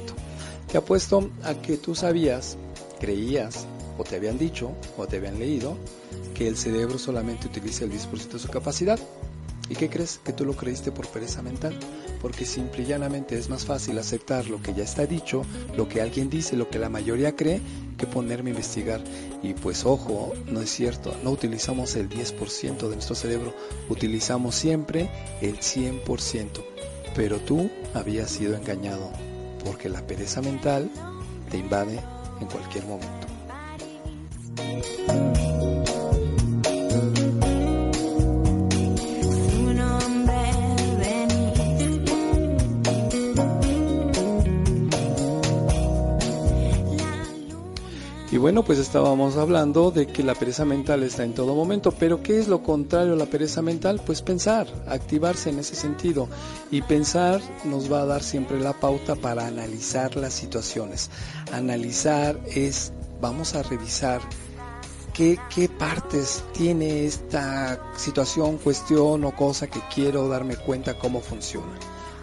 Te 0.72 0.78
apuesto 0.78 1.30
a 1.44 1.54
que 1.56 1.78
tú 1.78 1.96
sabías, 1.96 2.58
creías, 3.00 3.68
o 3.98 4.04
te 4.04 4.16
habían 4.16 4.38
dicho, 4.38 4.72
o 4.98 5.08
te 5.08 5.18
habían 5.18 5.40
leído, 5.40 5.78
que 6.34 6.48
el 6.48 6.58
cerebro 6.58 6.98
solamente 6.98 7.48
utiliza 7.48 7.86
el 7.86 7.92
10% 7.92 8.34
de 8.34 8.40
su 8.40 8.50
capacidad. 8.50 9.00
¿Y 9.70 9.76
qué 9.76 9.90
crees? 9.90 10.20
Que 10.24 10.34
tú 10.34 10.46
lo 10.46 10.56
creíste 10.56 10.92
por 10.92 11.08
pereza 11.08 11.42
mental. 11.42 11.78
Porque 12.22 12.46
simple 12.46 12.84
y 12.84 12.86
llanamente 12.86 13.38
es 13.38 13.50
más 13.50 13.66
fácil 13.66 13.98
aceptar 14.00 14.48
lo 14.48 14.62
que 14.62 14.74
ya 14.74 14.84
está 14.84 15.06
dicho, 15.06 15.44
lo 15.76 15.88
que 15.88 16.02
alguien 16.02 16.30
dice, 16.30 16.56
lo 16.56 16.70
que 16.70 16.80
la 16.80 16.90
mayoría 16.90 17.36
cree, 17.36 17.62
que 17.98 18.08
ponerme 18.08 18.50
a 18.50 18.54
investigar. 18.54 19.02
Y 19.44 19.54
pues 19.54 19.86
ojo, 19.86 20.34
no 20.48 20.62
es 20.62 20.70
cierto, 20.70 21.14
no 21.24 21.32
utilizamos 21.32 21.96
el 21.96 22.10
10% 22.10 22.78
de 22.78 22.96
nuestro 22.96 23.16
cerebro, 23.16 23.54
utilizamos 23.90 24.56
siempre 24.56 25.12
el 25.42 25.60
100%. 25.60 26.64
Pero 27.16 27.38
tú 27.40 27.70
habías 27.94 28.32
sido 28.32 28.56
engañado, 28.56 29.12
porque 29.64 29.90
la 29.90 30.06
pereza 30.06 30.42
mental 30.42 30.90
te 31.52 31.58
invade 31.58 32.00
en 32.40 32.48
cualquier 32.48 32.86
momento. 32.86 33.27
Y 48.38 48.40
bueno, 48.40 48.64
pues 48.64 48.78
estábamos 48.78 49.36
hablando 49.36 49.90
de 49.90 50.06
que 50.06 50.22
la 50.22 50.36
pereza 50.36 50.64
mental 50.64 51.02
está 51.02 51.24
en 51.24 51.34
todo 51.34 51.56
momento, 51.56 51.92
pero 51.92 52.22
¿qué 52.22 52.38
es 52.38 52.48
lo 52.48 52.62
contrario 52.62 53.14
a 53.14 53.16
la 53.16 53.26
pereza 53.26 53.64
mental? 53.64 54.00
Pues 54.06 54.22
pensar, 54.22 54.68
activarse 54.88 55.50
en 55.50 55.58
ese 55.58 55.74
sentido. 55.74 56.30
Y 56.70 56.84
pensar 56.84 57.42
nos 57.64 57.92
va 57.92 58.02
a 58.02 58.06
dar 58.06 58.22
siempre 58.22 58.60
la 58.60 58.74
pauta 58.74 59.16
para 59.16 59.48
analizar 59.48 60.16
las 60.18 60.34
situaciones. 60.34 61.10
Analizar 61.52 62.40
es, 62.46 62.94
vamos 63.20 63.56
a 63.56 63.64
revisar 63.64 64.22
qué, 65.18 65.70
partes 65.78 66.44
tiene 66.54 67.06
esta 67.06 67.82
situación, 67.98 68.58
cuestión 68.58 69.24
o 69.26 69.36
cosa 69.36 69.68
que 69.68 69.82
quiero 69.94 70.28
darme 70.28 70.56
cuenta 70.56 70.98
cómo 70.98 71.22
funciona. 71.22 71.74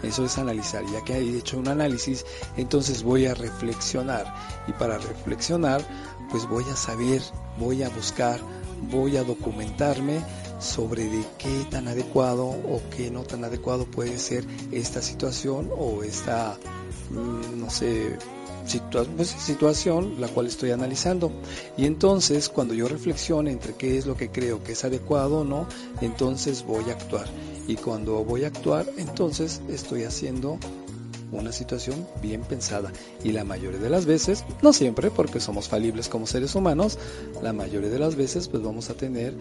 Eso 0.02 0.24
es 0.24 0.38
analizar. 0.38 0.84
Ya 0.92 1.02
que 1.02 1.14
he 1.14 1.38
hecho 1.38 1.58
un 1.58 1.68
análisis, 1.68 2.24
entonces 2.56 3.02
voy 3.02 3.26
a 3.26 3.34
reflexionar. 3.34 4.32
Y 4.68 4.72
para 4.72 4.98
reflexionar, 4.98 5.82
pues 6.30 6.46
voy 6.48 6.64
a 6.70 6.76
saber, 6.76 7.22
voy 7.58 7.82
a 7.82 7.88
buscar 7.88 8.40
voy 8.90 9.16
a 9.16 9.24
documentarme 9.24 10.20
sobre 10.58 11.04
de 11.04 11.24
qué 11.38 11.66
tan 11.70 11.88
adecuado 11.88 12.46
o 12.46 12.80
qué 12.96 13.10
no 13.10 13.22
tan 13.22 13.44
adecuado 13.44 13.86
puede 13.86 14.18
ser 14.18 14.44
esta 14.72 15.02
situación 15.02 15.70
o 15.76 16.02
esta, 16.02 16.58
mm, 17.10 17.60
no 17.60 17.70
sé, 17.70 18.18
pues, 19.16 19.28
situación 19.28 20.20
la 20.20 20.28
cual 20.28 20.46
estoy 20.46 20.70
analizando. 20.70 21.32
Y 21.76 21.86
entonces 21.86 22.48
cuando 22.48 22.74
yo 22.74 22.88
reflexione 22.88 23.50
entre 23.50 23.74
qué 23.74 23.98
es 23.98 24.06
lo 24.06 24.16
que 24.16 24.30
creo 24.30 24.62
que 24.62 24.72
es 24.72 24.84
adecuado 24.84 25.40
o 25.40 25.44
no, 25.44 25.66
entonces 26.00 26.64
voy 26.64 26.90
a 26.90 26.92
actuar. 26.92 27.26
Y 27.66 27.76
cuando 27.76 28.24
voy 28.24 28.44
a 28.44 28.48
actuar, 28.48 28.86
entonces 28.98 29.62
estoy 29.68 30.04
haciendo 30.04 30.58
una 31.32 31.52
situación 31.52 32.06
bien 32.22 32.42
pensada 32.42 32.92
y 33.24 33.32
la 33.32 33.44
mayoría 33.44 33.80
de 33.80 33.90
las 33.90 34.06
veces, 34.06 34.44
no 34.62 34.72
siempre 34.72 35.10
porque 35.10 35.40
somos 35.40 35.68
falibles 35.68 36.08
como 36.08 36.26
seres 36.26 36.54
humanos, 36.54 36.98
la 37.42 37.52
mayoría 37.52 37.90
de 37.90 37.98
las 37.98 38.14
veces 38.14 38.46
pues 38.48 38.62
vamos 38.62 38.90
a 38.90 38.94
tener 38.94 39.34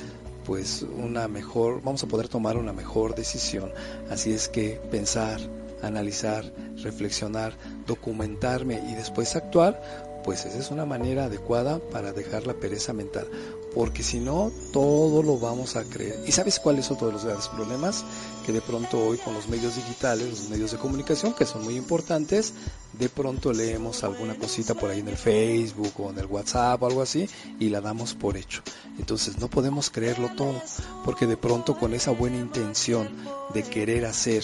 pues 0.45 0.85
una 0.97 1.27
mejor, 1.27 1.81
vamos 1.83 2.03
a 2.03 2.07
poder 2.07 2.27
tomar 2.27 2.57
una 2.57 2.73
mejor 2.73 3.15
decisión. 3.15 3.71
Así 4.09 4.33
es 4.33 4.49
que 4.49 4.79
pensar, 4.91 5.39
analizar, 5.83 6.51
reflexionar, 6.77 7.57
documentarme 7.85 8.81
y 8.89 8.95
después 8.95 9.35
actuar, 9.35 9.81
pues 10.23 10.45
esa 10.45 10.57
es 10.57 10.71
una 10.71 10.85
manera 10.85 11.25
adecuada 11.25 11.79
para 11.79 12.13
dejar 12.13 12.47
la 12.47 12.53
pereza 12.53 12.93
mental, 12.93 13.27
porque 13.75 14.03
si 14.03 14.19
no, 14.19 14.51
todo 14.71 15.21
lo 15.21 15.37
vamos 15.37 15.75
a 15.75 15.83
creer. 15.83 16.23
¿Y 16.25 16.31
sabes 16.31 16.59
cuál 16.59 16.79
es 16.79 16.91
otro 16.91 17.07
de 17.07 17.13
los 17.13 17.25
grandes 17.25 17.49
problemas? 17.49 18.05
Que 18.45 18.53
de 18.53 18.61
pronto 18.61 18.99
hoy 18.99 19.17
con 19.17 19.33
los 19.33 19.49
medios 19.49 19.75
digitales, 19.75 20.29
los 20.29 20.49
medios 20.49 20.71
de 20.71 20.77
comunicación, 20.77 21.33
que 21.33 21.45
son 21.45 21.63
muy 21.63 21.75
importantes, 21.75 22.53
de 22.93 23.09
pronto 23.09 23.51
leemos 23.51 24.03
alguna 24.03 24.35
cosita 24.35 24.75
por 24.75 24.91
ahí 24.91 24.99
en 24.99 25.07
el 25.07 25.17
Facebook 25.17 25.93
o 25.97 26.11
en 26.11 26.19
el 26.19 26.27
WhatsApp 26.27 26.81
o 26.81 26.85
algo 26.85 27.01
así 27.01 27.27
y 27.59 27.69
la 27.69 27.81
damos 27.81 28.13
por 28.13 28.37
hecho. 28.37 28.61
Entonces 28.99 29.39
no 29.39 29.49
podemos 29.49 29.89
creerlo 29.89 30.29
todo, 30.37 30.61
porque 31.03 31.25
de 31.25 31.37
pronto 31.37 31.77
con 31.77 31.93
esa 31.93 32.11
buena 32.11 32.37
intención 32.37 33.09
de 33.53 33.63
querer 33.63 34.05
hacer 34.05 34.43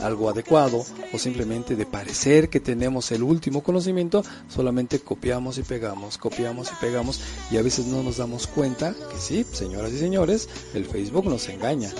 algo 0.00 0.28
adecuado 0.28 0.84
o 1.12 1.18
simplemente 1.18 1.76
de 1.76 1.86
parecer 1.86 2.48
que 2.48 2.60
tenemos 2.60 3.10
el 3.12 3.22
último 3.22 3.62
conocimiento, 3.62 4.22
solamente 4.48 5.00
copiamos 5.00 5.58
y 5.58 5.62
pegamos, 5.62 6.18
copiamos 6.18 6.70
y 6.70 6.74
pegamos 6.80 7.20
y 7.50 7.56
a 7.56 7.62
veces 7.62 7.86
no 7.86 8.02
nos 8.02 8.18
damos 8.18 8.46
cuenta 8.46 8.94
que 9.10 9.18
sí, 9.18 9.44
señoras 9.50 9.92
y 9.92 9.98
señores, 9.98 10.48
el 10.74 10.84
Facebook 10.84 11.26
nos 11.26 11.48
engaña. 11.48 11.90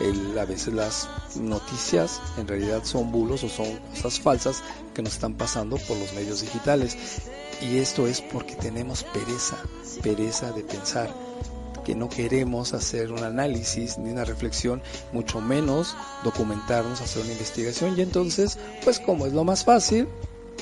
El, 0.00 0.38
a 0.38 0.44
veces 0.44 0.74
las 0.74 1.08
noticias 1.36 2.20
en 2.38 2.48
realidad 2.48 2.84
son 2.84 3.12
bulos 3.12 3.44
o 3.44 3.48
son 3.48 3.78
cosas 3.90 4.20
falsas 4.20 4.62
que 4.94 5.02
nos 5.02 5.14
están 5.14 5.34
pasando 5.34 5.76
por 5.76 5.96
los 5.96 6.12
medios 6.14 6.40
digitales. 6.40 6.96
Y 7.60 7.78
esto 7.78 8.06
es 8.08 8.20
porque 8.20 8.56
tenemos 8.56 9.04
pereza, 9.04 9.56
pereza 10.02 10.50
de 10.52 10.62
pensar 10.62 11.14
que 11.84 11.94
no 11.94 12.08
queremos 12.08 12.74
hacer 12.74 13.12
un 13.12 13.22
análisis 13.22 13.98
ni 13.98 14.10
una 14.10 14.24
reflexión, 14.24 14.82
mucho 15.12 15.40
menos 15.40 15.96
documentarnos, 16.24 17.00
hacer 17.00 17.22
una 17.22 17.32
investigación 17.32 17.98
y 17.98 18.02
entonces, 18.02 18.58
pues 18.84 19.00
como 19.00 19.26
es 19.26 19.32
lo 19.32 19.44
más 19.44 19.64
fácil, 19.64 20.08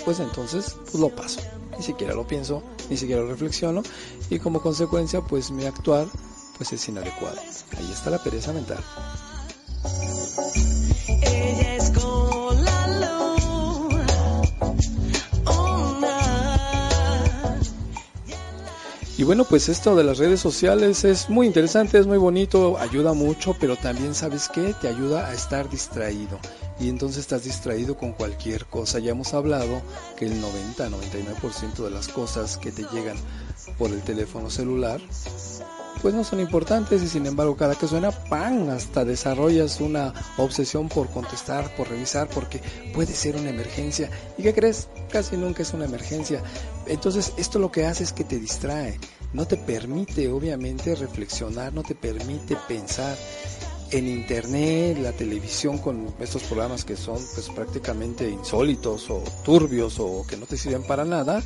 pues 0.05 0.21
entonces 0.21 0.77
pues 0.85 0.95
lo 0.95 1.09
paso. 1.15 1.41
Ni 1.77 1.85
siquiera 1.85 2.15
lo 2.15 2.27
pienso, 2.27 2.63
ni 2.91 2.97
siquiera 2.97 3.23
lo 3.23 3.29
reflexiono 3.29 3.83
y 4.29 4.39
como 4.39 4.61
consecuencia 4.61 5.21
pues 5.21 5.51
mi 5.51 5.65
actuar 5.65 6.07
pues 6.59 6.73
es 6.73 6.89
inadecuado. 6.89 7.41
Ahí 7.79 7.91
está 7.91 8.11
la 8.11 8.23
pereza 8.23 8.53
mental. 8.53 8.85
Bueno, 19.31 19.45
pues 19.45 19.69
esto 19.69 19.95
de 19.95 20.03
las 20.03 20.19
redes 20.19 20.41
sociales 20.41 21.05
es 21.05 21.31
muy 21.31 21.47
interesante, 21.47 22.01
es 22.01 22.09
muy 22.09 22.19
bonito, 22.19 22.77
ayuda 22.79 23.13
mucho, 23.13 23.55
pero 23.61 23.77
también 23.77 24.13
sabes 24.13 24.49
que 24.49 24.75
te 24.75 24.89
ayuda 24.89 25.29
a 25.29 25.33
estar 25.33 25.71
distraído. 25.71 26.41
Y 26.81 26.89
entonces 26.89 27.21
estás 27.21 27.45
distraído 27.45 27.97
con 27.97 28.11
cualquier 28.11 28.67
cosa. 28.67 28.99
Ya 28.99 29.13
hemos 29.13 29.33
hablado 29.33 29.83
que 30.17 30.27
el 30.27 30.43
90-99% 30.43 31.75
de 31.77 31.91
las 31.91 32.09
cosas 32.09 32.59
que 32.59 32.73
te 32.73 32.83
llegan 32.93 33.17
por 33.79 33.91
el 33.91 34.03
teléfono 34.03 34.51
celular 34.51 35.01
pues 36.03 36.15
no 36.15 36.25
son 36.25 36.41
importantes 36.41 37.03
y 37.03 37.09
sin 37.09 37.27
embargo 37.27 37.57
cada 37.57 37.75
que 37.75 37.87
suena, 37.87 38.11
¡pam! 38.11 38.71
Hasta 38.71 39.05
desarrollas 39.05 39.81
una 39.81 40.15
obsesión 40.39 40.89
por 40.89 41.11
contestar, 41.11 41.75
por 41.77 41.89
revisar, 41.89 42.29
porque 42.29 42.63
puede 42.95 43.13
ser 43.13 43.37
una 43.37 43.51
emergencia. 43.51 44.11
¿Y 44.39 44.43
qué 44.43 44.55
crees? 44.55 44.89
Casi 45.11 45.37
nunca 45.37 45.63
es 45.63 45.75
una 45.75 45.85
emergencia. 45.85 46.43
Entonces 46.87 47.35
esto 47.37 47.59
lo 47.59 47.71
que 47.71 47.85
hace 47.85 48.05
es 48.05 48.13
que 48.13 48.25
te 48.25 48.39
distrae, 48.39 48.99
no 49.33 49.47
te 49.47 49.57
permite 49.57 50.29
obviamente 50.29 50.95
reflexionar, 50.95 51.73
no 51.73 51.83
te 51.83 51.95
permite 51.95 52.57
pensar. 52.69 53.17
En 53.93 54.07
internet, 54.07 54.99
la 54.99 55.11
televisión 55.11 55.79
con 55.79 56.15
estos 56.21 56.45
programas 56.45 56.85
que 56.85 56.97
son 56.97 57.19
pues 57.35 57.49
prácticamente 57.49 58.31
insólitos 58.31 59.11
o 59.11 59.25
turbios 59.45 59.99
o 59.99 60.25
que 60.29 60.37
no 60.37 60.47
te 60.47 60.57
sirven 60.57 60.85
para 60.85 61.05
nada, 61.05 61.43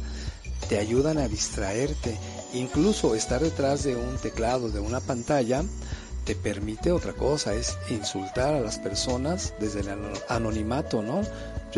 te 0.69 0.79
ayudan 0.79 1.17
a 1.17 1.27
distraerte 1.27 2.19
Incluso 2.55 3.17
estar 3.17 3.41
detrás 3.41 3.83
de 3.83 3.97
un 3.97 4.17
teclado, 4.17 4.71
de 4.71 4.79
una 4.79 5.01
pantalla, 5.01 5.65
te 6.25 6.37
permite 6.37 6.93
otra 6.93 7.13
cosa, 7.13 7.53
es 7.53 7.77
insultar 7.91 8.55
a 8.55 8.61
las 8.61 8.79
personas 8.79 9.55
desde 9.59 9.81
el 9.81 9.89
anonimato, 10.29 11.03
¿no? 11.03 11.23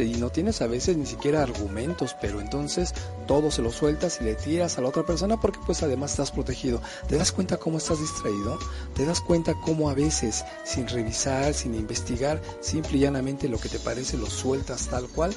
Y 0.02 0.14
no 0.14 0.30
tienes 0.30 0.62
a 0.62 0.66
veces 0.66 0.96
ni 0.96 1.06
siquiera 1.06 1.42
argumentos, 1.42 2.16
pero 2.20 2.40
entonces 2.40 2.92
todo 3.26 3.50
se 3.50 3.62
lo 3.62 3.70
sueltas 3.70 4.18
y 4.20 4.24
le 4.24 4.34
tiras 4.34 4.78
a 4.78 4.80
la 4.80 4.88
otra 4.88 5.04
persona 5.04 5.40
porque 5.40 5.58
pues 5.64 5.82
además 5.82 6.12
estás 6.12 6.30
protegido. 6.30 6.80
¿Te 7.08 7.16
das 7.16 7.32
cuenta 7.32 7.56
cómo 7.56 7.78
estás 7.78 8.00
distraído? 8.00 8.58
¿Te 8.94 9.04
das 9.04 9.20
cuenta 9.20 9.54
cómo 9.64 9.90
a 9.90 9.94
veces 9.94 10.44
sin 10.64 10.88
revisar, 10.88 11.54
sin 11.54 11.74
investigar, 11.74 12.40
simple 12.60 12.98
y 12.98 13.00
llanamente 13.00 13.48
lo 13.48 13.58
que 13.58 13.68
te 13.68 13.78
parece 13.78 14.16
lo 14.16 14.26
sueltas 14.26 14.88
tal 14.88 15.08
cual? 15.08 15.34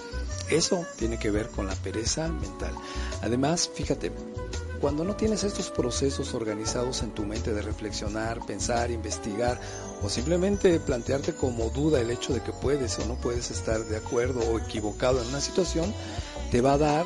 Eso 0.50 0.86
tiene 0.98 1.20
que 1.20 1.32
ver 1.32 1.50
con 1.50 1.68
la 1.68 1.76
pereza 1.76 2.28
mental. 2.28 2.74
Además, 3.22 3.70
fíjate, 3.74 4.12
cuando 4.80 5.04
no 5.04 5.16
tienes 5.16 5.44
estos 5.44 5.70
procesos 5.70 6.34
organizados 6.34 7.04
en 7.04 7.12
tu 7.12 7.26
mente 7.26 7.54
de 7.54 7.62
reflexionar, 7.62 8.46
pensar, 8.46 8.92
investigar 8.92 9.60
o 10.02 10.10
simplemente 10.10 10.80
plantearte 10.80 11.34
como 11.34 11.70
duda 11.70 12.00
el 12.00 12.12
hecho 12.12 12.34
de 12.34 12.42
que 12.42 12.54
puedes 12.54 12.98
o 13.00 13.06
no 13.06 13.16
puedes 13.16 13.52
estar 13.52 13.84
de 13.86 13.98
acuerdo 13.98 14.40
o 14.42 14.60
equivocado 14.60 15.22
en 15.22 15.28
una 15.30 15.42
situación, 15.42 15.94
te 16.52 16.62
va 16.62 16.74
a 16.74 16.78
dar 16.78 17.06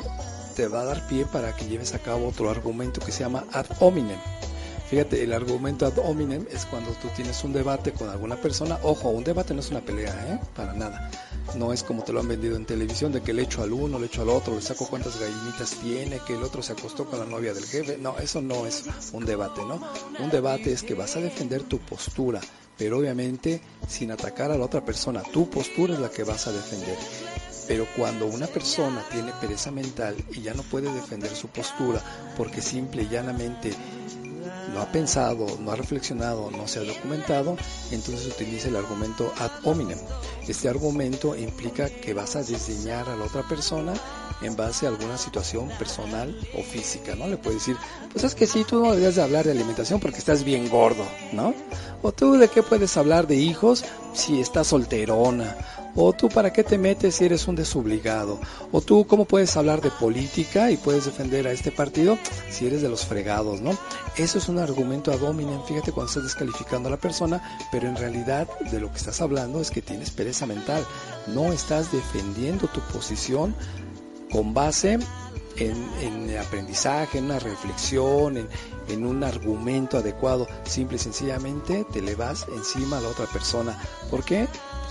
te 0.54 0.68
va 0.68 0.82
a 0.82 0.84
dar 0.84 1.06
pie 1.08 1.26
para 1.26 1.54
que 1.56 1.66
lleves 1.66 1.94
a 1.94 1.98
cabo 1.98 2.28
otro 2.28 2.48
argumento 2.48 3.00
que 3.00 3.10
se 3.10 3.20
llama 3.20 3.44
ad 3.52 3.66
hominem. 3.80 4.18
Fíjate, 4.88 5.24
el 5.24 5.32
argumento 5.32 5.86
ad 5.86 5.98
hominem 5.98 6.46
es 6.52 6.66
cuando 6.66 6.92
tú 6.92 7.08
tienes 7.16 7.42
un 7.42 7.52
debate 7.52 7.92
con 7.92 8.08
alguna 8.08 8.36
persona. 8.36 8.78
Ojo, 8.82 9.08
un 9.08 9.24
debate 9.24 9.54
no 9.54 9.60
es 9.60 9.70
una 9.70 9.80
pelea, 9.80 10.14
¿eh? 10.28 10.46
Para 10.54 10.74
nada. 10.74 11.10
No 11.56 11.72
es 11.72 11.82
como 11.82 12.04
te 12.04 12.12
lo 12.12 12.20
han 12.20 12.28
vendido 12.28 12.54
en 12.54 12.66
televisión, 12.66 13.10
de 13.10 13.22
que 13.22 13.32
le 13.32 13.42
echo 13.42 13.62
al 13.62 13.72
uno, 13.72 13.98
le 13.98 14.06
echo 14.06 14.22
al 14.22 14.28
otro, 14.28 14.54
le 14.54 14.60
saco 14.60 14.86
cuántas 14.86 15.18
gallinitas 15.18 15.70
tiene, 15.82 16.20
que 16.26 16.34
el 16.34 16.42
otro 16.42 16.62
se 16.62 16.74
acostó 16.74 17.06
con 17.06 17.18
la 17.18 17.26
novia 17.26 17.52
del 17.54 17.64
jefe. 17.64 17.98
No, 17.98 18.16
eso 18.18 18.40
no 18.40 18.66
es 18.66 18.84
un 19.12 19.24
debate, 19.24 19.62
¿no? 19.64 19.80
Un 20.20 20.30
debate 20.30 20.72
es 20.72 20.82
que 20.82 20.94
vas 20.94 21.16
a 21.16 21.20
defender 21.20 21.64
tu 21.64 21.78
postura, 21.78 22.40
pero 22.78 22.98
obviamente 22.98 23.60
sin 23.88 24.10
atacar 24.10 24.50
a 24.50 24.58
la 24.58 24.64
otra 24.64 24.84
persona. 24.84 25.22
Tu 25.22 25.48
postura 25.48 25.94
es 25.94 26.00
la 26.00 26.10
que 26.10 26.24
vas 26.24 26.46
a 26.46 26.52
defender. 26.52 26.96
Pero 27.66 27.86
cuando 27.96 28.26
una 28.26 28.46
persona 28.46 29.02
tiene 29.10 29.32
pereza 29.40 29.70
mental 29.70 30.16
y 30.32 30.42
ya 30.42 30.52
no 30.52 30.62
puede 30.62 30.92
defender 30.92 31.34
su 31.34 31.48
postura 31.48 32.00
porque 32.36 32.60
simple 32.60 33.04
y 33.04 33.08
llanamente 33.08 33.72
no 34.72 34.80
ha 34.80 34.86
pensado, 34.90 35.46
no 35.60 35.70
ha 35.70 35.76
reflexionado, 35.76 36.50
no 36.50 36.66
se 36.66 36.80
ha 36.80 36.82
documentado, 36.82 37.56
entonces 37.90 38.26
utiliza 38.26 38.68
el 38.68 38.76
argumento 38.76 39.32
ad 39.38 39.50
hominem. 39.64 39.98
Este 40.46 40.68
argumento 40.68 41.36
implica 41.36 41.88
que 41.88 42.12
vas 42.12 42.36
a 42.36 42.42
diseñar 42.42 43.08
a 43.08 43.16
la 43.16 43.24
otra 43.24 43.42
persona 43.48 43.94
en 44.42 44.56
base 44.56 44.86
a 44.86 44.90
alguna 44.90 45.18
situación 45.18 45.68
personal 45.78 46.36
o 46.58 46.62
física, 46.62 47.14
¿no? 47.14 47.26
Le 47.26 47.36
puedes 47.36 47.60
decir, 47.60 47.76
pues 48.12 48.24
es 48.24 48.34
que 48.34 48.46
sí, 48.46 48.64
tú 48.64 48.80
no 48.80 48.90
deberías 48.90 49.16
de 49.16 49.22
hablar 49.22 49.44
de 49.44 49.52
alimentación 49.52 50.00
porque 50.00 50.18
estás 50.18 50.44
bien 50.44 50.68
gordo, 50.68 51.04
¿no? 51.32 51.54
O 52.02 52.12
tú 52.12 52.32
de 52.34 52.48
qué 52.48 52.62
puedes 52.62 52.96
hablar 52.96 53.26
de 53.26 53.36
hijos 53.36 53.84
si 54.12 54.40
estás 54.40 54.68
solterona, 54.68 55.56
o 55.96 56.12
tú 56.12 56.28
para 56.28 56.52
qué 56.52 56.64
te 56.64 56.78
metes 56.78 57.16
si 57.16 57.24
eres 57.24 57.46
un 57.46 57.54
desobligado, 57.54 58.40
o 58.72 58.80
tú 58.80 59.06
cómo 59.06 59.24
puedes 59.24 59.56
hablar 59.56 59.80
de 59.80 59.90
política 59.90 60.70
y 60.70 60.76
puedes 60.76 61.04
defender 61.04 61.46
a 61.46 61.52
este 61.52 61.70
partido 61.70 62.18
si 62.50 62.66
eres 62.66 62.82
de 62.82 62.88
los 62.88 63.04
fregados, 63.04 63.60
¿no? 63.60 63.70
Eso 64.16 64.38
es 64.38 64.48
un 64.48 64.58
argumento 64.58 65.12
ad 65.12 65.22
hominem, 65.22 65.62
fíjate 65.64 65.92
cuando 65.92 66.08
estás 66.08 66.24
descalificando 66.24 66.88
a 66.88 66.90
la 66.90 66.98
persona, 66.98 67.58
pero 67.70 67.88
en 67.88 67.96
realidad 67.96 68.48
de 68.70 68.80
lo 68.80 68.90
que 68.90 68.98
estás 68.98 69.20
hablando 69.20 69.60
es 69.60 69.70
que 69.70 69.82
tienes 69.82 70.10
pereza 70.10 70.46
mental, 70.46 70.84
no 71.28 71.52
estás 71.52 71.92
defendiendo 71.92 72.68
tu 72.68 72.80
posición 72.92 73.54
con 74.34 74.52
base 74.52 74.98
en, 75.56 75.88
en 76.00 76.36
aprendizaje, 76.36 77.18
en 77.18 77.26
una 77.26 77.38
reflexión, 77.38 78.36
en, 78.36 79.06
un 79.06 79.22
argumento 79.22 79.98
adecuado, 79.98 80.48
simple 80.64 80.96
y 80.96 80.98
sencillamente 80.98 81.86
te 81.92 82.02
le 82.02 82.16
vas 82.16 82.44
encima 82.52 82.98
a 82.98 83.00
la 83.00 83.08
otra 83.10 83.26
persona. 83.26 83.78
¿Por 84.10 84.24
qué? 84.24 84.48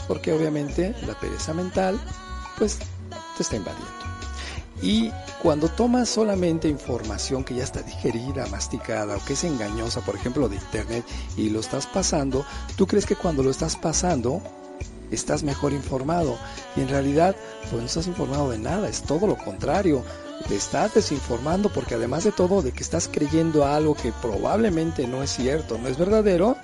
porque 0.08 0.34
obviamente 0.34 0.96
la 1.06 1.14
pereza 1.20 1.54
mental 1.54 2.00
pues 2.58 2.80
te 3.36 3.44
está 3.44 3.58
invadiendo. 3.58 3.92
Y 4.82 5.12
cuando 5.42 5.70
tomas 5.70 6.10
solamente 6.10 6.68
información 6.68 7.44
que 7.44 7.56
ya 7.56 7.64
está 7.64 7.82
digerida, 7.82 8.46
masticada 8.48 9.18
o 9.18 9.26
que 9.26 9.34
es 9.34 9.44
engañosa, 9.44 10.02
por 10.02 10.16
ejemplo 10.16 10.50
de 10.50 10.56
internet, 10.56 11.06
y 11.38 11.50
lo 11.50 11.60
estás 11.60 11.88
pasando, 11.88 12.46
tú 12.76 12.88
crees 12.88 13.06
que 13.06 13.16
cuando 13.16 13.44
lo 13.44 13.52
estás 13.52 13.76
pasando 13.76 14.42
estás 15.16 15.44
mejor 15.44 15.74
informado. 15.74 16.38
Y 16.76 16.82
en 16.82 16.90
realidad, 16.90 17.36
pues 17.70 17.82
no 17.82 17.86
estás 17.86 18.08
informado 18.08 18.50
de 18.50 18.58
nada, 18.58 18.88
es 18.88 19.02
todo 19.02 19.28
lo 19.28 19.38
contrario. 19.38 20.04
Te 20.48 20.56
estás 20.56 20.94
desinformando 20.94 21.70
porque 21.70 21.96
además 21.96 22.24
de 22.24 22.32
todo, 22.32 22.62
de 22.62 22.72
que 22.72 22.84
estás 22.84 23.08
creyendo 23.08 23.66
algo 23.66 23.96
que 23.96 24.12
probablemente 24.22 25.08
no 25.08 25.24
es 25.24 25.32
cierto, 25.32 25.78
no 25.78 25.88
es 25.88 25.98
verdadero, 25.98 26.58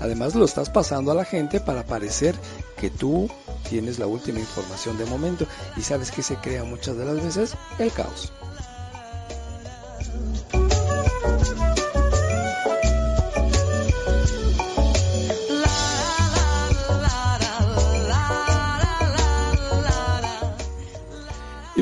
además 0.00 0.34
lo 0.34 0.44
estás 0.44 0.70
pasando 0.70 1.12
a 1.12 1.14
la 1.14 1.24
gente 1.24 1.60
para 1.60 1.84
parecer 1.84 2.34
que 2.78 2.90
tú 2.90 3.28
tienes 3.68 3.98
la 3.98 4.06
última 4.06 4.40
información 4.40 4.96
de 4.98 5.06
momento. 5.06 5.46
Y 5.76 5.82
sabes 5.82 6.10
que 6.10 6.22
se 6.22 6.36
crea 6.36 6.64
muchas 6.64 6.96
de 6.96 7.04
las 7.04 7.22
veces 7.22 7.54
el 7.78 7.92
caos. 7.92 8.32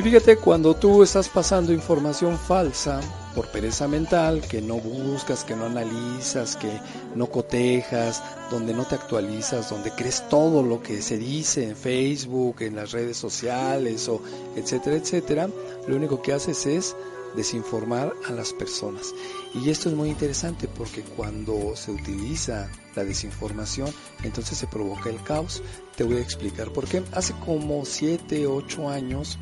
Fíjate, 0.03 0.35
cuando 0.35 0.75
tú 0.75 1.01
estás 1.01 1.29
pasando 1.29 1.71
información 1.71 2.37
falsa 2.37 2.99
por 3.33 3.47
pereza 3.47 3.87
mental, 3.87 4.41
que 4.41 4.61
no 4.61 4.75
buscas, 4.75 5.45
que 5.45 5.55
no 5.55 5.65
analizas, 5.65 6.57
que 6.57 6.69
no 7.15 7.27
cotejas, 7.27 8.21
donde 8.51 8.73
no 8.73 8.85
te 8.85 8.95
actualizas, 8.95 9.69
donde 9.69 9.91
crees 9.91 10.27
todo 10.27 10.61
lo 10.61 10.83
que 10.83 11.01
se 11.01 11.17
dice 11.17 11.69
en 11.69 11.77
Facebook, 11.77 12.57
en 12.59 12.75
las 12.75 12.91
redes 12.91 13.15
sociales, 13.15 14.09
etcétera, 14.57 14.97
etcétera, 14.97 15.49
lo 15.87 15.95
único 15.95 16.21
que 16.21 16.33
haces 16.33 16.65
es 16.65 16.95
desinformar 17.35 18.13
a 18.27 18.31
las 18.31 18.51
personas. 18.53 19.13
Y 19.53 19.69
esto 19.69 19.89
es 19.89 19.95
muy 19.95 20.09
interesante 20.09 20.67
porque 20.67 21.01
cuando 21.01 21.75
se 21.75 21.91
utiliza 21.91 22.69
la 22.95 23.03
desinformación, 23.03 23.89
entonces 24.23 24.57
se 24.57 24.67
provoca 24.67 25.09
el 25.09 25.21
caos. 25.23 25.61
Te 25.95 26.03
voy 26.03 26.17
a 26.17 26.21
explicar 26.21 26.71
por 26.71 26.87
qué. 26.87 27.03
Hace 27.13 27.33
como 27.45 27.85
7, 27.85 28.47
8 28.47 28.89
años, 28.89 29.39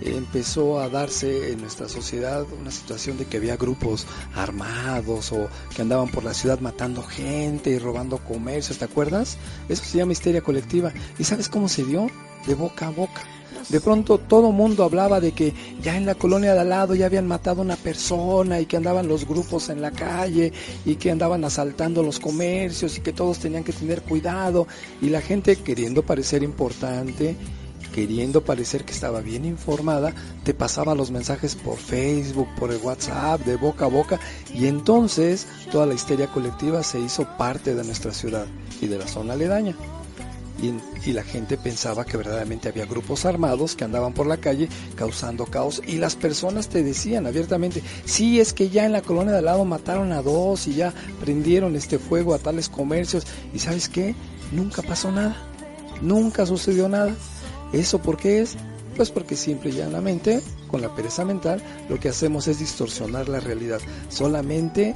empezó 0.00 0.80
a 0.80 0.88
darse 0.88 1.52
en 1.52 1.60
nuestra 1.60 1.88
sociedad 1.88 2.46
una 2.60 2.70
situación 2.70 3.18
de 3.18 3.26
que 3.26 3.36
había 3.36 3.56
grupos 3.56 4.06
armados 4.34 5.32
o 5.32 5.48
que 5.74 5.82
andaban 5.82 6.08
por 6.08 6.24
la 6.24 6.34
ciudad 6.34 6.60
matando 6.60 7.02
gente 7.02 7.70
y 7.70 7.78
robando 7.78 8.18
comercios, 8.18 8.78
¿te 8.78 8.84
acuerdas? 8.84 9.36
Eso 9.68 9.84
se 9.84 9.98
llama 9.98 10.12
histeria 10.12 10.40
colectiva. 10.40 10.92
¿Y 11.18 11.24
sabes 11.24 11.48
cómo 11.48 11.68
se 11.68 11.84
dio? 11.84 12.08
De 12.46 12.54
boca 12.54 12.88
a 12.88 12.90
boca. 12.90 13.22
De 13.68 13.80
pronto 13.80 14.18
todo 14.18 14.50
mundo 14.52 14.84
hablaba 14.84 15.20
de 15.20 15.32
que 15.32 15.52
ya 15.82 15.96
en 15.96 16.06
la 16.06 16.14
colonia 16.14 16.54
de 16.54 16.60
al 16.60 16.70
lado 16.70 16.94
ya 16.94 17.06
habían 17.06 17.26
matado 17.26 17.60
a 17.60 17.64
una 17.64 17.76
persona 17.76 18.60
y 18.60 18.66
que 18.66 18.76
andaban 18.76 19.08
los 19.08 19.26
grupos 19.26 19.68
en 19.68 19.82
la 19.82 19.90
calle 19.90 20.52
y 20.86 20.96
que 20.96 21.10
andaban 21.10 21.44
asaltando 21.44 22.02
los 22.02 22.18
comercios 22.18 22.96
y 22.96 23.00
que 23.00 23.12
todos 23.12 23.38
tenían 23.38 23.64
que 23.64 23.72
tener 23.72 24.02
cuidado 24.02 24.66
y 25.02 25.10
la 25.10 25.20
gente 25.20 25.56
queriendo 25.56 26.02
parecer 26.02 26.42
importante 26.42 27.36
queriendo 27.98 28.44
parecer 28.44 28.84
que 28.84 28.92
estaba 28.92 29.22
bien 29.22 29.44
informada, 29.44 30.14
te 30.44 30.54
pasaba 30.54 30.94
los 30.94 31.10
mensajes 31.10 31.56
por 31.56 31.78
Facebook, 31.78 32.46
por 32.56 32.70
el 32.70 32.78
WhatsApp, 32.78 33.40
de 33.40 33.56
boca 33.56 33.86
a 33.86 33.88
boca, 33.88 34.20
y 34.54 34.68
entonces 34.68 35.48
toda 35.72 35.84
la 35.84 35.94
histeria 35.94 36.28
colectiva 36.28 36.84
se 36.84 37.00
hizo 37.00 37.26
parte 37.36 37.74
de 37.74 37.82
nuestra 37.82 38.12
ciudad 38.12 38.46
y 38.80 38.86
de 38.86 38.98
la 38.98 39.08
zona 39.08 39.32
aledaña. 39.32 39.74
Y, 40.62 40.74
y, 41.10 41.12
la 41.12 41.24
gente 41.24 41.56
pensaba 41.56 42.04
que 42.04 42.16
verdaderamente 42.16 42.68
había 42.68 42.86
grupos 42.86 43.24
armados 43.24 43.74
que 43.74 43.82
andaban 43.82 44.12
por 44.12 44.28
la 44.28 44.36
calle 44.36 44.68
causando 44.94 45.46
caos 45.46 45.82
y 45.84 45.96
las 45.96 46.14
personas 46.14 46.68
te 46.68 46.84
decían 46.84 47.26
abiertamente, 47.26 47.82
sí 48.04 48.38
es 48.38 48.52
que 48.52 48.68
ya 48.68 48.84
en 48.84 48.92
la 48.92 49.02
colonia 49.02 49.32
de 49.32 49.38
al 49.38 49.44
lado 49.46 49.64
mataron 49.64 50.12
a 50.12 50.22
dos 50.22 50.68
y 50.68 50.74
ya 50.74 50.94
prendieron 51.20 51.74
este 51.74 51.98
fuego 51.98 52.32
a 52.32 52.38
tales 52.38 52.68
comercios 52.68 53.24
y 53.52 53.58
sabes 53.58 53.88
qué, 53.88 54.14
nunca 54.52 54.82
pasó 54.82 55.10
nada, 55.10 55.36
nunca 56.00 56.46
sucedió 56.46 56.88
nada. 56.88 57.12
¿Eso 57.72 58.00
por 58.00 58.16
qué 58.16 58.40
es? 58.40 58.56
Pues 58.96 59.10
porque 59.10 59.36
simple 59.36 59.70
y 59.70 59.74
llanamente, 59.74 60.42
con 60.68 60.82
la 60.82 60.94
pereza 60.94 61.24
mental, 61.24 61.62
lo 61.88 62.00
que 62.00 62.08
hacemos 62.08 62.48
es 62.48 62.58
distorsionar 62.58 63.28
la 63.28 63.40
realidad. 63.40 63.80
Solamente 64.08 64.94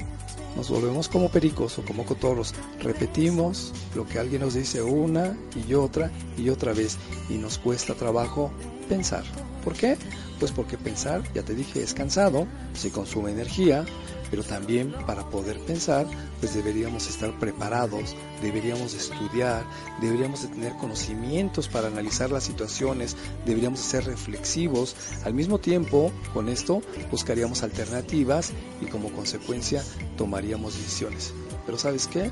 nos 0.57 0.71
volvemos 0.71 1.09
como 1.09 1.29
pericos 1.31 1.79
o 1.79 1.85
como 1.85 2.05
cotorros. 2.05 2.55
Repetimos 2.81 3.73
lo 3.95 4.07
que 4.07 4.19
alguien 4.19 4.43
nos 4.43 4.55
dice 4.55 4.83
una 4.83 5.37
y 5.69 5.75
otra 5.75 6.11
y 6.37 6.49
otra 6.51 6.73
vez 6.73 6.99
y 7.31 7.35
nos 7.35 7.59
cuesta 7.59 7.95
trabajo 7.95 8.51
pensar. 8.89 9.25
¿Por 9.65 9.75
qué? 9.75 9.97
Pues 10.39 10.51
porque 10.51 10.77
pensar, 10.77 11.23
ya 11.35 11.43
te 11.43 11.55
dije, 11.55 11.83
es 11.83 11.95
cansado, 11.95 12.47
se 12.75 12.91
consume 12.91 13.31
energía, 13.31 13.85
pero 14.33 14.43
también 14.43 14.93
para 15.07 15.29
poder 15.29 15.59
pensar, 15.61 16.07
pues 16.41 16.55
deberíamos 16.55 17.07
estar 17.07 17.39
preparados, 17.39 18.17
deberíamos 18.41 18.95
estudiar, 18.95 19.63
deberíamos 20.01 20.41
de 20.41 20.49
tener 20.49 20.73
conocimientos 20.79 21.69
para 21.69 21.89
analizar 21.89 22.31
las 22.31 22.45
situaciones, 22.45 23.15
deberíamos 23.45 23.81
ser 23.81 24.07
reflexivos. 24.07 24.97
Al 25.27 25.35
mismo 25.35 25.59
tiempo, 25.59 26.11
con 26.33 26.49
esto 26.49 26.81
buscaríamos 27.11 27.63
alternativas 27.63 28.55
y 28.81 28.87
como 28.87 29.13
consecuencia 29.13 29.85
tomaríamos 30.17 30.79
decisiones. 30.79 31.35
Pero 31.67 31.77
¿sabes 31.77 32.07
qué? 32.07 32.31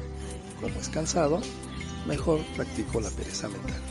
Como 0.62 0.80
es 0.80 0.88
cansado, 0.88 1.42
mejor 2.08 2.40
practico 2.56 3.02
la 3.02 3.10
pereza 3.10 3.46
mental. 3.50 3.82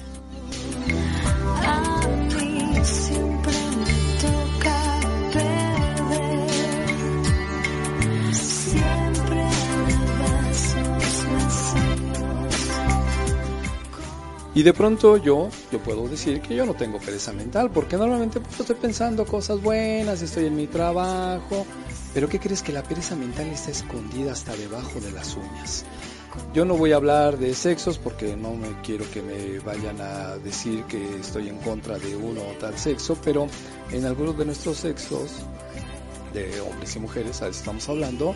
Y 14.59 14.63
de 14.63 14.73
pronto 14.73 15.15
yo, 15.15 15.47
yo 15.71 15.79
puedo 15.79 16.05
decir 16.09 16.41
que 16.41 16.53
yo 16.53 16.65
no 16.65 16.73
tengo 16.73 16.99
pereza 16.99 17.31
mental, 17.31 17.71
porque 17.71 17.95
normalmente 17.95 18.41
pues, 18.41 18.59
estoy 18.59 18.75
pensando 18.75 19.25
cosas 19.25 19.61
buenas, 19.61 20.21
estoy 20.21 20.47
en 20.47 20.57
mi 20.57 20.67
trabajo, 20.67 21.65
pero 22.13 22.27
¿qué 22.27 22.41
crees 22.41 22.61
que 22.61 22.73
la 22.73 22.83
pereza 22.83 23.15
mental 23.15 23.47
está 23.47 23.71
escondida 23.71 24.33
hasta 24.33 24.53
debajo 24.57 24.99
de 24.99 25.13
las 25.13 25.37
uñas? 25.37 25.85
Yo 26.53 26.65
no 26.65 26.75
voy 26.75 26.91
a 26.91 26.97
hablar 26.97 27.37
de 27.37 27.55
sexos 27.55 27.97
porque 27.97 28.35
no 28.35 28.53
me 28.53 28.81
quiero 28.81 29.09
que 29.11 29.21
me 29.21 29.59
vayan 29.59 30.01
a 30.01 30.35
decir 30.35 30.83
que 30.89 31.19
estoy 31.21 31.47
en 31.47 31.59
contra 31.59 31.97
de 31.97 32.17
uno 32.17 32.41
o 32.41 32.51
tal 32.59 32.77
sexo, 32.77 33.17
pero 33.23 33.47
en 33.93 34.05
algunos 34.05 34.37
de 34.37 34.43
nuestros 34.43 34.75
sexos, 34.75 35.35
de 36.33 36.59
hombres 36.59 36.93
y 36.97 36.99
mujeres, 36.99 37.41
estamos 37.43 37.87
hablando, 37.87 38.35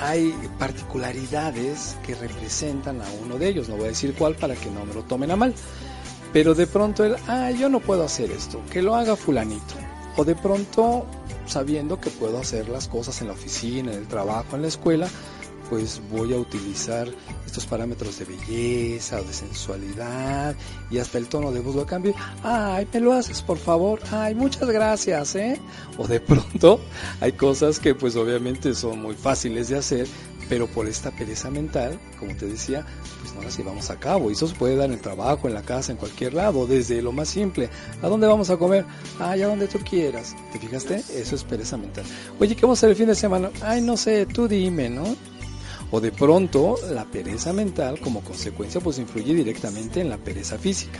hay 0.00 0.34
particularidades 0.58 1.96
que 2.04 2.14
representan 2.14 3.00
a 3.00 3.06
uno 3.24 3.38
de 3.38 3.48
ellos. 3.48 3.68
No 3.68 3.76
voy 3.76 3.86
a 3.86 3.88
decir 3.88 4.14
cuál 4.14 4.34
para 4.34 4.54
que 4.54 4.70
no 4.70 4.84
me 4.84 4.94
lo 4.94 5.02
tomen 5.02 5.30
a 5.30 5.36
mal. 5.36 5.54
Pero 6.32 6.54
de 6.54 6.66
pronto 6.66 7.04
él, 7.04 7.16
ah, 7.28 7.50
yo 7.50 7.68
no 7.68 7.80
puedo 7.80 8.04
hacer 8.04 8.30
esto, 8.30 8.62
que 8.70 8.82
lo 8.82 8.94
haga 8.94 9.16
fulanito. 9.16 9.74
O 10.16 10.24
de 10.24 10.34
pronto, 10.34 11.06
sabiendo 11.46 12.00
que 12.00 12.10
puedo 12.10 12.38
hacer 12.38 12.68
las 12.68 12.88
cosas 12.88 13.20
en 13.20 13.28
la 13.28 13.34
oficina, 13.34 13.92
en 13.92 13.98
el 13.98 14.08
trabajo, 14.08 14.56
en 14.56 14.62
la 14.62 14.68
escuela, 14.68 15.08
pues 15.72 16.02
voy 16.10 16.34
a 16.34 16.36
utilizar 16.36 17.08
estos 17.46 17.64
parámetros 17.64 18.18
de 18.18 18.26
belleza 18.26 19.18
o 19.18 19.24
de 19.24 19.32
sensualidad 19.32 20.54
y 20.90 20.98
hasta 20.98 21.16
el 21.16 21.28
tono 21.28 21.50
de 21.50 21.60
voz 21.60 21.74
lo 21.74 21.86
cambio. 21.86 22.14
Ay, 22.42 22.86
me 22.92 23.00
lo 23.00 23.14
haces 23.14 23.40
por 23.40 23.56
favor. 23.56 23.98
Ay, 24.10 24.34
muchas 24.34 24.68
gracias, 24.68 25.34
¿eh? 25.34 25.58
O 25.96 26.06
de 26.06 26.20
pronto 26.20 26.78
hay 27.22 27.32
cosas 27.32 27.78
que 27.78 27.94
pues 27.94 28.16
obviamente 28.16 28.74
son 28.74 29.00
muy 29.00 29.14
fáciles 29.14 29.70
de 29.70 29.78
hacer, 29.78 30.06
pero 30.46 30.66
por 30.66 30.86
esta 30.86 31.10
pereza 31.10 31.50
mental, 31.50 31.98
como 32.18 32.36
te 32.36 32.44
decía, 32.44 32.84
pues 33.22 33.34
no 33.34 33.40
las 33.40 33.56
llevamos 33.56 33.88
a 33.88 33.98
cabo. 33.98 34.28
Y 34.28 34.34
eso 34.34 34.48
se 34.48 34.54
puede 34.54 34.76
dar 34.76 34.88
en 34.88 34.96
el 34.96 35.00
trabajo, 35.00 35.48
en 35.48 35.54
la 35.54 35.62
casa, 35.62 35.90
en 35.90 35.96
cualquier 35.96 36.34
lado, 36.34 36.66
desde 36.66 37.00
lo 37.00 37.12
más 37.12 37.28
simple. 37.28 37.70
¿A 38.02 38.08
dónde 38.08 38.26
vamos 38.26 38.50
a 38.50 38.58
comer? 38.58 38.84
Ay, 39.18 39.40
a 39.40 39.46
donde 39.46 39.68
tú 39.68 39.78
quieras. 39.78 40.36
¿Te 40.52 40.58
fijaste? 40.58 40.96
Eso 40.96 41.34
es 41.34 41.44
pereza 41.44 41.78
mental. 41.78 42.04
Oye, 42.38 42.54
¿qué 42.54 42.60
vamos 42.60 42.76
a 42.76 42.80
hacer 42.80 42.90
el 42.90 42.96
fin 42.96 43.06
de 43.06 43.14
semana? 43.14 43.50
Ay, 43.62 43.80
no 43.80 43.96
sé, 43.96 44.26
tú 44.26 44.46
dime, 44.46 44.90
¿no? 44.90 45.16
O 45.92 46.00
de 46.00 46.10
pronto 46.10 46.76
la 46.92 47.04
pereza 47.04 47.52
mental 47.52 48.00
como 48.00 48.22
consecuencia 48.22 48.80
pues 48.80 48.98
influye 48.98 49.34
directamente 49.34 50.00
en 50.00 50.08
la 50.08 50.16
pereza 50.16 50.58
física. 50.58 50.98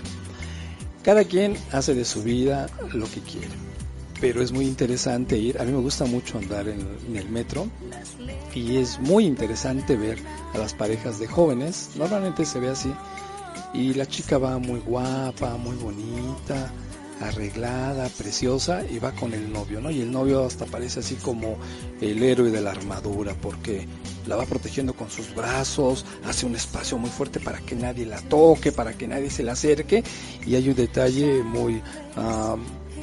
Cada 1.02 1.24
quien 1.24 1.56
hace 1.72 1.94
de 1.94 2.04
su 2.04 2.22
vida 2.22 2.68
lo 2.92 3.06
que 3.06 3.20
quiere, 3.20 3.48
pero 4.20 4.40
es 4.40 4.52
muy 4.52 4.66
interesante 4.66 5.36
ir, 5.36 5.60
a 5.60 5.64
mí 5.64 5.72
me 5.72 5.80
gusta 5.80 6.04
mucho 6.04 6.38
andar 6.38 6.68
en, 6.68 6.86
en 7.08 7.16
el 7.16 7.28
metro 7.28 7.66
y 8.54 8.76
es 8.76 9.00
muy 9.00 9.24
interesante 9.24 9.96
ver 9.96 10.18
a 10.54 10.58
las 10.58 10.74
parejas 10.74 11.18
de 11.18 11.26
jóvenes, 11.26 11.90
normalmente 11.96 12.44
se 12.44 12.60
ve 12.60 12.68
así, 12.68 12.92
y 13.74 13.94
la 13.94 14.06
chica 14.06 14.38
va 14.38 14.58
muy 14.58 14.78
guapa, 14.80 15.56
muy 15.56 15.74
bonita, 15.76 16.70
arreglada, 17.20 18.08
preciosa 18.08 18.84
y 18.88 18.98
va 18.98 19.12
con 19.12 19.32
el 19.32 19.52
novio, 19.52 19.80
¿no? 19.80 19.90
Y 19.90 20.00
el 20.00 20.10
novio 20.10 20.44
hasta 20.44 20.66
parece 20.66 21.00
así 21.00 21.16
como 21.16 21.56
el 22.00 22.22
héroe 22.22 22.50
de 22.50 22.60
la 22.60 22.70
armadura 22.70 23.34
porque 23.40 23.86
la 24.26 24.36
va 24.36 24.46
protegiendo 24.46 24.94
con 24.94 25.10
sus 25.10 25.34
brazos, 25.34 26.04
hace 26.24 26.46
un 26.46 26.54
espacio 26.54 26.98
muy 26.98 27.10
fuerte 27.10 27.40
para 27.40 27.58
que 27.58 27.74
nadie 27.74 28.06
la 28.06 28.20
toque, 28.22 28.72
para 28.72 28.92
que 28.94 29.08
nadie 29.08 29.30
se 29.30 29.42
la 29.42 29.52
acerque 29.52 30.02
y 30.46 30.54
hay 30.54 30.68
un 30.68 30.74
detalle 30.74 31.42
muy 31.42 31.82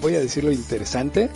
voy 0.02 0.16
a 0.16 0.20
decirlo 0.20 0.52
interesante, 0.52 1.30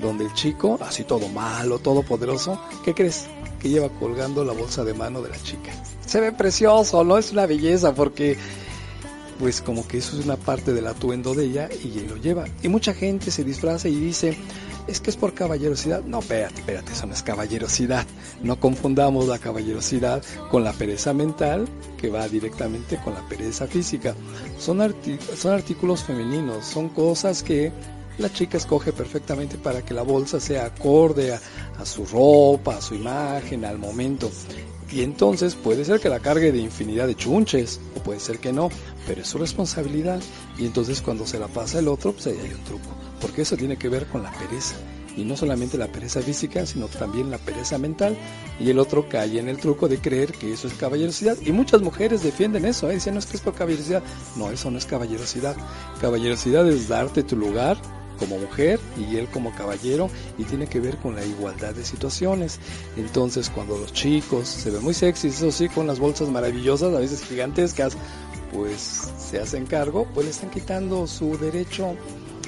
donde 0.00 0.24
el 0.24 0.32
chico, 0.34 0.78
así 0.82 1.04
todo 1.04 1.28
malo, 1.28 1.78
todo 1.78 2.02
poderoso, 2.02 2.60
¿qué 2.84 2.94
crees? 2.94 3.26
Que 3.60 3.68
lleva 3.68 3.88
colgando 3.88 4.44
la 4.44 4.52
bolsa 4.52 4.84
de 4.84 4.94
mano 4.94 5.22
de 5.22 5.30
la 5.30 5.42
chica. 5.42 5.70
Se 6.06 6.20
ve 6.20 6.32
precioso, 6.32 7.04
¿no? 7.04 7.18
Es 7.18 7.32
una 7.32 7.46
belleza 7.46 7.94
porque 7.94 8.36
pues 9.38 9.60
como 9.60 9.86
que 9.86 9.98
eso 9.98 10.18
es 10.18 10.24
una 10.24 10.36
parte 10.36 10.72
del 10.72 10.86
atuendo 10.86 11.34
de 11.34 11.44
ella 11.44 11.68
y 11.82 12.00
lo 12.08 12.16
lleva. 12.16 12.46
Y 12.62 12.68
mucha 12.68 12.94
gente 12.94 13.30
se 13.30 13.44
disfraza 13.44 13.88
y 13.88 13.94
dice, 13.94 14.36
es 14.86 15.00
que 15.00 15.10
es 15.10 15.16
por 15.16 15.34
caballerosidad. 15.34 16.02
No, 16.04 16.20
espérate, 16.20 16.60
espérate, 16.60 16.92
eso 16.92 17.06
no 17.06 17.14
es 17.14 17.22
caballerosidad. 17.22 18.06
No 18.42 18.58
confundamos 18.58 19.28
la 19.28 19.38
caballerosidad 19.38 20.22
con 20.50 20.64
la 20.64 20.72
pereza 20.72 21.12
mental 21.12 21.68
que 22.00 22.08
va 22.08 22.26
directamente 22.28 22.98
con 23.04 23.14
la 23.14 23.26
pereza 23.28 23.66
física. 23.66 24.14
Son, 24.58 24.94
son 25.36 25.52
artículos 25.52 26.02
femeninos, 26.02 26.64
son 26.64 26.88
cosas 26.88 27.42
que 27.42 27.70
la 28.18 28.32
chica 28.32 28.56
escoge 28.56 28.92
perfectamente 28.92 29.58
para 29.58 29.82
que 29.82 29.94
la 29.94 30.02
bolsa 30.02 30.40
sea 30.40 30.66
acorde 30.66 31.32
a 31.32 31.84
su 31.84 32.04
ropa, 32.04 32.76
a 32.76 32.80
su 32.80 32.94
imagen, 32.94 33.64
al 33.64 33.78
momento. 33.78 34.30
Y 34.90 35.02
entonces 35.02 35.54
puede 35.54 35.84
ser 35.84 36.00
que 36.00 36.08
la 36.08 36.20
cargue 36.20 36.50
de 36.50 36.58
infinidad 36.58 37.06
de 37.06 37.14
chunches, 37.14 37.80
o 37.94 38.02
puede 38.02 38.20
ser 38.20 38.38
que 38.38 38.52
no, 38.52 38.70
pero 39.06 39.20
es 39.20 39.28
su 39.28 39.38
responsabilidad. 39.38 40.20
Y 40.58 40.64
entonces 40.64 41.02
cuando 41.02 41.26
se 41.26 41.38
la 41.38 41.48
pasa 41.48 41.78
el 41.78 41.88
otro, 41.88 42.12
pues 42.12 42.28
ahí 42.28 42.38
hay 42.42 42.52
un 42.52 42.64
truco. 42.64 42.88
Porque 43.20 43.42
eso 43.42 43.56
tiene 43.56 43.76
que 43.76 43.88
ver 43.88 44.06
con 44.06 44.22
la 44.22 44.32
pereza. 44.32 44.76
Y 45.16 45.24
no 45.24 45.36
solamente 45.36 45.76
la 45.76 45.88
pereza 45.88 46.22
física, 46.22 46.64
sino 46.64 46.86
también 46.86 47.30
la 47.30 47.38
pereza 47.38 47.76
mental. 47.76 48.16
Y 48.60 48.70
el 48.70 48.78
otro 48.78 49.08
cae 49.08 49.38
en 49.38 49.48
el 49.48 49.58
truco 49.58 49.88
de 49.88 49.98
creer 49.98 50.32
que 50.32 50.52
eso 50.52 50.68
es 50.68 50.74
caballerosidad. 50.74 51.36
Y 51.44 51.52
muchas 51.52 51.82
mujeres 51.82 52.22
defienden 52.22 52.64
eso, 52.64 52.88
¿eh? 52.88 52.94
dicen, 52.94 53.14
no 53.14 53.20
es 53.20 53.26
que 53.26 53.36
es 53.36 53.42
por 53.42 53.54
caballerosidad. 53.54 54.02
No, 54.36 54.50
eso 54.50 54.70
no 54.70 54.78
es 54.78 54.86
caballerosidad. 54.86 55.56
Caballerosidad 56.00 56.68
es 56.68 56.88
darte 56.88 57.24
tu 57.24 57.36
lugar 57.36 57.78
como 58.18 58.38
mujer 58.38 58.80
y 58.96 59.16
él 59.16 59.28
como 59.28 59.54
caballero 59.54 60.10
y 60.36 60.44
tiene 60.44 60.66
que 60.66 60.80
ver 60.80 60.96
con 60.98 61.14
la 61.14 61.24
igualdad 61.24 61.74
de 61.74 61.84
situaciones. 61.84 62.58
Entonces 62.96 63.50
cuando 63.50 63.78
los 63.78 63.92
chicos 63.92 64.48
se 64.48 64.70
ven 64.70 64.82
muy 64.82 64.94
sexys, 64.94 65.36
eso 65.36 65.52
sí, 65.52 65.68
con 65.68 65.86
las 65.86 65.98
bolsas 65.98 66.28
maravillosas, 66.28 66.94
a 66.94 66.98
veces 66.98 67.24
gigantescas, 67.24 67.96
pues 68.52 69.10
se 69.18 69.38
hacen 69.38 69.66
cargo, 69.66 70.06
pues 70.14 70.26
le 70.26 70.30
están 70.30 70.50
quitando 70.50 71.06
su 71.06 71.36
derecho 71.38 71.94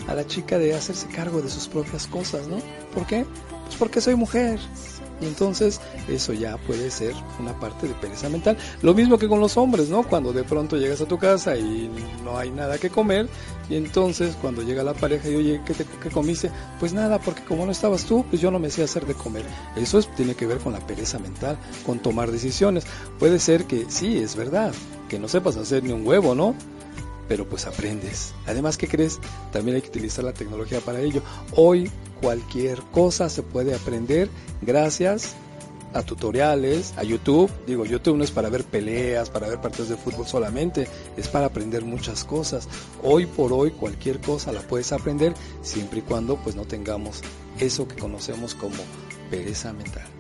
a 0.09 0.15
la 0.15 0.27
chica 0.27 0.59
de 0.59 0.75
hacerse 0.75 1.07
cargo 1.09 1.41
de 1.43 1.51
sus 1.51 1.69
propias 1.69 2.07
cosas, 2.07 2.49
¿no? 2.49 2.59
¿Por 2.95 3.07
qué? 3.07 3.25
Pues 3.67 3.77
porque 3.79 4.01
soy 4.01 4.17
mujer. 4.17 4.59
Y 5.21 5.27
entonces 5.27 5.81
eso 6.09 6.33
ya 6.33 6.57
puede 6.57 6.91
ser 6.91 7.15
una 7.39 7.59
parte 7.59 7.87
de 7.89 7.95
pereza 7.95 8.29
mental. 8.29 8.57
Lo 8.83 8.95
mismo 8.95 9.19
que 9.19 9.29
con 9.29 9.41
los 9.41 9.57
hombres, 9.57 9.89
¿no? 9.89 10.03
Cuando 10.03 10.33
de 10.33 10.45
pronto 10.45 10.77
llegas 10.77 11.01
a 11.01 11.07
tu 11.07 11.19
casa 11.19 11.57
y 11.57 11.91
no 12.25 12.39
hay 12.39 12.51
nada 12.51 12.79
que 12.79 12.91
comer, 12.91 13.29
y 13.69 13.77
entonces 13.77 14.37
cuando 14.41 14.63
llega 14.63 14.83
la 14.83 14.95
pareja 14.95 15.29
y 15.29 15.37
oye, 15.37 15.61
¿qué, 15.65 15.75
te, 15.75 15.85
comiste? 16.11 16.51
Pues 16.81 16.93
nada, 16.93 17.19
porque 17.21 17.45
como 17.45 17.65
no 17.65 17.73
estabas 17.73 18.05
tú, 18.05 18.25
pues 18.29 18.43
yo 18.43 18.51
no 18.51 18.59
me 18.59 18.71
sé 18.71 18.83
hacer 18.83 19.07
de 19.07 19.15
comer. 19.15 19.45
Eso 19.77 19.99
es, 19.99 20.13
tiene 20.17 20.35
que 20.35 20.47
ver 20.47 20.59
con 20.59 20.73
la 20.73 20.81
pereza 20.81 21.19
mental, 21.19 21.57
con 21.87 22.01
tomar 22.01 22.33
decisiones. 22.33 22.85
Puede 23.19 23.39
ser 23.39 23.67
que 23.67 23.87
sí, 23.89 24.19
es 24.19 24.35
verdad, 24.35 24.73
que 25.09 25.19
no 25.19 25.29
sepas 25.29 25.57
hacer 25.57 25.85
ni 25.85 25.93
un 25.93 26.07
huevo, 26.07 26.35
¿no? 26.35 26.55
Pero 27.31 27.49
pues 27.49 27.65
aprendes. 27.65 28.35
Además, 28.45 28.77
¿qué 28.77 28.89
crees? 28.89 29.21
También 29.53 29.77
hay 29.77 29.83
que 29.83 29.89
utilizar 29.89 30.25
la 30.25 30.33
tecnología 30.33 30.81
para 30.81 31.01
ello. 31.01 31.23
Hoy 31.55 31.89
cualquier 32.21 32.83
cosa 32.91 33.29
se 33.29 33.45
puede 33.45 33.73
aprender 33.73 34.29
gracias 34.63 35.37
a 35.93 36.03
tutoriales, 36.03 36.93
a 36.97 37.05
YouTube. 37.05 37.49
Digo, 37.69 37.85
YouTube 37.85 38.17
no 38.17 38.25
es 38.25 38.33
para 38.33 38.49
ver 38.49 38.65
peleas, 38.65 39.31
para 39.31 39.47
ver 39.47 39.61
partidos 39.61 39.91
de 39.91 39.97
fútbol 39.97 40.27
solamente, 40.27 40.89
es 41.17 41.29
para 41.29 41.47
aprender 41.47 41.85
muchas 41.85 42.25
cosas. 42.25 42.67
Hoy 43.01 43.27
por 43.27 43.53
hoy 43.53 43.71
cualquier 43.71 44.19
cosa 44.19 44.51
la 44.51 44.63
puedes 44.63 44.91
aprender 44.91 45.33
siempre 45.63 46.01
y 46.01 46.03
cuando 46.03 46.35
pues 46.37 46.57
no 46.57 46.65
tengamos 46.65 47.21
eso 47.61 47.87
que 47.87 47.95
conocemos 47.95 48.57
como 48.57 48.75
pereza 49.31 49.73
mental. 49.73 50.20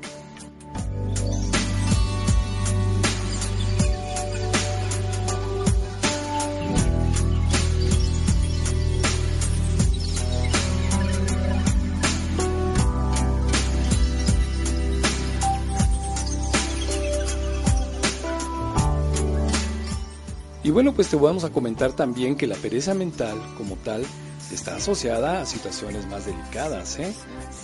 Y 20.70 20.72
bueno, 20.72 20.92
pues 20.92 21.08
te 21.08 21.16
vamos 21.16 21.42
a 21.42 21.50
comentar 21.50 21.94
también 21.94 22.36
que 22.36 22.46
la 22.46 22.54
pereza 22.54 22.94
mental 22.94 23.36
como 23.58 23.74
tal 23.74 24.06
está 24.52 24.76
asociada 24.76 25.40
a 25.40 25.44
situaciones 25.44 26.06
más 26.06 26.26
delicadas, 26.26 26.96
¿eh? 27.00 27.12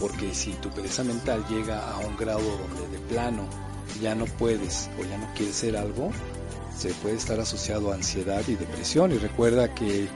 porque 0.01 0.35
si 0.35 0.51
tu 0.55 0.71
pereza 0.71 1.05
mental 1.05 1.45
llega 1.49 1.89
a 1.89 1.99
un 1.99 2.17
grado 2.17 2.41
donde 2.41 2.99
de 2.99 2.99
plano 3.09 3.49
ya 4.03 4.17
no 4.17 4.25
puedes 4.25 4.91
o 5.01 5.05
ya 5.05 5.19
no 5.19 5.29
quieres 5.37 5.55
hacer 5.55 5.77
algo, 5.77 6.11
se 6.77 6.91
puede 6.95 7.17
estar 7.17 7.41
asociado 7.41 7.91
a 7.91 7.95
ansiedad 7.95 8.43
y 8.47 8.55
depresión. 8.55 9.13
Y 9.13 9.19
recuerda 9.19 9.75
que 9.75 10.09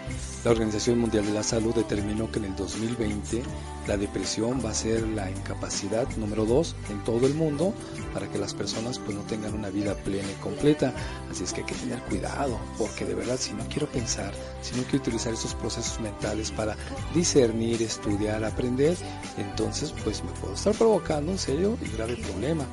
la 0.44 0.50
Organización 0.50 0.98
Mundial 0.98 1.26
de 1.26 1.32
la 1.32 1.42
Salud 1.42 1.74
determinó 1.74 2.30
que 2.30 2.38
en 2.38 2.46
el 2.46 2.56
2020 2.56 3.42
la 3.86 3.96
depresión 3.96 4.62
va 4.64 4.70
a 4.70 4.74
ser 4.74 5.06
la 5.08 5.30
incapacidad 5.30 6.06
número 6.16 6.44
dos 6.44 6.76
en 6.90 7.02
todo 7.02 7.26
el 7.26 7.34
mundo 7.34 7.74
para 8.14 8.28
que 8.28 8.38
las 8.38 8.54
personas 8.54 8.98
pues 8.98 9.16
no 9.16 9.22
tengan 9.22 9.54
una 9.54 9.70
vida 9.70 9.94
plena 9.94 10.28
y 10.30 10.42
completa. 10.42 10.94
Así 11.30 11.44
es 11.44 11.52
que 11.52 11.60
hay 11.60 11.66
que 11.66 11.74
tener 11.74 11.98
cuidado, 12.02 12.58
porque 12.78 13.04
de 13.04 13.14
verdad 13.14 13.36
si 13.38 13.52
no 13.52 13.64
quiero 13.68 13.86
pensar, 13.86 14.32
si 14.62 14.76
no 14.76 14.82
quiero 14.82 14.98
utilizar 14.98 15.32
esos 15.32 15.54
procesos 15.54 15.98
mentales 16.00 16.50
para 16.50 16.76
discernir, 17.14 17.82
estudiar, 17.82 18.44
aprender, 18.44 18.96
entonces 19.38 19.92
pues 20.04 20.22
me 20.22 20.30
puedo 20.32 20.54
estar 20.54 20.74
provocando 20.74 21.32
un 21.32 21.38
serio 21.38 21.76
y 21.84 21.96
grave 21.96 22.16
problema. 22.16 22.64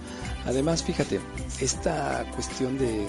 Además, 0.46 0.84
fíjate, 0.84 1.20
esta 1.60 2.26
cuestión 2.34 2.78
de 2.78 3.08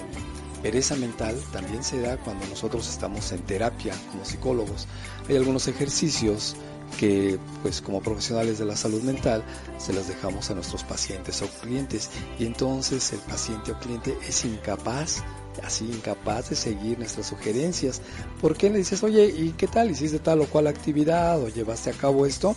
pereza 0.61 0.95
mental 0.95 1.35
también 1.51 1.83
se 1.83 2.01
da 2.01 2.17
cuando 2.17 2.45
nosotros 2.47 2.89
estamos 2.89 3.31
en 3.31 3.39
terapia 3.41 3.93
como 4.11 4.25
psicólogos. 4.25 4.87
Hay 5.27 5.35
algunos 5.35 5.67
ejercicios 5.67 6.55
que 6.97 7.37
pues 7.61 7.81
como 7.81 8.01
profesionales 8.01 8.57
de 8.57 8.65
la 8.65 8.75
salud 8.75 9.01
mental 9.03 9.43
se 9.77 9.93
las 9.93 10.07
dejamos 10.07 10.49
a 10.49 10.55
nuestros 10.55 10.83
pacientes 10.83 11.41
o 11.41 11.47
clientes 11.61 12.09
y 12.39 12.45
entonces 12.45 13.13
el 13.13 13.19
paciente 13.19 13.71
o 13.71 13.79
cliente 13.79 14.17
es 14.27 14.43
incapaz 14.43 15.23
así 15.63 15.85
incapaz 15.85 16.49
de 16.49 16.55
seguir 16.55 16.97
nuestras 16.97 17.27
sugerencias. 17.27 18.01
¿Por 18.41 18.55
qué 18.55 18.69
le 18.69 18.77
dices, 18.79 19.03
oye, 19.03 19.25
¿y 19.25 19.53
qué 19.57 19.67
tal? 19.67 19.91
¿Hiciste 19.91 20.19
tal 20.19 20.41
o 20.41 20.45
cual 20.45 20.67
actividad 20.67 21.41
o 21.41 21.49
llevaste 21.49 21.89
a 21.89 21.93
cabo 21.93 22.25
esto? 22.25 22.55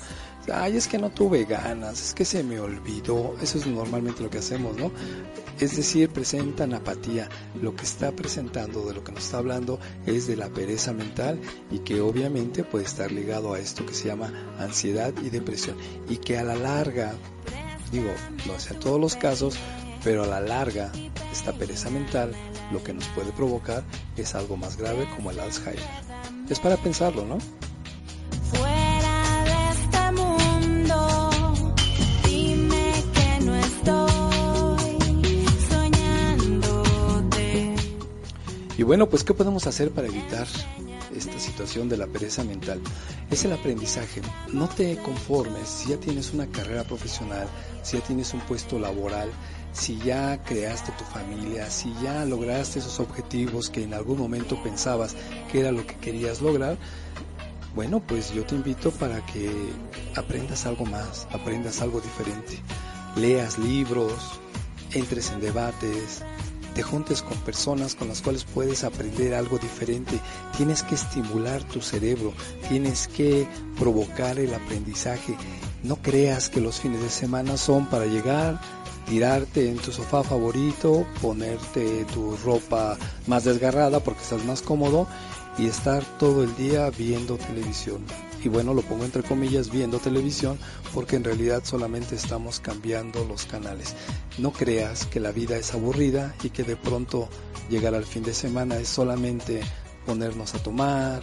Ay, 0.53 0.77
es 0.77 0.89
que 0.89 0.99
no 0.99 1.11
tuve 1.11 1.45
ganas, 1.45 2.03
es 2.03 2.15
que 2.15 2.25
se 2.25 2.43
me 2.43 2.59
olvidó. 2.59 3.37
Eso 3.41 3.59
es 3.59 3.67
normalmente 3.67 4.23
lo 4.23 4.31
que 4.31 4.39
hacemos, 4.39 4.77
¿no? 4.77 4.91
Es 5.61 5.77
decir, 5.77 6.09
presentan 6.09 6.75
apatía. 6.75 7.29
Lo 7.61 7.77
que 7.77 7.85
está 7.85 8.11
presentando, 8.13 8.85
de 8.85 8.95
lo 8.95 9.05
que 9.05 9.13
nos 9.13 9.25
está 9.25 9.39
hablando, 9.39 9.79
es 10.07 10.27
de 10.27 10.37
la 10.37 10.49
pereza 10.49 10.93
mental 10.93 11.41
y 11.71 11.81
que 11.81 12.01
obviamente 12.01 12.65
puede 12.65 12.85
estar 12.85 13.13
ligado 13.13 13.55
a 13.55 13.61
esto 13.61 13.87
que 13.87 13.95
se 13.95 14.09
llama 14.09 14.33
ansiedad 14.59 15.13
y 15.23 15.31
depresión. 15.31 15.77
Y 16.09 16.17
que 16.17 16.39
a 16.39 16.43
la 16.43 16.57
larga, 16.57 17.15
digo, 17.93 18.13
no 18.47 18.59
sea 18.59 18.73
en 18.73 18.81
todos 18.81 19.01
los 19.01 19.15
casos, 19.15 19.57
pero 20.03 20.25
a 20.25 20.27
la 20.27 20.41
larga, 20.41 20.91
esta 21.31 21.53
pereza 21.53 21.89
mental 21.91 22.33
lo 22.73 22.83
que 22.83 22.93
nos 22.93 23.07
puede 23.09 23.31
provocar 23.31 23.85
es 24.17 24.35
algo 24.35 24.57
más 24.57 24.77
grave 24.77 25.07
como 25.15 25.31
el 25.31 25.39
Alzheimer. 25.39 25.81
Es 26.49 26.59
para 26.59 26.77
pensarlo, 26.77 27.25
¿no? 27.25 27.39
Bueno, 38.93 39.09
pues 39.09 39.25
¿qué 39.25 39.33
podemos 39.33 39.67
hacer 39.67 39.91
para 39.91 40.07
evitar 40.07 40.47
esta 41.17 41.41
situación 41.41 41.89
de 41.89 41.97
la 41.97 42.07
pereza 42.07 42.45
mental? 42.45 42.79
Es 43.31 43.43
el 43.47 43.53
aprendizaje. 43.55 44.21
No 44.53 44.69
te 44.69 44.99
conformes 44.99 45.67
si 45.67 45.89
ya 45.89 45.97
tienes 45.97 46.35
una 46.35 46.47
carrera 46.47 46.85
profesional, 46.85 47.49
si 47.83 47.97
ya 47.97 48.05
tienes 48.05 48.35
un 48.35 48.41
puesto 48.41 48.79
laboral, 48.79 49.31
si 49.73 49.97
ya 50.01 50.43
creaste 50.43 50.93
tu 50.93 51.05
familia, 51.05 51.71
si 51.71 51.91
ya 52.03 52.27
lograste 52.27 52.81
esos 52.81 53.01
objetivos 53.01 53.71
que 53.71 53.83
en 53.83 53.95
algún 53.95 54.19
momento 54.19 54.63
pensabas 54.63 55.17
que 55.51 55.61
era 55.61 55.73
lo 55.73 55.87
que 55.87 55.97
querías 55.97 56.43
lograr, 56.43 56.77
bueno, 57.75 57.99
pues 58.07 58.35
yo 58.35 58.45
te 58.45 58.57
invito 58.57 58.91
para 58.91 59.25
que 59.25 59.51
aprendas 60.17 60.67
algo 60.67 60.85
más, 60.85 61.27
aprendas 61.31 61.81
algo 61.81 61.99
diferente. 62.03 62.59
Leas 63.17 63.59
libros, 63.59 64.39
entres 64.93 65.31
en 65.31 65.41
debates, 65.41 66.23
te 66.75 66.83
juntes 66.83 67.23
con 67.23 67.37
personas 67.39 67.95
con 67.95 68.09
las 68.09 68.23
cuales 68.23 68.45
puedes 68.45 68.85
aprender 68.85 69.35
algo 69.35 69.59
diferente. 69.59 70.19
Tienes 70.57 70.83
que 70.83 70.95
estimular 70.95 71.63
tu 71.65 71.81
cerebro, 71.81 72.33
tienes 72.69 73.09
que 73.09 73.47
provocar 73.79 74.39
el 74.39 74.55
aprendizaje. 74.55 75.37
No 75.83 75.97
creas 75.97 76.49
que 76.49 76.61
los 76.61 76.81
fines 76.81 77.03
de 77.03 77.11
semana 77.11 77.57
son 77.57 77.87
para 77.87 78.07
llegar, 78.07 78.61
tirarte 79.07 79.69
en 79.69 79.77
tu 79.77 79.93
sofá 79.93 80.23
favorito, 80.23 81.07
ponerte 81.21 82.05
tu 82.07 82.37
ropa 82.37 82.97
más 83.27 83.45
desgarrada 83.45 84.01
porque 84.01 84.23
estás 84.23 84.45
más 84.45 84.63
cómodo 84.63 85.07
y 85.59 85.67
estar 85.67 86.05
todo 86.19 86.45
el 86.45 86.55
día 86.57 86.91
viendo 86.91 87.37
televisión. 87.37 88.05
Y 88.45 88.49
bueno, 88.49 88.75
lo 88.75 88.83
pongo 88.83 89.05
entre 89.05 89.23
comillas, 89.23 89.71
viendo 89.71 89.99
televisión, 89.99 90.59
porque 90.93 91.17
en 91.17 91.25
realidad 91.25 91.63
solamente 91.65 92.17
estamos 92.17 92.61
cambiando 92.61 93.25
los 93.25 93.47
canales. 93.47 93.95
No 94.39 94.53
creas 94.53 95.07
que 95.07 95.21
la 95.21 95.33
vida 95.33 95.57
es 95.57 95.73
aburrida 95.75 96.35
y 96.43 96.51
que 96.51 96.65
de 96.65 96.77
pronto 96.77 97.29
llegar 97.71 97.95
al 97.95 98.05
fin 98.05 98.23
de 98.23 98.35
semana 98.35 98.77
es 98.77 98.89
solamente 98.89 99.61
ponernos 100.07 100.55
a 100.55 100.63
tomar, 100.63 101.23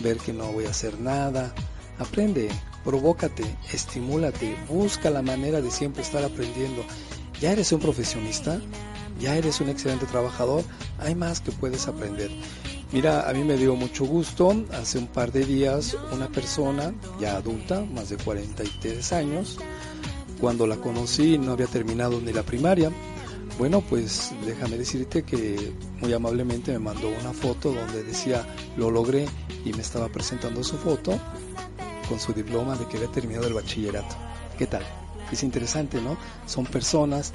ver 0.00 0.18
que 0.18 0.32
no 0.32 0.52
voy 0.52 0.66
a 0.66 0.70
hacer 0.70 1.00
nada. 1.00 1.54
Aprende, 1.98 2.48
provócate, 2.84 3.44
estimúlate, 3.72 4.56
busca 4.68 5.10
la 5.10 5.22
manera 5.22 5.60
de 5.60 5.70
siempre 5.70 6.02
estar 6.02 6.24
aprendiendo. 6.24 6.84
Ya 7.40 7.52
eres 7.52 7.72
un 7.72 7.80
profesionista, 7.80 8.60
ya 9.18 9.36
eres 9.36 9.60
un 9.60 9.68
excelente 9.68 10.06
trabajador, 10.06 10.64
hay 10.98 11.14
más 11.14 11.40
que 11.40 11.50
puedes 11.50 11.88
aprender. 11.88 12.30
Mira, 12.90 13.28
a 13.28 13.34
mí 13.34 13.44
me 13.44 13.58
dio 13.58 13.76
mucho 13.76 14.06
gusto, 14.06 14.64
hace 14.72 14.98
un 14.98 15.08
par 15.08 15.30
de 15.30 15.44
días 15.44 15.94
una 16.10 16.28
persona 16.28 16.94
ya 17.20 17.36
adulta, 17.36 17.84
más 17.84 18.08
de 18.08 18.16
43 18.16 19.12
años, 19.12 19.58
cuando 20.40 20.66
la 20.66 20.76
conocí 20.76 21.36
no 21.36 21.52
había 21.52 21.66
terminado 21.66 22.18
ni 22.18 22.32
la 22.32 22.42
primaria. 22.42 22.90
Bueno, 23.58 23.82
pues 23.82 24.32
déjame 24.46 24.78
decirte 24.78 25.22
que 25.22 25.74
muy 26.00 26.14
amablemente 26.14 26.72
me 26.72 26.78
mandó 26.78 27.08
una 27.08 27.34
foto 27.34 27.72
donde 27.74 28.04
decía 28.04 28.46
lo 28.78 28.90
logré 28.90 29.26
y 29.66 29.72
me 29.74 29.82
estaba 29.82 30.08
presentando 30.08 30.64
su 30.64 30.78
foto 30.78 31.18
con 32.08 32.18
su 32.18 32.32
diploma 32.32 32.76
de 32.76 32.86
que 32.86 32.96
había 32.96 33.10
terminado 33.10 33.48
el 33.48 33.54
bachillerato. 33.54 34.16
¿Qué 34.56 34.66
tal? 34.66 35.07
Es 35.32 35.42
interesante, 35.42 36.00
¿no? 36.00 36.16
Son 36.46 36.64
personas 36.64 37.32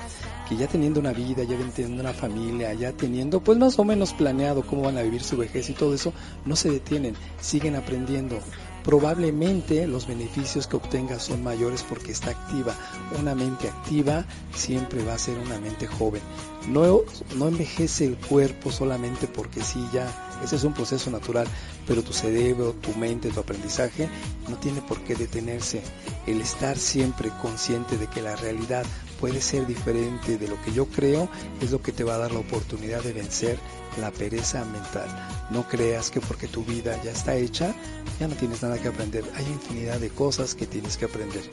que 0.47 0.55
ya 0.55 0.67
teniendo 0.67 0.99
una 0.99 1.13
vida, 1.13 1.43
ya 1.43 1.57
teniendo 1.75 2.01
una 2.01 2.13
familia, 2.13 2.73
ya 2.73 2.91
teniendo 2.91 3.41
pues 3.41 3.57
más 3.57 3.77
o 3.79 3.83
menos 3.83 4.13
planeado 4.13 4.65
cómo 4.65 4.83
van 4.83 4.97
a 4.97 5.01
vivir 5.01 5.23
su 5.23 5.37
vejez 5.37 5.69
y 5.69 5.73
todo 5.73 5.93
eso, 5.93 6.13
no 6.45 6.55
se 6.55 6.69
detienen, 6.69 7.15
siguen 7.39 7.75
aprendiendo. 7.75 8.39
Probablemente 8.83 9.87
los 9.87 10.07
beneficios 10.07 10.67
que 10.67 10.75
obtengas 10.75 11.23
son 11.23 11.41
mayores 11.41 11.83
porque 11.87 12.11
está 12.11 12.31
activa. 12.31 12.75
Una 13.17 13.33
mente 13.33 13.69
activa 13.69 14.25
siempre 14.53 15.03
va 15.05 15.13
a 15.13 15.17
ser 15.17 15.37
una 15.37 15.57
mente 15.59 15.87
joven. 15.87 16.21
No, 16.67 17.01
no 17.37 17.47
envejece 17.47 18.05
el 18.05 18.17
cuerpo 18.17 18.71
solamente 18.71 19.27
porque 19.27 19.61
sí, 19.61 19.87
ya, 19.93 20.05
ese 20.43 20.57
es 20.57 20.65
un 20.65 20.73
proceso 20.73 21.09
natural, 21.11 21.47
pero 21.87 22.03
tu 22.03 22.13
cerebro, 22.13 22.73
tu 22.73 22.93
mente, 22.97 23.29
tu 23.29 23.39
aprendizaje 23.39 24.09
no 24.49 24.57
tiene 24.57 24.81
por 24.81 25.01
qué 25.01 25.15
detenerse. 25.15 25.81
El 26.27 26.41
estar 26.41 26.77
siempre 26.77 27.31
consciente 27.41 27.97
de 27.97 28.07
que 28.07 28.21
la 28.21 28.35
realidad 28.35 28.85
puede 29.19 29.41
ser 29.41 29.65
diferente 29.65 30.37
de 30.37 30.47
lo 30.47 30.61
que 30.61 30.73
yo 30.73 30.85
creo 30.87 31.29
es 31.61 31.71
lo 31.71 31.81
que 31.81 31.91
te 31.91 32.03
va 32.03 32.15
a 32.15 32.17
dar 32.17 32.31
la 32.31 32.39
oportunidad 32.39 33.01
de 33.03 33.13
vencer 33.13 33.57
la 33.99 34.11
pereza 34.11 34.65
mental. 34.65 35.07
No 35.49 35.67
creas 35.67 36.09
que 36.09 36.19
porque 36.19 36.47
tu 36.47 36.63
vida 36.63 36.99
ya 37.03 37.11
está 37.11 37.35
hecha, 37.35 37.73
ya 38.19 38.27
no 38.27 38.35
tienes 38.35 38.61
nada 38.61 38.81
que 38.81 38.87
aprender. 38.87 39.23
Hay 39.35 39.45
infinidad 39.45 39.99
de 39.99 40.09
cosas 40.09 40.55
que 40.55 40.65
tienes 40.65 40.97
que 40.97 41.05
aprender. 41.05 41.43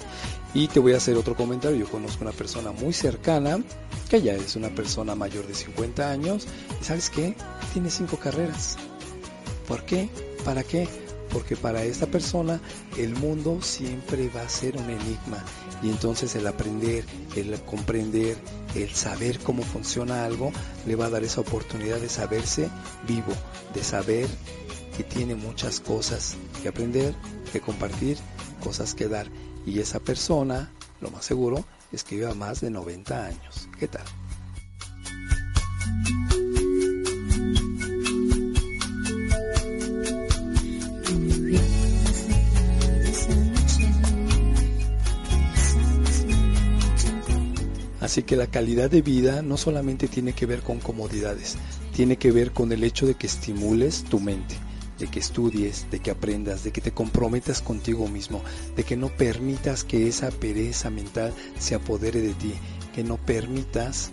Y 0.54 0.68
te 0.68 0.80
voy 0.80 0.94
a 0.94 0.96
hacer 0.96 1.16
otro 1.16 1.36
comentario. 1.36 1.78
Yo 1.78 1.90
conozco 1.90 2.24
una 2.24 2.32
persona 2.32 2.72
muy 2.72 2.92
cercana, 2.92 3.62
que 4.08 4.22
ya 4.22 4.34
es 4.34 4.56
una 4.56 4.70
persona 4.70 5.14
mayor 5.14 5.46
de 5.46 5.54
50 5.54 6.10
años, 6.10 6.46
y 6.80 6.84
sabes 6.84 7.10
qué? 7.10 7.36
Tiene 7.72 7.90
cinco 7.90 8.16
carreras. 8.16 8.78
¿Por 9.70 9.84
qué? 9.84 10.08
¿Para 10.44 10.64
qué? 10.64 10.88
porque 11.32 11.54
para 11.56 11.84
esta 11.84 12.06
persona 12.06 12.60
el 12.96 13.14
mundo 13.14 13.62
siempre 13.62 14.28
va 14.34 14.42
a 14.42 14.48
ser 14.48 14.76
un 14.76 14.90
enigma 14.90 15.44
y 15.80 15.88
entonces 15.90 16.34
el 16.34 16.48
aprender, 16.48 17.04
el 17.36 17.54
comprender, 17.62 18.36
el 18.74 18.90
saber 18.90 19.38
cómo 19.38 19.62
funciona 19.62 20.24
algo 20.24 20.50
le 20.86 20.96
va 20.96 21.06
a 21.06 21.10
dar 21.10 21.22
esa 21.22 21.42
oportunidad 21.42 22.00
de 22.00 22.08
saberse 22.08 22.68
vivo, 23.06 23.32
de 23.72 23.84
saber 23.84 24.26
que 24.96 25.04
tiene 25.04 25.36
muchas 25.36 25.78
cosas 25.78 26.36
que 26.62 26.68
aprender, 26.68 27.14
que 27.52 27.60
compartir, 27.60 28.18
cosas 28.62 28.94
que 28.94 29.06
dar 29.06 29.28
y 29.64 29.78
esa 29.78 30.00
persona, 30.00 30.72
lo 31.00 31.12
más 31.12 31.24
seguro, 31.24 31.64
es 31.92 32.02
que 32.02 32.16
viva 32.16 32.34
más 32.34 32.60
de 32.60 32.70
90 32.70 33.24
años. 33.24 33.68
¿Qué 33.78 33.86
tal? 33.86 34.04
Así 48.10 48.24
que 48.24 48.34
la 48.34 48.48
calidad 48.48 48.90
de 48.90 49.02
vida 49.02 49.40
no 49.40 49.56
solamente 49.56 50.08
tiene 50.08 50.32
que 50.32 50.44
ver 50.44 50.62
con 50.62 50.80
comodidades, 50.80 51.56
tiene 51.94 52.16
que 52.16 52.32
ver 52.32 52.50
con 52.50 52.72
el 52.72 52.82
hecho 52.82 53.06
de 53.06 53.14
que 53.14 53.28
estimules 53.28 54.02
tu 54.02 54.18
mente, 54.18 54.56
de 54.98 55.06
que 55.06 55.20
estudies, 55.20 55.86
de 55.92 56.00
que 56.00 56.10
aprendas, 56.10 56.64
de 56.64 56.72
que 56.72 56.80
te 56.80 56.90
comprometas 56.90 57.62
contigo 57.62 58.08
mismo, 58.08 58.42
de 58.74 58.82
que 58.82 58.96
no 58.96 59.10
permitas 59.10 59.84
que 59.84 60.08
esa 60.08 60.32
pereza 60.32 60.90
mental 60.90 61.32
se 61.60 61.76
apodere 61.76 62.20
de 62.20 62.34
ti, 62.34 62.52
que 62.92 63.04
no 63.04 63.16
permitas 63.16 64.10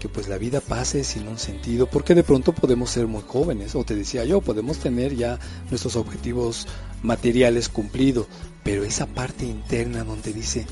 que 0.00 0.08
pues 0.08 0.26
la 0.26 0.36
vida 0.36 0.60
pase 0.60 1.04
sin 1.04 1.28
un 1.28 1.38
sentido, 1.38 1.86
porque 1.86 2.16
de 2.16 2.24
pronto 2.24 2.52
podemos 2.52 2.90
ser 2.90 3.06
muy 3.06 3.22
jóvenes, 3.24 3.76
o 3.76 3.84
te 3.84 3.94
decía 3.94 4.24
yo, 4.24 4.40
podemos 4.40 4.78
tener 4.78 5.14
ya 5.14 5.38
nuestros 5.70 5.94
objetivos 5.94 6.66
materiales 7.04 7.68
cumplidos, 7.68 8.26
pero 8.64 8.82
esa 8.82 9.06
parte 9.06 9.44
interna 9.44 10.02
donde 10.02 10.32
dice, 10.32 10.66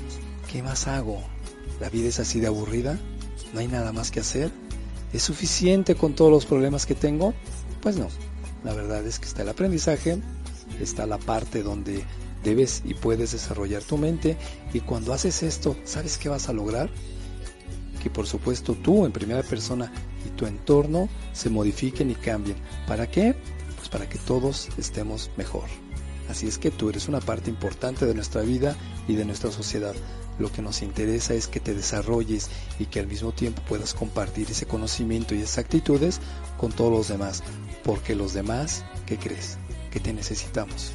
¿qué 0.51 0.65
más 0.65 0.89
hago? 0.89 1.23
¿La 1.81 1.89
vida 1.89 2.09
es 2.09 2.21
así 2.21 2.41
de 2.41 2.47
aburrida? 2.47 2.99
¿No 3.53 3.61
hay 3.61 3.69
nada 3.69 3.93
más 3.93 4.11
que 4.11 4.21
hacer? 4.21 4.51
¿Es 5.13 5.23
suficiente 5.23 5.95
con 5.95 6.15
todos 6.15 6.31
los 6.31 6.47
problemas 6.47 6.87
que 6.87 6.95
tengo? 6.95 7.35
Pues 7.81 7.97
no. 7.97 8.09
La 8.65 8.75
verdad 8.75 9.05
es 9.07 9.19
que 9.19 9.27
está 9.27 9.43
el 9.43 9.49
aprendizaje, 9.49 10.19
está 10.81 11.07
la 11.07 11.19
parte 11.19 11.63
donde 11.63 12.05
debes 12.45 12.83
y 12.85 12.95
puedes 12.95 13.33
desarrollar 13.33 13.83
tu 13.83 13.97
mente 13.97 14.37
y 14.73 14.81
cuando 14.81 15.13
haces 15.13 15.43
esto, 15.43 15.77
¿sabes 15.85 16.19
qué 16.19 16.29
vas 16.29 16.49
a 16.49 16.53
lograr? 16.53 16.91
Que 18.03 18.11
por 18.11 18.27
supuesto 18.27 18.75
tú 18.75 19.07
en 19.07 19.13
primera 19.13 19.43
persona 19.43 19.91
y 20.27 20.31
tu 20.37 20.47
entorno 20.47 21.09
se 21.33 21.49
modifiquen 21.49 22.11
y 22.11 22.15
cambien. 22.15 22.57
¿Para 22.87 23.11
qué? 23.11 23.35
Pues 23.77 23.89
para 23.89 24.09
que 24.09 24.19
todos 24.19 24.69
estemos 24.77 25.31
mejor. 25.37 25.65
Así 26.29 26.47
es 26.47 26.59
que 26.59 26.71
tú 26.71 26.91
eres 26.91 27.09
una 27.09 27.21
parte 27.21 27.51
importante 27.51 28.07
de 28.07 28.15
nuestra 28.15 28.43
vida 28.43 28.77
y 29.09 29.17
de 29.17 29.25
nuestra 29.25 29.51
sociedad. 29.51 29.95
Lo 30.41 30.51
que 30.51 30.63
nos 30.63 30.81
interesa 30.81 31.35
es 31.35 31.47
que 31.47 31.61
te 31.61 31.75
desarrolles 31.75 32.49
y 32.79 32.87
que 32.87 32.99
al 32.99 33.07
mismo 33.07 33.31
tiempo 33.31 33.61
puedas 33.69 33.93
compartir 33.93 34.51
ese 34.51 34.65
conocimiento 34.65 35.35
y 35.35 35.43
esas 35.43 35.59
actitudes 35.59 36.19
con 36.57 36.73
todos 36.73 36.91
los 36.91 37.09
demás. 37.09 37.43
Porque 37.85 38.15
los 38.15 38.33
demás, 38.33 38.83
¿qué 39.05 39.19
crees? 39.19 39.59
Que 39.91 40.01
te 40.01 40.15
necesitamos. 40.15 40.93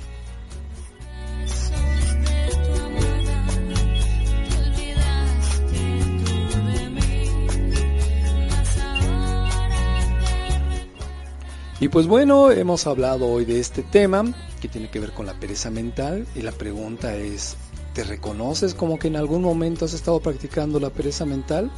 Y 11.80 11.90
pues 11.90 12.08
bueno, 12.08 12.50
hemos 12.50 12.88
hablado 12.88 13.28
hoy 13.28 13.46
de 13.46 13.60
este 13.60 13.84
tema 13.84 14.24
que 14.60 14.68
tiene 14.68 14.90
que 14.90 15.00
ver 15.00 15.12
con 15.12 15.28
la 15.28 15.40
pereza 15.40 15.70
mental 15.70 16.26
y 16.34 16.42
la 16.42 16.52
pregunta 16.52 17.16
es, 17.16 17.58
¿Te 17.96 18.04
reconoces 18.04 18.74
como 18.74 19.00
que 19.00 19.08
en 19.08 19.16
algún 19.16 19.42
momento 19.42 19.86
has 19.86 19.94
estado 19.94 20.20
practicando 20.20 20.82
la 20.82 20.90
pereza 20.90 21.26
mental? 21.26 21.72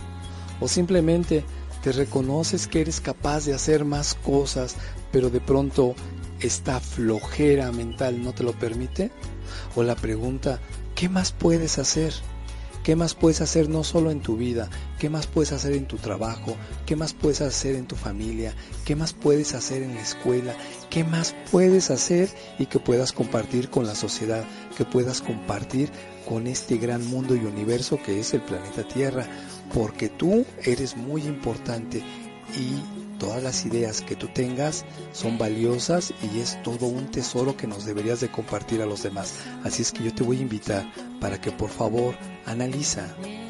¿O 0.59 0.67
simplemente 0.67 1.45
te 1.83 1.91
reconoces 1.91 2.65
que 2.65 2.81
eres 2.81 2.99
capaz 2.99 3.45
de 3.45 3.53
hacer 3.53 3.85
más 3.85 4.15
cosas, 4.15 4.77
pero 5.11 5.29
de 5.29 5.39
pronto 5.39 5.93
esta 6.39 6.79
flojera 6.79 7.71
mental 7.71 8.23
no 8.23 8.33
te 8.33 8.41
lo 8.41 8.53
permite? 8.53 9.11
O 9.75 9.83
la 9.83 9.95
pregunta, 9.95 10.59
¿qué 10.95 11.07
más 11.07 11.33
puedes 11.33 11.77
hacer? 11.77 12.15
¿Qué 12.83 12.95
más 12.95 13.13
puedes 13.13 13.41
hacer 13.41 13.69
no 13.69 13.83
solo 13.83 14.09
en 14.09 14.21
tu 14.21 14.37
vida? 14.37 14.71
¿Qué 14.97 15.11
más 15.11 15.27
puedes 15.27 15.51
hacer 15.51 15.73
en 15.73 15.85
tu 15.85 15.97
trabajo? 15.97 16.55
¿Qué 16.87 16.95
más 16.95 17.13
puedes 17.13 17.41
hacer 17.41 17.75
en 17.75 17.85
tu 17.85 17.95
familia? 17.95 18.55
¿Qué 18.85 18.95
más 18.95 19.13
puedes 19.13 19.53
hacer 19.53 19.83
en 19.83 19.93
la 19.93 20.01
escuela? 20.01 20.55
¿Qué 20.89 21.03
más 21.03 21.35
puedes 21.51 21.91
hacer 21.91 22.29
y 22.59 22.65
que 22.65 22.79
puedas 22.79 23.11
compartir 23.11 23.69
con 23.69 23.85
la 23.85 23.95
sociedad? 23.95 24.43
Que 24.77 24.85
puedas 24.85 25.21
compartir 25.21 25.91
con 26.27 26.47
este 26.47 26.77
gran 26.77 27.05
mundo 27.07 27.35
y 27.35 27.39
universo 27.39 27.99
que 28.01 28.19
es 28.19 28.33
el 28.33 28.41
planeta 28.41 28.87
Tierra. 28.87 29.27
Porque 29.73 30.09
tú 30.09 30.45
eres 30.63 30.95
muy 30.95 31.23
importante 31.23 32.01
y 32.55 33.17
todas 33.19 33.43
las 33.43 33.65
ideas 33.65 34.01
que 34.01 34.15
tú 34.15 34.27
tengas 34.27 34.85
son 35.11 35.37
valiosas 35.37 36.13
y 36.21 36.39
es 36.39 36.61
todo 36.63 36.85
un 36.85 37.11
tesoro 37.11 37.57
que 37.57 37.67
nos 37.67 37.85
deberías 37.85 38.21
de 38.21 38.31
compartir 38.31 38.81
a 38.81 38.85
los 38.85 39.03
demás. 39.03 39.35
Así 39.63 39.81
es 39.81 39.91
que 39.91 40.03
yo 40.03 40.13
te 40.13 40.23
voy 40.23 40.37
a 40.37 40.41
invitar 40.41 40.89
para 41.19 41.41
que 41.41 41.51
por 41.51 41.69
favor 41.69 42.15
analiza, 42.45 43.07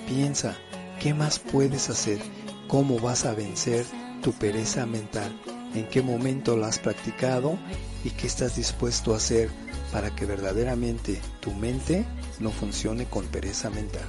piensa, 0.07 0.57
¿qué 0.99 1.13
más 1.13 1.37
puedes 1.39 1.89
hacer? 1.89 2.19
¿Cómo 2.67 2.99
vas 2.99 3.25
a 3.25 3.33
vencer 3.33 3.85
tu 4.21 4.33
pereza 4.33 4.85
mental? 4.85 5.39
¿En 5.75 5.87
qué 5.89 6.01
momento 6.01 6.57
la 6.57 6.67
has 6.67 6.79
practicado? 6.79 7.57
¿Y 8.03 8.11
qué 8.11 8.27
estás 8.27 8.55
dispuesto 8.55 9.13
a 9.13 9.17
hacer 9.17 9.49
para 9.91 10.15
que 10.15 10.25
verdaderamente 10.25 11.19
tu 11.39 11.51
mente 11.53 12.05
no 12.39 12.51
funcione 12.51 13.05
con 13.05 13.25
pereza 13.25 13.69
mental? 13.69 14.07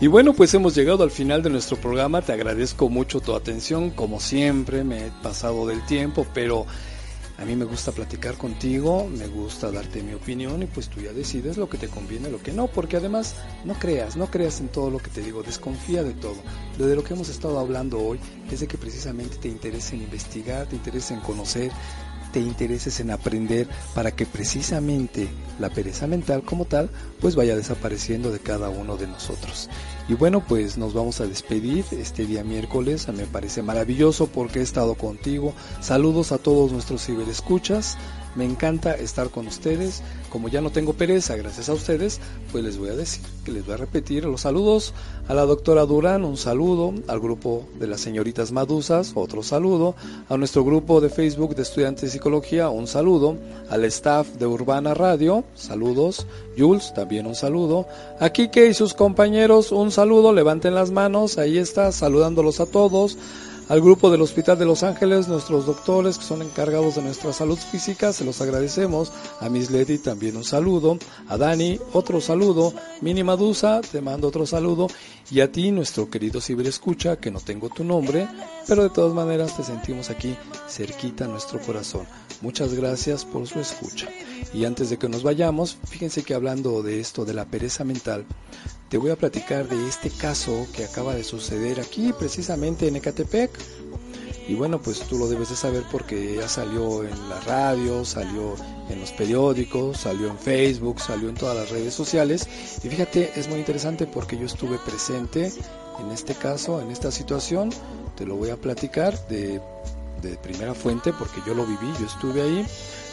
Y 0.00 0.06
bueno, 0.06 0.32
pues 0.32 0.54
hemos 0.54 0.76
llegado 0.76 1.02
al 1.02 1.10
final 1.10 1.42
de 1.42 1.50
nuestro 1.50 1.76
programa. 1.76 2.22
Te 2.22 2.32
agradezco 2.32 2.88
mucho 2.88 3.20
tu 3.20 3.34
atención. 3.34 3.90
Como 3.90 4.20
siempre, 4.20 4.84
me 4.84 5.08
he 5.08 5.10
pasado 5.22 5.66
del 5.66 5.84
tiempo, 5.86 6.24
pero 6.32 6.66
a 7.38 7.44
mí 7.44 7.54
me 7.54 7.64
gusta 7.64 7.92
platicar 7.92 8.36
contigo, 8.36 9.08
me 9.08 9.28
gusta 9.28 9.70
darte 9.70 10.02
mi 10.02 10.12
opinión 10.12 10.60
y 10.62 10.66
pues 10.66 10.88
tú 10.88 11.00
ya 11.00 11.12
decides 11.12 11.56
lo 11.56 11.68
que 11.68 11.78
te 11.78 11.86
conviene, 11.86 12.30
lo 12.30 12.42
que 12.42 12.52
no, 12.52 12.66
porque 12.66 12.96
además 12.96 13.36
no 13.64 13.74
creas, 13.74 14.16
no 14.16 14.26
creas 14.26 14.60
en 14.60 14.68
todo 14.68 14.90
lo 14.90 14.98
que 14.98 15.08
te 15.08 15.22
digo, 15.22 15.44
desconfía 15.44 16.02
de 16.02 16.14
todo. 16.14 16.36
de 16.76 16.96
lo 16.96 17.04
que 17.04 17.14
hemos 17.14 17.28
estado 17.28 17.60
hablando 17.60 18.00
hoy 18.00 18.18
es 18.50 18.58
de 18.58 18.66
que 18.66 18.76
precisamente 18.76 19.36
te 19.36 19.46
interesa 19.46 19.94
en 19.94 20.02
investigar, 20.02 20.66
te 20.66 20.74
interesa 20.74 21.14
en 21.14 21.20
conocer, 21.20 21.70
te 22.32 22.40
intereses 22.40 23.00
en 23.00 23.10
aprender 23.10 23.68
para 23.94 24.12
que 24.12 24.26
precisamente 24.26 25.28
la 25.58 25.70
pereza 25.70 26.06
mental 26.06 26.42
como 26.42 26.64
tal 26.64 26.90
pues 27.20 27.34
vaya 27.34 27.56
desapareciendo 27.56 28.30
de 28.30 28.38
cada 28.38 28.68
uno 28.68 28.96
de 28.96 29.06
nosotros. 29.06 29.68
Y 30.08 30.14
bueno, 30.14 30.42
pues 30.46 30.78
nos 30.78 30.94
vamos 30.94 31.20
a 31.20 31.26
despedir 31.26 31.84
este 31.90 32.24
día 32.24 32.42
miércoles. 32.42 33.06
Me 33.08 33.26
parece 33.26 33.62
maravilloso 33.62 34.26
porque 34.26 34.60
he 34.60 34.62
estado 34.62 34.94
contigo. 34.94 35.52
Saludos 35.80 36.32
a 36.32 36.38
todos 36.38 36.72
nuestros 36.72 37.04
ciberescuchas. 37.04 37.98
Me 38.34 38.44
encanta 38.44 38.94
estar 38.94 39.30
con 39.30 39.46
ustedes. 39.46 40.02
Como 40.30 40.48
ya 40.48 40.60
no 40.60 40.70
tengo 40.70 40.92
pereza, 40.92 41.36
gracias 41.36 41.68
a 41.68 41.72
ustedes, 41.72 42.20
pues 42.52 42.62
les 42.62 42.76
voy 42.78 42.90
a 42.90 42.96
decir 42.96 43.24
que 43.44 43.52
les 43.52 43.64
voy 43.64 43.74
a 43.74 43.78
repetir 43.78 44.24
los 44.24 44.42
saludos 44.42 44.92
a 45.26 45.34
la 45.34 45.46
doctora 45.46 45.86
Durán, 45.86 46.24
un 46.24 46.36
saludo, 46.36 46.92
al 47.06 47.20
grupo 47.20 47.66
de 47.78 47.86
las 47.86 48.00
señoritas 48.00 48.52
Madusas, 48.52 49.12
otro 49.14 49.42
saludo, 49.42 49.94
a 50.28 50.36
nuestro 50.36 50.64
grupo 50.64 51.00
de 51.00 51.08
Facebook 51.08 51.54
de 51.54 51.62
estudiantes 51.62 52.02
de 52.02 52.10
psicología, 52.10 52.68
un 52.68 52.86
saludo, 52.86 53.36
al 53.70 53.84
staff 53.86 54.28
de 54.34 54.46
Urbana 54.46 54.94
Radio, 54.94 55.44
saludos, 55.54 56.26
Jules, 56.56 56.92
también 56.94 57.26
un 57.26 57.34
saludo, 57.34 57.86
a 58.20 58.30
Kike 58.30 58.68
y 58.68 58.74
sus 58.74 58.94
compañeros, 58.94 59.72
un 59.72 59.90
saludo, 59.90 60.32
levanten 60.32 60.74
las 60.74 60.90
manos, 60.90 61.38
ahí 61.38 61.58
está, 61.58 61.92
saludándolos 61.92 62.60
a 62.60 62.66
todos 62.66 63.16
al 63.68 63.80
grupo 63.82 64.10
del 64.10 64.22
Hospital 64.22 64.58
de 64.58 64.64
Los 64.64 64.82
Ángeles, 64.82 65.28
nuestros 65.28 65.66
doctores 65.66 66.18
que 66.18 66.24
son 66.24 66.42
encargados 66.42 66.96
de 66.96 67.02
nuestra 67.02 67.32
salud 67.32 67.58
física, 67.58 68.12
se 68.12 68.24
los 68.24 68.40
agradecemos. 68.40 69.12
A 69.40 69.48
Miss 69.48 69.70
Lady 69.70 69.98
también 69.98 70.36
un 70.36 70.44
saludo. 70.44 70.98
A 71.28 71.36
Dani, 71.36 71.78
otro 71.92 72.20
saludo. 72.20 72.72
Mini 73.02 73.22
Madusa, 73.22 73.80
te 73.80 74.00
mando 74.00 74.28
otro 74.28 74.46
saludo. 74.46 74.88
Y 75.30 75.40
a 75.40 75.52
ti, 75.52 75.70
nuestro 75.70 76.08
querido 76.08 76.40
ciberescucha, 76.40 77.16
que 77.16 77.30
no 77.30 77.40
tengo 77.40 77.68
tu 77.68 77.84
nombre, 77.84 78.26
pero 78.66 78.82
de 78.82 78.90
todas 78.90 79.12
maneras 79.12 79.56
te 79.56 79.62
sentimos 79.62 80.08
aquí 80.08 80.34
cerquita 80.68 81.26
a 81.26 81.28
nuestro 81.28 81.60
corazón. 81.60 82.06
Muchas 82.40 82.72
gracias 82.72 83.24
por 83.24 83.46
su 83.46 83.60
escucha. 83.60 84.08
Y 84.52 84.64
antes 84.64 84.90
de 84.90 84.98
que 84.98 85.08
nos 85.08 85.22
vayamos, 85.22 85.78
fíjense 85.84 86.22
que 86.22 86.34
hablando 86.34 86.82
de 86.82 87.00
esto, 87.00 87.24
de 87.24 87.34
la 87.34 87.44
pereza 87.44 87.84
mental, 87.84 88.24
te 88.88 88.96
voy 88.96 89.10
a 89.10 89.16
platicar 89.16 89.68
de 89.68 89.88
este 89.88 90.10
caso 90.10 90.66
que 90.74 90.84
acaba 90.84 91.14
de 91.14 91.24
suceder 91.24 91.80
aquí 91.80 92.12
precisamente 92.18 92.88
en 92.88 92.96
Ecatepec. 92.96 93.50
Y 94.48 94.54
bueno, 94.54 94.80
pues 94.80 95.00
tú 95.00 95.18
lo 95.18 95.28
debes 95.28 95.50
de 95.50 95.56
saber 95.56 95.84
porque 95.92 96.36
ya 96.36 96.48
salió 96.48 97.04
en 97.04 97.28
la 97.28 97.38
radio, 97.40 98.02
salió 98.06 98.54
en 98.88 98.98
los 98.98 99.12
periódicos, 99.12 99.98
salió 99.98 100.28
en 100.28 100.38
Facebook, 100.38 101.00
salió 101.00 101.28
en 101.28 101.34
todas 101.34 101.54
las 101.54 101.68
redes 101.68 101.92
sociales. 101.92 102.48
Y 102.82 102.88
fíjate, 102.88 103.38
es 103.38 103.46
muy 103.48 103.58
interesante 103.58 104.06
porque 104.06 104.38
yo 104.38 104.46
estuve 104.46 104.78
presente 104.78 105.52
en 106.00 106.10
este 106.10 106.34
caso, 106.34 106.80
en 106.80 106.90
esta 106.90 107.10
situación. 107.10 107.70
Te 108.16 108.24
lo 108.24 108.36
voy 108.36 108.48
a 108.48 108.56
platicar 108.56 109.28
de, 109.28 109.60
de 110.22 110.36
primera 110.38 110.72
fuente 110.72 111.12
porque 111.12 111.42
yo 111.46 111.52
lo 111.52 111.66
viví, 111.66 111.92
yo 112.00 112.06
estuve 112.06 112.40
ahí 112.40 112.66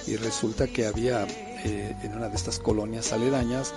y 0.08 0.16
resulta 0.18 0.68
que 0.68 0.86
había 0.86 1.26
eh, 1.64 1.96
en 2.04 2.14
una 2.14 2.30
de 2.30 2.36
estas 2.36 2.60
colonias 2.60 3.12
aledañas 3.14 3.74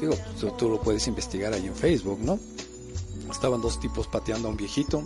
Digo, 0.00 0.14
tú, 0.56 0.70
lo 0.70 0.80
puedes 0.80 1.06
investigar 1.08 1.52
ahí 1.52 1.66
en 1.66 1.74
Facebook, 1.74 2.20
¿no? 2.20 2.38
Estaban 3.30 3.60
dos 3.60 3.78
tipos 3.78 4.06
pateando 4.06 4.48
a 4.48 4.50
un 4.50 4.56
viejito. 4.56 5.04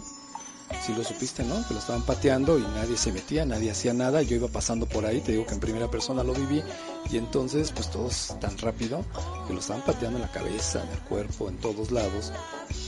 Si 0.87 0.95
lo 0.95 1.03
supiste, 1.03 1.43
¿no? 1.43 1.67
Que 1.67 1.75
lo 1.75 1.81
estaban 1.81 2.03
pateando 2.03 2.59
y 2.59 2.63
nadie 2.63 2.97
se 2.97 3.13
metía, 3.13 3.45
nadie 3.45 3.73
hacía 3.73 3.93
nada. 3.93 4.23
Yo 4.23 4.37
iba 4.37 4.49
pasando 4.49 4.87
por 4.87 5.05
ahí, 5.05 5.21
te 5.21 5.33
digo 5.33 5.47
que 5.47 5.55
en 5.55 5.61
primera 5.61 5.91
persona 5.91 6.23
lo 6.23 6.33
viví. 6.33 6.63
Y 7.11 7.17
entonces, 7.17 7.73
pues 7.73 7.91
todos 7.91 8.37
tan 8.41 8.57
rápido 8.59 9.05
que 9.49 9.53
lo 9.53 9.59
estaban 9.59 9.85
pateando 9.85 10.19
en 10.19 10.23
la 10.23 10.31
cabeza, 10.31 10.83
en 10.85 10.91
el 10.91 11.01
cuerpo, 11.01 11.49
en 11.49 11.59
todos 11.59 11.91
lados 11.91 12.33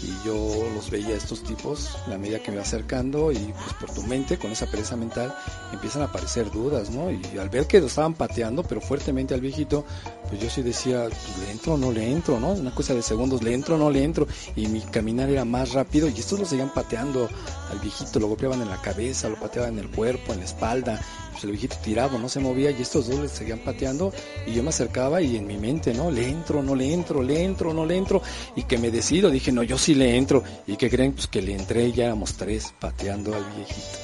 y 0.03 0.27
yo 0.27 0.35
los 0.75 0.91
veía 0.91 1.17
estos 1.17 1.43
tipos 1.43 1.97
la 2.07 2.19
medida 2.19 2.39
que 2.39 2.51
me 2.51 2.57
iba 2.57 2.63
acercando 2.63 3.33
y 3.33 3.37
pues 3.37 3.75
por 3.81 3.91
tu 3.93 4.03
mente 4.03 4.39
con 4.39 4.51
esa 4.53 4.67
pereza 4.67 4.97
mental 4.97 5.35
empiezan 5.73 6.03
a 6.03 6.07
aparecer 6.07 6.51
dudas, 6.51 6.91
¿no? 6.91 7.11
Y 7.11 7.39
al 7.39 7.49
ver 7.49 7.67
que 7.67 7.81
lo 7.81 7.87
estaban 7.87 8.15
pateando 8.15 8.63
pero 8.63 8.81
fuertemente 8.81 9.35
al 9.35 9.41
viejito, 9.41 9.85
pues 10.29 10.41
yo 10.41 10.51
sí 10.51 10.63
decía, 10.63 11.05
pues, 11.09 11.39
¿le 11.47 11.51
entro 11.51 11.75
o 11.75 11.79
no 11.79 11.93
le 11.93 12.11
entro, 12.11 12.39
no? 12.39 12.53
Una 12.53 12.75
cosa 12.75 12.95
de 12.95 13.03
segundos, 13.03 13.43
¿le 13.43 13.55
entro 13.55 13.77
o 13.77 13.79
no 13.79 13.91
le 13.91 14.05
entro? 14.05 14.27
Y 14.55 14.67
mi 14.69 14.81
caminar 14.81 15.31
era 15.31 15.45
más 15.45 15.73
rápido 15.73 16.09
y 16.09 16.19
estos 16.19 16.39
lo 16.39 16.47
seguían 16.47 16.73
pateando 16.73 17.29
al 17.71 17.79
viejito, 17.79 18.21
lo 18.21 18.29
golpeaban 18.29 18.63
en 18.63 18.69
la 18.69 18.81
cabeza, 18.81 19.29
lo 19.29 19.37
pateaban 19.37 19.75
en 19.75 19.81
el 19.81 19.91
cuerpo, 19.91 20.33
en 20.33 20.41
la 20.41 20.45
espalda, 20.45 21.01
pues 21.37 21.45
el 21.45 21.51
viejito 21.51 21.77
tirado, 21.85 22.19
no 22.19 22.31
se 22.31 22.41
movía 22.41 22.71
y 22.71 22.81
estos 22.81 23.09
dos 23.09 23.21
le 23.21 23.29
seguían 23.29 23.59
pateando 23.59 24.11
y 24.47 24.55
yo 24.55 24.63
me 24.63 24.71
acercaba 24.71 25.21
y 25.21 25.37
en 25.37 25.47
mi 25.47 25.59
mente, 25.59 25.93
¿no? 25.93 26.11
Le 26.11 26.27
entro, 26.27 26.63
no 26.63 26.75
le 26.75 26.91
entro, 26.95 27.23
le 27.23 27.45
entro, 27.45 27.75
no 27.75 27.85
le 27.85 27.95
entro 27.95 28.23
y 28.55 28.63
que 28.63 28.79
me 28.79 28.91
decido, 28.91 29.29
dije, 29.29 29.53
no, 29.53 29.63
yo 29.63 29.77
sí 29.77 29.95
le 29.95 30.17
entro 30.17 30.43
y 30.67 30.77
que 30.77 30.89
creen, 30.89 31.13
pues 31.13 31.27
que 31.27 31.43
le 31.43 31.55
entré 31.55 31.89
y 31.89 31.93
ya 31.93 32.07
éramos 32.07 32.35
tres 32.39 32.73
pateando 32.81 33.35
al 33.35 33.45
viejito. 33.55 33.99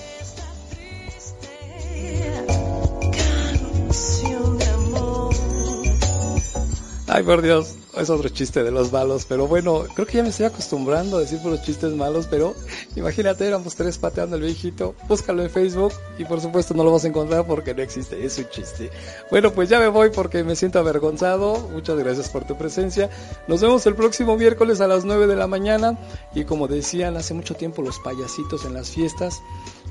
Ay, 7.08 7.22
por 7.22 7.40
Dios 7.40 7.81
es 7.96 8.10
otro 8.10 8.28
chiste 8.28 8.62
de 8.62 8.70
los 8.70 8.92
malos, 8.92 9.26
pero 9.28 9.46
bueno, 9.46 9.84
creo 9.94 10.06
que 10.06 10.18
ya 10.18 10.22
me 10.22 10.30
estoy 10.30 10.46
acostumbrando 10.46 11.16
a 11.16 11.20
decir 11.20 11.40
por 11.40 11.52
los 11.52 11.62
chistes 11.62 11.92
malos, 11.92 12.26
pero 12.30 12.54
imagínate, 12.96 13.46
éramos 13.46 13.74
tres 13.74 13.98
pateando 13.98 14.36
al 14.36 14.42
viejito, 14.42 14.94
búscalo 15.08 15.42
en 15.42 15.50
Facebook 15.50 15.92
y 16.18 16.24
por 16.24 16.40
supuesto 16.40 16.74
no 16.74 16.84
lo 16.84 16.92
vas 16.92 17.04
a 17.04 17.08
encontrar 17.08 17.46
porque 17.46 17.74
no 17.74 17.82
existe, 17.82 18.24
es 18.24 18.38
un 18.38 18.48
chiste. 18.48 18.90
Bueno, 19.30 19.52
pues 19.52 19.68
ya 19.68 19.78
me 19.78 19.88
voy 19.88 20.10
porque 20.10 20.44
me 20.44 20.56
siento 20.56 20.78
avergonzado, 20.78 21.68
muchas 21.72 21.98
gracias 21.98 22.28
por 22.30 22.44
tu 22.46 22.56
presencia, 22.56 23.10
nos 23.46 23.60
vemos 23.60 23.86
el 23.86 23.94
próximo 23.94 24.36
miércoles 24.36 24.80
a 24.80 24.88
las 24.88 25.04
9 25.04 25.26
de 25.26 25.36
la 25.36 25.46
mañana. 25.46 25.98
Y 26.34 26.44
como 26.44 26.68
decían 26.68 27.16
hace 27.16 27.34
mucho 27.34 27.54
tiempo 27.54 27.82
los 27.82 27.98
payasitos 27.98 28.64
en 28.64 28.74
las 28.74 28.90
fiestas, 28.90 29.42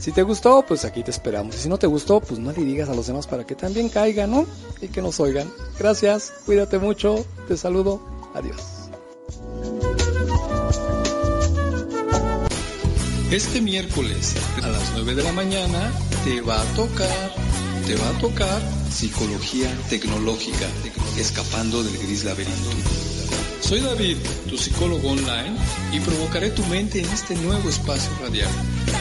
si 0.01 0.11
te 0.11 0.23
gustó, 0.23 0.65
pues 0.67 0.83
aquí 0.83 1.03
te 1.03 1.11
esperamos. 1.11 1.55
Y 1.55 1.59
si 1.59 1.69
no 1.69 1.77
te 1.77 1.85
gustó, 1.85 2.19
pues 2.21 2.39
no 2.39 2.51
le 2.51 2.63
digas 2.63 2.89
a 2.89 2.95
los 2.95 3.05
demás 3.05 3.27
para 3.27 3.45
que 3.45 3.53
también 3.53 3.87
caigan, 3.87 4.31
¿no? 4.31 4.47
Y 4.81 4.87
que 4.87 4.99
nos 4.99 5.19
oigan. 5.19 5.47
Gracias, 5.77 6.33
cuídate 6.45 6.79
mucho, 6.79 7.23
te 7.47 7.55
saludo, 7.55 8.01
adiós. 8.33 8.57
Este 13.29 13.61
miércoles 13.61 14.35
a 14.63 14.67
las 14.69 14.91
9 14.95 15.15
de 15.15 15.23
la 15.23 15.31
mañana 15.33 15.93
te 16.25 16.41
va 16.41 16.59
a 16.59 16.65
tocar, 16.75 17.33
te 17.85 17.95
va 17.95 18.09
a 18.09 18.19
tocar 18.19 18.61
psicología 18.89 19.69
tecnológica, 19.87 20.67
escapando 21.17 21.83
del 21.83 21.97
gris 21.99 22.25
laberinto. 22.25 23.20
Soy 23.61 23.79
David, 23.79 24.17
tu 24.49 24.57
psicólogo 24.57 25.11
online, 25.11 25.55
y 25.93 25.99
provocaré 25.99 26.49
tu 26.49 26.65
mente 26.65 26.99
en 26.99 27.09
este 27.09 27.35
nuevo 27.35 27.69
espacio 27.69 28.11
radial. 28.19 28.49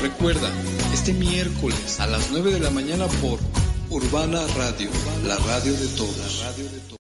Recuerda, 0.01 0.49
este 0.93 1.13
miércoles 1.13 1.99
a 1.99 2.07
las 2.07 2.31
9 2.31 2.53
de 2.53 2.61
la 2.61 2.71
mañana 2.71 3.07
por 3.21 3.41
Urbana 3.89 4.47
Radio, 4.57 4.91
la 5.27 5.37
radio 5.39 5.73
de 5.73 5.89
todos. 5.89 7.00